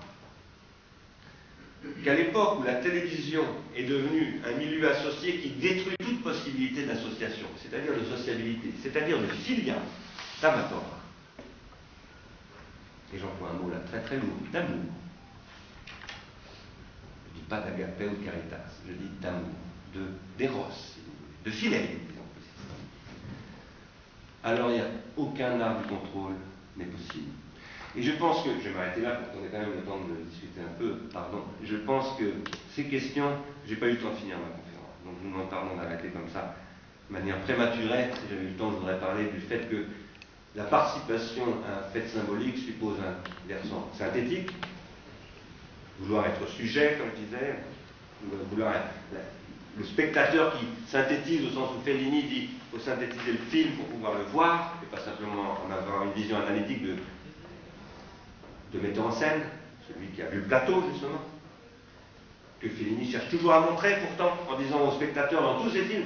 qu'à 2.05 2.15
l'époque 2.15 2.61
où 2.61 2.63
la 2.63 2.75
télévision 2.77 3.45
est 3.75 3.85
devenue 3.85 4.41
un 4.45 4.59
milieu 4.59 4.91
associé 4.91 5.39
qui 5.39 5.51
détruit 5.51 5.97
toute 5.99 6.23
possibilité 6.23 6.85
d'association, 6.85 7.47
c'est-à-dire 7.63 7.93
de 7.99 8.05
sociabilité, 8.17 8.73
c'est-à-dire 8.83 9.21
de 9.21 9.27
filia, 9.27 9.77
d'amatora, 10.43 11.01
et 13.13 13.19
j'emploie 13.19 13.51
un 13.51 13.63
mot 13.63 13.71
là 13.71 13.79
très 13.91 14.01
très 14.03 14.17
lourd, 14.17 14.37
d'amour. 14.53 14.79
Je 17.27 17.31
ne 17.31 17.35
dis 17.35 17.49
pas 17.49 17.61
d'agapé 17.61 18.07
ou 18.07 18.11
de 18.11 18.25
caritas, 18.25 18.71
je 18.87 18.93
dis 18.93 19.11
d'amour, 19.21 19.51
de 19.95 20.01
d'éros, 20.39 20.67
de 21.45 21.51
fidélité, 21.51 21.99
Alors 24.43 24.71
il 24.71 24.77
n'y 24.77 24.81
a 24.81 24.87
aucun 25.17 25.61
art 25.61 25.81
du 25.83 25.89
contrôle 25.89 26.35
n'est 26.77 26.87
possible. 26.87 27.31
Et 27.97 28.03
je 28.03 28.13
pense 28.13 28.45
que, 28.45 28.51
je 28.63 28.69
vais 28.69 28.75
m'arrêter 28.75 29.01
là 29.01 29.17
pour 29.17 29.33
qu'on 29.33 29.45
ait 29.45 29.51
quand 29.51 29.59
même 29.59 29.75
le 29.75 29.83
temps 29.83 29.99
de 29.99 30.25
discuter 30.31 30.61
un 30.61 30.79
peu, 30.79 30.95
pardon, 31.13 31.43
je 31.65 31.77
pense 31.77 32.17
que 32.17 32.25
ces 32.73 32.85
questions, 32.85 33.31
j'ai 33.67 33.77
pas 33.77 33.87
eu 33.89 33.93
le 33.93 33.99
temps 33.99 34.11
de 34.11 34.17
finir 34.17 34.37
ma 34.39 34.55
conférence, 34.55 34.95
donc 35.05 35.15
nous 35.25 35.31
m'en 35.31 35.47
parlons 35.47 35.77
d'arrêter 35.77 36.09
comme 36.09 36.29
ça, 36.33 36.55
de 37.09 37.13
manière 37.13 37.41
prématurée, 37.41 38.07
si 38.15 38.21
j'avais 38.31 38.45
eu 38.45 38.49
le 38.51 38.57
temps, 38.57 38.71
je 38.71 38.77
voudrais 38.77 39.01
parler 39.01 39.25
du 39.25 39.41
fait 39.41 39.69
que 39.69 39.87
la 40.55 40.65
participation 40.65 41.43
à 41.67 41.81
un 41.81 41.91
fait 41.91 42.07
symbolique 42.07 42.59
suppose 42.59 42.97
un 43.01 43.49
versant 43.49 43.89
synthétique, 43.93 44.51
vouloir 45.99 46.27
être 46.27 46.49
sujet, 46.49 46.97
comme 46.99 47.11
je 47.17 47.25
disais, 47.25 47.57
vouloir 48.51 48.73
être, 48.73 49.21
le 49.77 49.85
spectateur 49.85 50.59
qui 50.59 50.67
synthétise 50.89 51.47
au 51.47 51.51
sens 51.51 51.71
où 51.77 51.85
Fellini 51.85 52.25
dit 52.25 52.51
faut 52.71 52.79
synthétiser 52.79 53.33
le 53.33 53.39
film 53.51 53.73
pour 53.73 53.87
pouvoir 53.87 54.15
le 54.15 54.25
voir, 54.25 54.77
et 54.83 54.95
pas 54.95 55.03
simplement 55.03 55.59
en 55.67 55.73
avoir 55.73 56.05
une 56.05 56.13
vision 56.13 56.37
analytique 56.39 56.85
de 56.85 56.97
de 58.73 58.81
metteur 58.81 59.07
en 59.07 59.13
scène, 59.13 59.43
celui 59.89 60.09
qui 60.09 60.23
a 60.23 60.27
vu 60.27 60.39
le 60.39 60.45
plateau 60.45 60.83
justement, 60.93 61.21
que 62.61 62.69
Fellini 62.69 63.11
cherche 63.11 63.29
toujours 63.31 63.55
à 63.55 63.61
montrer 63.61 63.97
pourtant 64.01 64.37
en 64.49 64.59
disant 64.59 64.81
aux 64.89 64.93
spectateurs 64.93 65.43
dans 65.43 65.63
tous 65.63 65.71
ses 65.71 65.83
films, 65.83 66.05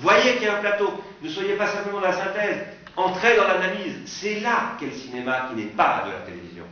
Voyez 0.00 0.34
qu'il 0.34 0.44
y 0.44 0.46
a 0.46 0.56
un 0.56 0.60
plateau. 0.60 0.92
Ne 1.22 1.28
soyez 1.28 1.56
pas 1.56 1.66
simplement 1.66 2.00
dans 2.00 2.08
la 2.08 2.12
synthèse. 2.12 2.66
Entrez 2.96 3.36
dans 3.36 3.46
l'analyse. 3.46 3.96
C'est 4.06 4.40
là 4.40 4.76
qu'est 4.78 4.86
le 4.86 4.92
cinéma 4.92 5.48
qui 5.48 5.56
n'est 5.56 5.70
pas 5.70 6.04
de 6.06 6.12
la 6.12 6.20
télévision. 6.20 6.64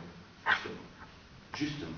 Justement. 0.47 0.73
Justement. 1.55 1.91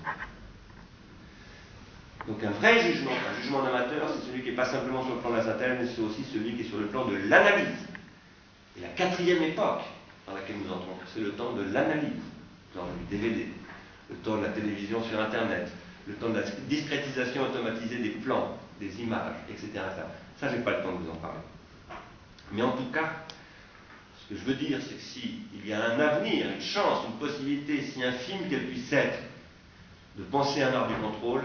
Donc 2.26 2.44
un 2.44 2.50
vrai 2.50 2.80
jugement, 2.82 3.10
un 3.10 3.42
jugement 3.42 3.62
d'amateur, 3.62 4.08
c'est 4.14 4.30
celui 4.30 4.42
qui 4.42 4.50
n'est 4.50 4.56
pas 4.56 4.66
simplement 4.66 5.04
sur 5.04 5.14
le 5.14 5.20
plan 5.20 5.30
de 5.30 5.36
la 5.36 5.44
synthèse, 5.44 5.78
mais 5.80 5.88
c'est 5.88 6.02
aussi 6.02 6.22
celui 6.32 6.54
qui 6.54 6.62
est 6.62 6.68
sur 6.68 6.78
le 6.78 6.86
plan 6.86 7.04
de 7.06 7.16
l'analyse. 7.16 7.88
Et 8.76 8.80
la 8.80 8.88
quatrième 8.88 9.42
époque 9.42 9.82
dans 10.26 10.34
laquelle 10.34 10.56
nous 10.64 10.72
entrons, 10.72 10.96
c'est 11.12 11.20
le 11.20 11.32
temps 11.32 11.52
de 11.52 11.62
l'analyse, 11.72 12.22
le 12.74 12.80
temps 12.80 12.86
du 12.86 13.16
DVD, 13.16 13.48
le 14.10 14.16
temps 14.16 14.36
de 14.36 14.42
la 14.42 14.50
télévision 14.50 15.02
sur 15.04 15.20
Internet, 15.20 15.70
le 16.06 16.14
temps 16.14 16.30
de 16.30 16.38
la 16.38 16.42
discrétisation 16.68 17.42
automatisée 17.42 17.98
des 17.98 18.10
plans, 18.10 18.56
des 18.80 19.00
images, 19.00 19.36
etc. 19.48 19.70
Ça, 20.38 20.48
je 20.48 20.56
n'ai 20.56 20.62
pas 20.62 20.78
le 20.78 20.82
temps 20.82 20.92
de 20.92 20.98
vous 20.98 21.10
en 21.10 21.16
parler. 21.16 21.38
Mais 22.52 22.62
en 22.62 22.72
tout 22.72 22.90
cas, 22.92 23.24
ce 24.20 24.34
que 24.34 24.40
je 24.40 24.44
veux 24.44 24.54
dire, 24.54 24.78
c'est 24.82 24.96
que 24.96 25.00
s'il 25.00 25.66
y 25.66 25.72
a 25.72 25.92
un 25.92 26.00
avenir, 26.00 26.46
une 26.54 26.60
chance, 26.60 27.06
une 27.06 27.18
possibilité, 27.18 27.82
si 27.82 28.02
infime 28.02 28.48
qu'elle 28.48 28.66
puisse 28.66 28.92
être, 28.92 29.18
de 30.16 30.24
penser 30.24 30.62
un 30.62 30.74
art 30.74 30.88
du 30.88 30.94
contrôle, 30.94 31.42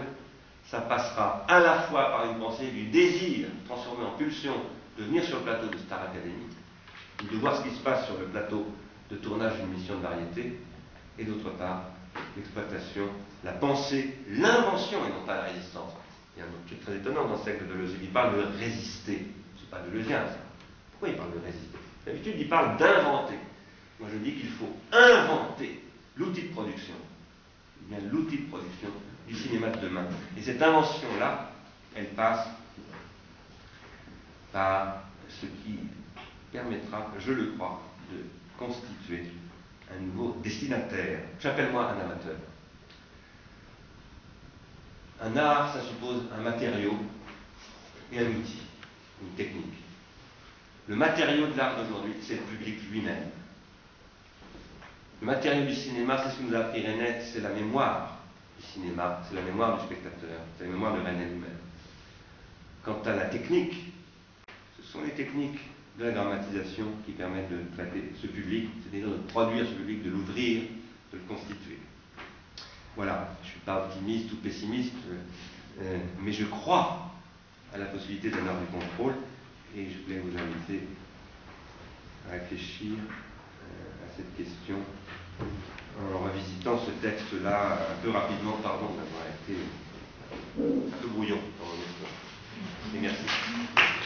ça 0.66 0.80
passera 0.82 1.46
à 1.48 1.60
la 1.60 1.80
fois 1.82 2.10
par 2.10 2.30
une 2.30 2.38
pensée 2.38 2.70
du 2.70 2.88
désir 2.88 3.48
transformé 3.66 4.04
en 4.04 4.10
pulsion 4.18 4.52
de 4.98 5.04
venir 5.04 5.24
sur 5.24 5.38
le 5.38 5.44
plateau 5.44 5.68
de 5.68 5.78
Star 5.78 6.02
Academy, 6.02 6.44
de 7.30 7.36
voir 7.38 7.56
ce 7.56 7.68
qui 7.68 7.74
se 7.74 7.80
passe 7.80 8.04
sur 8.06 8.18
le 8.18 8.26
plateau 8.26 8.66
de 9.10 9.16
tournage 9.16 9.54
d'une 9.56 9.68
mission 9.68 9.96
de 9.96 10.02
variété, 10.02 10.60
et 11.18 11.24
d'autre 11.24 11.50
part, 11.50 11.84
l'exploitation, 12.36 13.08
la 13.44 13.52
pensée, 13.52 14.18
l'invention 14.30 14.98
et 15.06 15.10
non 15.10 15.24
pas 15.26 15.36
la 15.36 15.42
résistance. 15.44 15.92
Il 16.36 16.40
y 16.40 16.42
a 16.42 16.46
un 16.46 16.66
truc 16.66 16.80
très 16.82 16.96
étonnant 16.96 17.28
dans 17.28 17.38
ce 17.38 17.44
texte 17.46 17.66
de 17.66 17.72
Deleuze, 17.72 17.94
il 18.00 18.10
parle 18.10 18.36
de 18.36 18.58
résister. 18.58 19.26
C'est 19.58 19.70
pas 19.70 19.80
de 19.80 19.90
Deleuzien, 19.90 20.26
ça. 20.26 20.38
Pourquoi 20.92 21.08
il 21.08 21.16
parle 21.16 21.32
de 21.32 21.44
résister? 21.44 21.78
D'habitude, 22.06 22.34
il 22.38 22.48
parle 22.48 22.76
d'inventer. 22.78 23.34
Moi, 24.00 24.08
je 24.12 24.18
dis 24.18 24.34
qu'il 24.34 24.50
faut 24.50 24.72
inventer 24.92 25.82
l'outil 26.16 26.42
de 26.42 26.52
production. 26.52 26.94
A 27.90 28.00
l'outil 28.12 28.38
de 28.38 28.48
production 28.50 28.90
du 29.26 29.34
cinéma 29.34 29.70
de 29.70 29.80
demain. 29.80 30.04
Et 30.36 30.42
cette 30.42 30.60
invention-là, 30.60 31.52
elle 31.94 32.08
passe 32.08 32.46
par 34.52 35.02
ce 35.28 35.46
qui 35.46 35.78
permettra, 36.52 37.10
je 37.18 37.32
le 37.32 37.52
crois, 37.52 37.82
de 38.12 38.24
constituer 38.58 39.24
un 39.94 40.00
nouveau 40.00 40.36
destinataire. 40.42 41.20
J'appelle-moi 41.40 41.90
un 41.90 42.00
amateur. 42.00 42.36
Un 45.20 45.36
art, 45.36 45.74
ça 45.74 45.82
suppose 45.82 46.22
un 46.36 46.40
matériau 46.40 46.94
et 48.12 48.18
un 48.20 48.28
outil, 48.28 48.62
une 49.22 49.30
technique. 49.36 49.74
Le 50.86 50.96
matériau 50.96 51.48
de 51.48 51.56
l'art 51.56 51.76
d'aujourd'hui, 51.76 52.14
c'est 52.22 52.36
le 52.36 52.42
public 52.42 52.78
lui-même. 52.90 53.24
Le 55.20 55.26
matériau 55.26 55.66
du 55.66 55.74
cinéma, 55.74 56.22
c'est 56.22 56.30
ce 56.30 56.36
que 56.38 56.42
nous 56.44 56.54
a 56.54 56.60
appris 56.60 56.86
René, 56.86 57.20
c'est 57.20 57.40
la 57.40 57.50
mémoire 57.50 58.18
du 58.58 58.64
cinéma, 58.64 59.20
c'est 59.28 59.34
la 59.34 59.42
mémoire 59.42 59.78
du 59.78 59.86
spectateur, 59.86 60.38
c'est 60.56 60.64
la 60.64 60.70
mémoire 60.70 60.94
de 60.94 61.00
René 61.00 61.24
lui-même. 61.24 61.58
Quant 62.84 63.02
à 63.04 63.14
la 63.14 63.24
technique, 63.26 63.92
ce 64.76 64.86
sont 64.86 65.02
les 65.02 65.10
techniques 65.10 65.58
de 65.98 66.04
la 66.04 66.12
dramatisation 66.12 66.86
qui 67.04 67.12
permettent 67.12 67.50
de 67.50 67.74
traiter 67.74 68.12
ce 68.20 68.28
public, 68.28 68.68
c'est-à-dire 68.82 69.08
de 69.10 69.16
produire 69.28 69.66
ce 69.66 69.72
public, 69.72 70.04
de 70.04 70.10
l'ouvrir, 70.10 70.62
de 71.12 71.18
le 71.18 71.24
constituer. 71.24 71.78
Voilà, 72.94 73.36
je 73.42 73.48
ne 73.48 73.52
suis 73.52 73.60
pas 73.60 73.86
optimiste 73.86 74.32
ou 74.32 74.36
pessimiste, 74.36 74.94
euh, 75.80 75.98
mais 76.20 76.32
je 76.32 76.44
crois 76.44 77.12
à 77.74 77.78
la 77.78 77.86
possibilité 77.86 78.30
d'un 78.30 78.46
art 78.46 78.60
du 78.60 78.66
contrôle 78.66 79.14
et 79.76 79.86
je 79.90 80.04
voulais 80.04 80.20
vous 80.20 80.36
inviter 80.38 80.86
à 82.28 82.32
réfléchir 82.32 82.92
euh, 82.92 84.06
à 84.06 84.16
cette 84.16 84.36
question 84.36 84.76
en 85.40 86.18
revisitant 86.24 86.78
ce 86.78 86.90
texte-là 87.02 87.78
un 87.90 88.02
peu 88.02 88.10
rapidement, 88.10 88.52
pardon 88.62 88.86
d'avoir 88.86 89.24
été 89.42 89.58
un 90.58 91.02
peu 91.02 91.08
brouillon 91.08 91.38
dans 91.58 91.66
mon 91.66 92.96
Et 92.96 93.00
merci. 93.00 93.97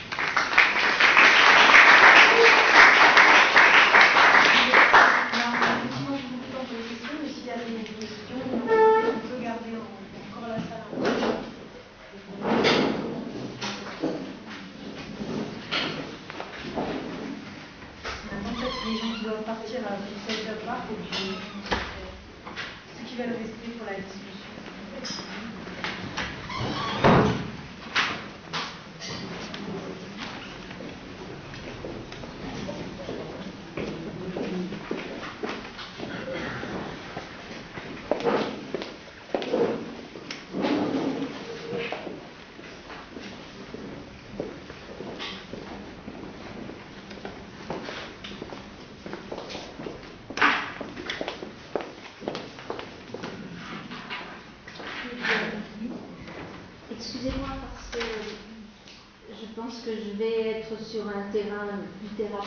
Sur 60.92 61.08
un 61.08 61.32
terrain 61.32 61.68
plus 61.98 62.16
terre 62.16 62.38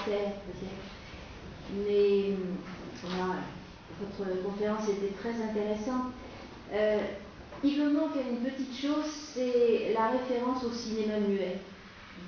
Mais 1.73 2.33
votre 3.99 4.43
conférence 4.43 4.87
était 4.89 5.13
très 5.15 5.33
intéressante. 5.41 6.13
Euh, 6.71 6.99
il 7.63 7.81
me 7.81 7.89
manque 7.91 8.15
une 8.15 8.47
petite 8.47 8.75
chose, 8.79 9.05
c'est 9.33 9.93
la 9.93 10.09
référence 10.09 10.63
au 10.63 10.71
cinéma 10.71 11.19
muet, 11.19 11.57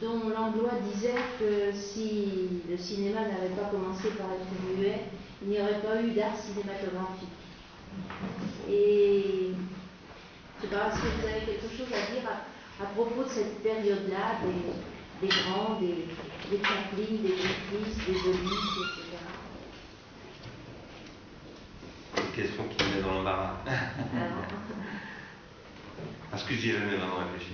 dont 0.02 0.30
Langlois 0.30 0.80
disait 0.94 1.14
que 1.40 1.72
si 1.72 2.62
le 2.68 2.78
cinéma 2.78 3.22
n'avait 3.22 3.54
pas 3.56 3.70
commencé 3.70 4.10
par 4.18 4.28
être 4.28 4.76
muet, 4.76 5.02
il 5.44 5.50
n'y 5.50 5.60
aurait 5.60 5.82
pas 5.82 6.02
eu 6.02 6.12
d'art 6.12 6.36
cinématographique. 6.36 7.30
Et 8.68 9.52
je 10.60 10.66
ne 10.66 10.70
sais 10.72 10.76
pas 10.76 10.92
si 10.92 11.02
vous 11.02 11.28
avez 11.28 11.46
quelque 11.46 11.70
chose 11.78 11.94
à 11.94 12.12
dire 12.12 12.28
à, 12.82 12.86
propos 12.96 13.24
de 13.24 13.30
cette 13.30 13.62
période-là, 13.62 14.40
des 15.22 15.28
grands, 15.28 15.80
des, 15.80 16.06
des 16.50 16.64
Chaplin, 16.64 17.18
des 17.24 17.36
Jeffries, 17.38 17.96
des 18.06 18.20
Olives, 18.30 18.78
etc. 18.78 19.18
Une 22.18 22.32
question 22.36 22.64
qui 22.68 22.84
me 22.84 22.90
met 22.96 23.02
dans 23.02 23.14
l'embarras. 23.14 23.58
Parce 26.30 26.44
que 26.44 26.54
j'y 26.54 26.70
ai 26.70 26.74
jamais 26.74 26.98
vraiment 26.98 27.18
réfléchi. 27.18 27.54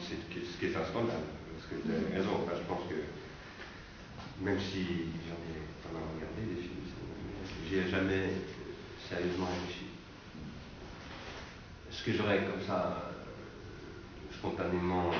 C'est 0.00 0.16
ce 0.16 0.58
qui 0.58 0.66
est 0.66 0.76
un 0.76 0.84
scandale. 0.84 1.24
Parce 1.56 1.66
que 1.70 1.74
vous 1.82 1.90
avez 1.90 2.16
raison. 2.16 2.42
Enfin, 2.42 2.56
je 2.56 2.66
pense 2.68 2.82
que 2.88 4.44
même 4.44 4.60
si 4.60 4.84
j'en 5.26 5.40
ai 5.48 5.60
pas 5.82 5.92
mal 5.92 6.02
regardé 6.14 6.54
des 6.54 6.60
films, 6.60 6.84
j'y 7.66 7.76
ai 7.76 7.90
jamais 7.90 8.32
sérieusement 9.08 9.46
réfléchi. 9.46 9.86
Ce 11.90 12.04
que 12.04 12.12
j'aurais 12.12 12.44
comme 12.44 12.62
ça, 12.64 13.10
euh, 13.10 14.32
spontanément 14.32 15.10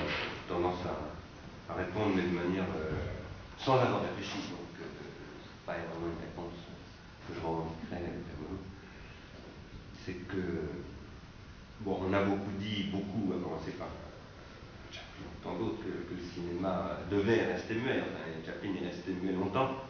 tendance 0.48 0.84
à 0.84 1.07
à 1.68 1.74
répondre, 1.74 2.12
mais 2.16 2.22
de 2.22 2.28
manière 2.28 2.64
euh, 2.76 2.92
sans 3.58 3.78
avoir 3.78 4.02
réfléchi. 4.02 4.38
Donc, 4.50 4.72
euh, 4.80 4.84
c'est 5.42 5.66
pas 5.66 5.74
vraiment 5.74 6.08
une 6.08 6.24
réponse 6.24 6.54
que 7.26 7.34
je 7.34 7.40
revendiquerai 7.40 8.00
C'est 10.04 10.26
que, 10.26 10.70
bon, 11.80 12.00
on 12.08 12.12
a 12.12 12.22
beaucoup 12.22 12.50
dit, 12.58 12.84
beaucoup, 12.84 13.32
à 13.32 13.42
commencer 13.42 13.72
par 13.72 13.88
tant 15.42 15.58
d'autres, 15.58 15.82
que, 15.82 16.14
le 16.14 16.22
cinéma 16.34 16.98
devait 17.10 17.52
rester 17.52 17.74
muet. 17.74 18.00
Enfin, 18.00 18.24
Chaplin 18.44 18.70
est 18.82 18.86
resté 18.88 19.12
muet 19.12 19.32
longtemps. 19.32 19.84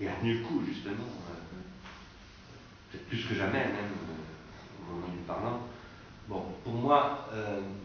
Et 0.00 0.08
a 0.08 0.12
tenu 0.12 0.38
le 0.38 0.44
coup, 0.44 0.62
justement. 0.64 0.94
Euh, 0.94 1.60
peut-être 2.90 3.06
plus 3.08 3.24
que 3.26 3.34
jamais, 3.34 3.64
même, 3.64 3.92
au 4.80 4.92
moment 4.92 5.08
du 5.08 5.18
parlant. 5.26 5.60
Bon, 6.28 6.44
pour 6.62 6.74
moi, 6.74 7.28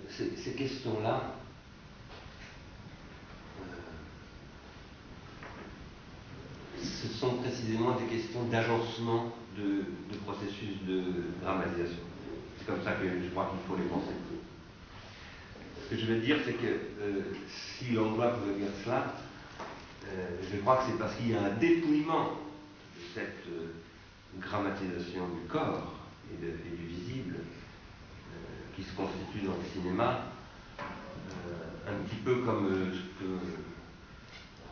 ces 0.07 0.53
questions-là, 0.53 1.35
ce 6.82 7.07
sont 7.07 7.36
précisément 7.38 7.91
des 7.95 8.05
questions 8.05 8.43
d'agencement 8.45 9.34
de, 9.57 9.84
processus 10.26 10.82
de 10.88 11.03
dramatisation. 11.41 12.03
C'est 12.57 12.65
comme 12.65 12.84
ça 12.84 12.93
que 12.93 13.07
je 13.07 13.30
crois 13.30 13.51
qu'il 13.51 13.67
faut 13.67 13.82
les 13.82 13.88
penser. 13.89 14.13
ce 15.84 15.89
que 15.89 16.01
je 16.01 16.05
veux 16.05 16.19
dire, 16.19 16.38
c'est 16.45 16.53
que 16.53 16.67
euh, 17.01 17.21
si 17.47 17.91
Langlois 17.91 18.34
pouvait 18.34 18.55
dire 18.55 18.71
cela, 18.84 19.13
euh, 20.07 20.38
je 20.51 20.57
crois 20.57 20.78
que 20.78 20.84
c'est 20.91 20.97
parce 20.97 21.15
qu'il 21.15 21.32
y 21.32 21.36
a 21.36 21.43
un 21.43 21.53
dépouillement 21.53 22.32
de 22.95 23.01
cette 23.13 23.45
euh, 23.49 23.67
grammatisation 24.39 25.28
du 25.30 25.47
corps 25.47 25.93
et, 26.32 26.45
et 26.45 26.76
du 26.78 26.86
visible 26.88 27.36
qui 28.76 28.84
se 28.84 28.93
constitue 28.93 29.45
dans 29.45 29.53
le 29.53 29.63
cinéma, 29.73 30.26
un 31.88 32.03
petit 32.03 32.17
peu 32.26 32.41
comme 32.41 32.91
ce 32.91 33.23
que 33.23 33.30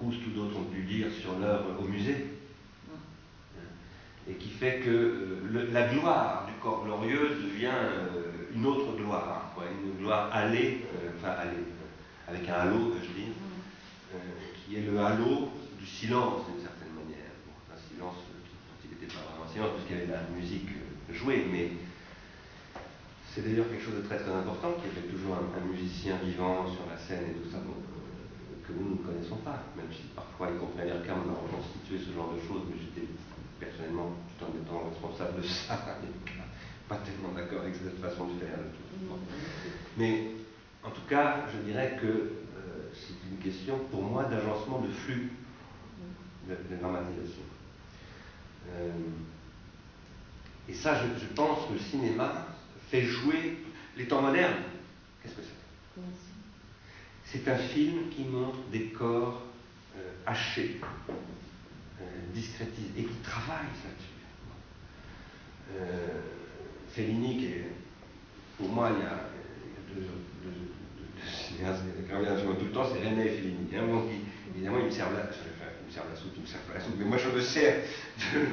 Proust 0.03 0.19
ou 0.27 0.31
d'autres 0.31 0.57
ont 0.57 0.65
pu 0.65 0.81
dire 0.81 1.07
sur 1.11 1.39
l'œuvre 1.39 1.79
au 1.79 1.87
musée. 1.87 2.27
Et 4.29 4.33
qui 4.33 4.49
fait 4.49 4.79
que 4.79 5.39
la 5.71 5.87
gloire 5.87 6.45
du 6.47 6.53
corps 6.61 6.83
glorieux 6.85 7.29
devient 7.43 7.71
une 8.55 8.65
autre 8.65 8.95
gloire, 8.95 9.51
quoi, 9.55 9.65
une 9.65 9.97
gloire 9.97 10.29
allée, 10.31 10.85
euh, 10.95 11.09
enfin 11.17 11.31
allée, 11.31 11.65
avec 12.27 12.47
un 12.47 12.53
halo, 12.53 12.93
je 13.01 13.07
dis, 13.07 13.29
euh, 14.13 14.17
qui 14.55 14.77
est 14.77 14.81
le 14.81 14.99
halo 14.99 15.49
du 15.79 15.85
silence 15.85 16.45
d'une 16.47 16.61
certaine 16.61 16.93
manière. 16.93 17.33
un 17.73 17.77
silence 17.77 18.17
qui 18.81 18.87
n'était 18.89 19.07
pas 19.07 19.25
vraiment 19.25 19.49
un 19.49 19.51
silence 19.51 19.71
parce 19.73 19.85
qu'il 19.85 19.95
y 19.95 19.99
avait 19.99 20.07
de 20.07 20.13
la 20.13 20.27
musique 20.35 20.69
euh, 20.69 21.13
jouée, 21.13 21.45
mais 21.51 21.71
c'est 23.33 23.41
d'ailleurs 23.41 23.67
quelque 23.69 23.83
chose 23.83 23.97
de 23.97 24.07
très 24.07 24.19
très 24.19 24.31
important 24.31 24.77
qui 24.77 24.85
avait 24.85 25.09
toujours 25.09 25.35
un, 25.35 25.65
musicien 25.65 26.17
vivant 26.23 26.69
sur 26.69 26.85
la 26.85 26.97
scène 26.97 27.31
et 27.31 27.33
tout 27.33 27.49
ça, 27.49 27.57
que 28.67 28.73
nous 28.73 28.95
ne 28.95 29.03
connaissons 29.03 29.37
pas, 29.37 29.63
même 29.75 29.91
si 29.91 30.03
parfois 30.15 30.51
les 30.51 30.57
compagnies 30.57 30.91
Erkam 30.91 31.19
ont 31.29 31.45
reconstitué 31.45 31.99
ce 31.99 32.13
genre 32.15 32.33
de 32.33 32.39
choses, 32.39 32.63
mais 32.69 32.79
j'étais 32.79 33.07
personnellement 33.59 34.11
tout 34.37 34.45
en 34.45 34.49
étant 34.55 34.89
responsable 34.89 35.41
de 35.41 35.47
ça 35.47 35.77
pas 36.89 36.97
tellement 36.97 37.33
d'accord 37.35 37.61
avec 37.61 37.75
cette 37.75 37.99
façon 37.99 38.27
de 38.27 38.39
faire. 38.39 38.59
Mais 39.97 40.31
en 40.83 40.91
tout 40.91 41.05
cas, 41.07 41.45
je 41.53 41.69
dirais 41.69 41.97
que 42.01 42.07
euh, 42.07 42.89
c'est 42.93 43.15
une 43.29 43.37
question 43.37 43.79
pour 43.89 44.03
moi 44.03 44.25
d'agencement 44.25 44.81
de 44.81 44.89
flux 44.91 45.31
de, 46.47 46.53
de 46.53 46.81
dramatisation. 46.81 47.43
Euh, 48.69 48.91
et 50.67 50.73
ça, 50.73 50.95
je, 50.95 51.25
pense 51.33 51.67
que 51.67 51.73
le 51.73 51.79
cinéma 51.79 52.47
fait 52.89 53.03
jouer 53.03 53.57
les 53.97 54.07
temps 54.07 54.21
modernes. 54.21 54.63
Qu'est-ce 55.21 55.35
que 55.35 55.41
c'est? 55.41 56.01
C'est 57.33 57.49
un 57.49 57.57
film 57.57 58.09
qui 58.11 58.25
montre 58.25 58.59
des 58.71 58.89
corps 58.89 59.41
euh, 59.97 60.11
hachés, 60.23 60.79
discrétisés, 62.31 62.91
et 62.95 63.03
qui 63.05 63.15
travaille 63.23 63.65
là-dessus. 63.83 64.09
Fellini, 66.91 67.37
qui 67.37 67.45
est, 67.45 67.71
pour 68.55 68.69
moi, 68.69 68.91
il 68.95 69.03
y 69.03 69.07
a, 69.07 69.29
deux, 69.95 70.07
cinéastes 71.27 71.81
qui 72.07 72.13
reviennent 72.13 72.37
sur 72.37 72.45
moi 72.45 72.55
tout 72.59 72.65
le 72.65 72.71
temps, 72.71 72.85
c'est 72.85 73.03
René 73.03 73.27
Fellini. 73.29 73.67
Hein, 73.75 73.87
évidemment, 74.53 74.77
il 74.79 74.85
me 74.85 74.91
sert 74.91 75.11
la, 75.11 75.21
il 75.21 75.87
me 75.87 75.91
sert 75.91 76.03
la 76.07 76.15
soupe, 76.15 76.33
il 76.35 76.43
me 76.43 76.47
sert 76.47 76.59
pas 76.61 76.75
la 76.75 76.81
soupe, 76.81 76.95
mais 76.99 77.05
moi 77.05 77.17
je 77.17 77.29
me 77.29 77.41
sers 77.41 77.83
de. 78.33 78.45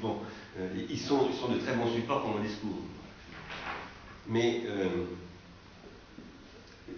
bon, 0.00 0.20
euh, 0.58 0.68
ils, 0.88 0.98
sont, 0.98 1.28
ils 1.30 1.36
sont 1.36 1.52
de 1.52 1.58
très 1.58 1.74
bons 1.74 1.92
supports 1.92 2.22
pour 2.22 2.30
mon 2.30 2.42
discours. 2.42 2.78
Mais 4.26 4.62
euh, 4.66 5.04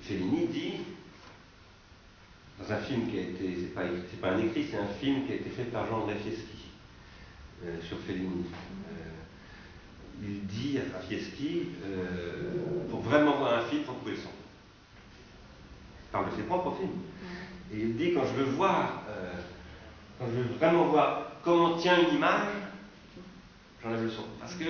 Fellini 0.02 0.46
dit, 0.48 0.72
dans 2.58 2.72
un 2.72 2.78
film 2.78 3.10
qui 3.10 3.18
a 3.18 3.22
été, 3.22 3.56
c'est 3.60 4.20
pas, 4.20 4.30
un 4.30 4.38
écrit, 4.38 4.66
c'est 4.70 4.78
un 4.78 4.86
film 4.86 5.26
qui 5.26 5.32
a 5.32 5.36
été 5.36 5.50
fait 5.50 5.64
par 5.64 5.86
Jean 5.86 6.06
Fieschi 6.06 6.70
euh, 7.64 7.80
sur 7.82 7.98
Fellini 8.00 8.44
il 10.22 10.46
dit 10.46 10.78
à 10.78 11.00
Fieschi, 11.00 11.68
euh, 11.84 12.86
pour 12.90 13.00
vraiment 13.00 13.38
voir 13.38 13.58
un 13.58 13.62
film, 13.62 13.82
il 13.82 13.84
faut 13.84 13.92
couper 13.92 14.12
le 14.12 14.16
son. 14.16 14.28
Il 14.28 16.12
parle 16.12 16.30
de 16.30 16.36
ses 16.36 16.42
propres 16.42 16.76
films. 16.76 17.00
Et 17.72 17.80
il 17.80 17.96
dit, 17.96 18.12
quand 18.12 18.24
je 18.24 18.42
veux 18.42 18.50
voir, 18.52 19.02
euh, 19.08 19.32
quand 20.18 20.26
je 20.26 20.42
veux 20.42 20.54
vraiment 20.58 20.86
voir 20.86 21.32
comment 21.42 21.76
tient 21.76 21.98
une 22.08 22.16
image, 22.16 22.48
j'enlève 23.82 24.04
le 24.04 24.10
son. 24.10 24.24
Parce 24.38 24.54
qu'il 24.54 24.68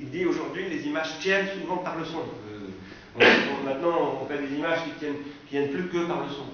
il 0.00 0.10
dit 0.10 0.24
aujourd'hui, 0.24 0.68
les 0.68 0.86
images 0.86 1.18
tiennent 1.18 1.48
souvent 1.60 1.78
par 1.78 1.98
le 1.98 2.04
son. 2.04 2.22
Euh, 3.20 3.24
maintenant, 3.64 4.20
on 4.22 4.26
fait 4.26 4.38
des 4.38 4.54
images 4.54 4.84
qui 4.84 4.90
tiennent, 4.98 5.22
qui 5.44 5.50
tiennent 5.50 5.70
plus 5.70 5.88
que 5.88 6.06
par 6.06 6.22
le 6.22 6.28
son. 6.28 6.46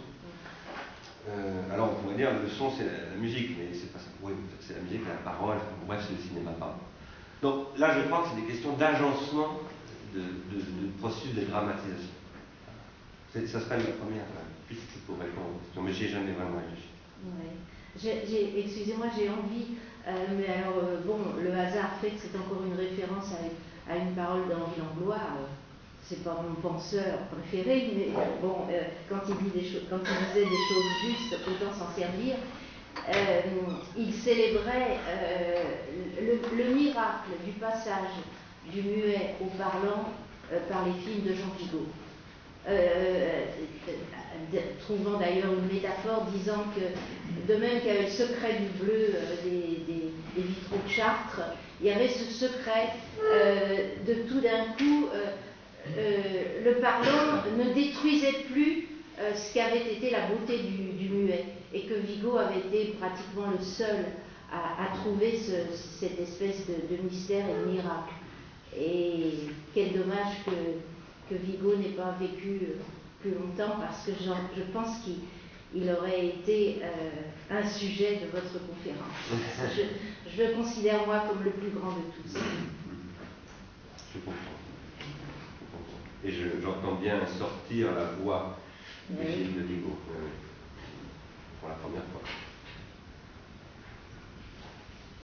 Euh, 1.28 1.74
alors 1.74 1.90
on 1.92 2.02
pourrait 2.02 2.16
dire 2.16 2.30
le 2.32 2.48
son 2.48 2.70
c'est 2.70 2.84
la, 2.84 3.16
musique, 3.20 3.56
mais 3.58 3.68
c'est 3.72 3.92
pas 3.92 3.98
ça. 3.98 4.06
Oui, 4.22 4.32
c'est 4.60 4.74
la 4.74 4.80
musique, 4.80 5.02
la 5.06 5.30
parole, 5.30 5.58
bref, 5.86 6.04
c'est 6.06 6.16
le 6.16 6.22
cinéma, 6.22 6.52
pas. 6.52 6.78
Donc 7.42 7.78
là, 7.78 7.94
je 7.98 8.06
crois 8.06 8.22
que 8.22 8.28
c'est 8.30 8.40
des 8.40 8.46
questions 8.46 8.72
d'agencement 8.72 9.60
de, 10.14 10.22
processus 10.98 11.34
de 11.34 11.44
dramatisation. 11.44 12.10
Ça 13.32 13.60
serait 13.60 13.76
la 13.76 13.92
première 14.00 14.24
piste 14.68 14.98
pour 15.06 15.18
répondre 15.18 15.48
aux 15.54 15.58
questions, 15.64 15.82
mais 15.82 15.92
j'ai 15.92 16.08
jamais 16.08 16.32
vraiment 16.32 16.58
réfléchi. 16.58 16.88
Excusez-moi, 18.56 19.06
j'ai 19.16 19.28
envie, 19.28 19.76
euh, 20.06 20.12
mais 20.36 20.48
alors, 20.48 20.78
euh, 20.82 21.00
bon, 21.04 21.18
le 21.40 21.52
hasard 21.52 21.98
fait 22.00 22.10
que 22.10 22.20
c'est 22.20 22.36
encore 22.38 22.64
une 22.64 22.76
référence 22.76 23.32
à, 23.88 23.96
une 23.96 24.14
parole 24.14 24.48
d'Henri 24.48 24.78
Langlois. 24.78 25.16
Euh, 26.08 26.14
c'est 26.14 26.24
pas 26.24 26.42
mon 26.42 26.54
penseur 26.68 27.18
préféré, 27.30 27.90
mais 27.94 28.08
bon, 28.40 28.66
quand, 29.08 29.20
il 29.28 29.50
dit 29.50 29.60
des 29.60 29.80
quand 29.90 29.98
il 29.98 30.34
disait 30.34 30.48
des 30.48 30.62
choses 30.68 30.90
justes, 31.04 31.36
autant 31.46 31.72
s'en 31.72 31.94
servir. 31.98 32.36
Euh, 33.08 33.40
il 33.96 34.12
célébrait 34.12 34.98
euh, 35.08 35.62
le, 36.20 36.74
miracle 36.74 37.30
du 37.44 37.52
passage 37.52 38.10
du 38.70 38.82
muet 38.82 39.34
au 39.40 39.46
parlant 39.56 40.10
euh, 40.52 40.58
par 40.68 40.84
les 40.84 40.92
films 40.92 41.24
de 41.24 41.34
Jean 41.34 41.54
Vigo. 41.58 41.86
trouvant 44.80 45.18
d'ailleurs 45.18 45.52
une 45.52 45.72
métaphore 45.72 46.26
disant 46.34 46.64
que 46.74 47.50
de 47.50 47.58
même 47.58 47.80
qu'il 47.80 47.88
y 47.88 47.96
avait 47.96 48.04
le 48.04 48.10
secret 48.10 48.58
du 48.58 48.84
bleu 48.84 49.14
des, 49.44 50.12
vitraux 50.36 50.76
de 50.84 50.90
Chartres, 50.90 51.40
il 51.80 51.86
y 51.86 51.90
avait 51.90 52.08
ce 52.08 52.24
secret 52.24 52.90
de 54.06 54.14
tout 54.28 54.40
d'un 54.40 54.74
coup, 54.76 55.08
le 55.96 56.80
parlant 56.80 57.42
ne 57.56 57.72
détruisait 57.72 58.44
plus 58.52 58.88
ce 59.34 59.52
qui 59.52 59.60
avait 59.60 59.92
été 59.92 60.10
la 60.10 60.26
beauté 60.26 60.58
du 60.58 61.08
muet 61.08 61.44
et 61.72 61.82
que 61.82 61.94
Vigo 61.94 62.36
avait 62.36 62.60
été 62.60 62.96
pratiquement 62.98 63.50
le 63.50 63.62
seul 63.62 64.06
à, 64.52 64.96
trouver 64.96 65.38
cette 65.38 66.18
espèce 66.18 66.66
de, 66.66 66.96
mystère 67.02 67.44
et 67.48 67.66
de 67.66 67.70
miracle. 67.70 68.14
Et 68.76 69.32
quel 69.74 69.92
dommage 69.92 70.44
que, 70.46 71.34
Vigo 71.34 71.76
n'ait 71.76 71.90
pas 71.90 72.16
vécu 72.18 72.60
plus 73.20 73.32
longtemps 73.32 73.76
parce 73.80 74.06
que 74.06 74.12
je 74.12 74.62
pense 74.72 75.00
qu'il 75.04 75.90
aurait 75.90 76.26
été 76.26 76.78
euh, 76.82 77.58
un 77.58 77.66
sujet 77.66 78.16
de 78.16 78.30
votre 78.30 78.54
conférence. 78.66 79.76
Je, 80.34 80.42
le 80.42 80.54
considère 80.54 81.04
moi 81.06 81.24
comme 81.28 81.44
le 81.44 81.50
plus 81.50 81.68
grand 81.68 81.90
de 81.90 82.02
tous. 82.16 82.38
Je 84.14 84.20
comprends. 84.20 84.57
Et 86.24 86.32
j'entends 86.62 86.96
bien 86.96 87.20
sortir 87.38 87.94
la 87.94 88.04
voix 88.20 88.58
du 89.08 89.24
film 89.24 89.54
de 89.54 89.60
Vigo 89.60 89.96
pour 91.60 91.68
la 91.68 91.76
première 91.76 92.02
fois. 92.12 92.22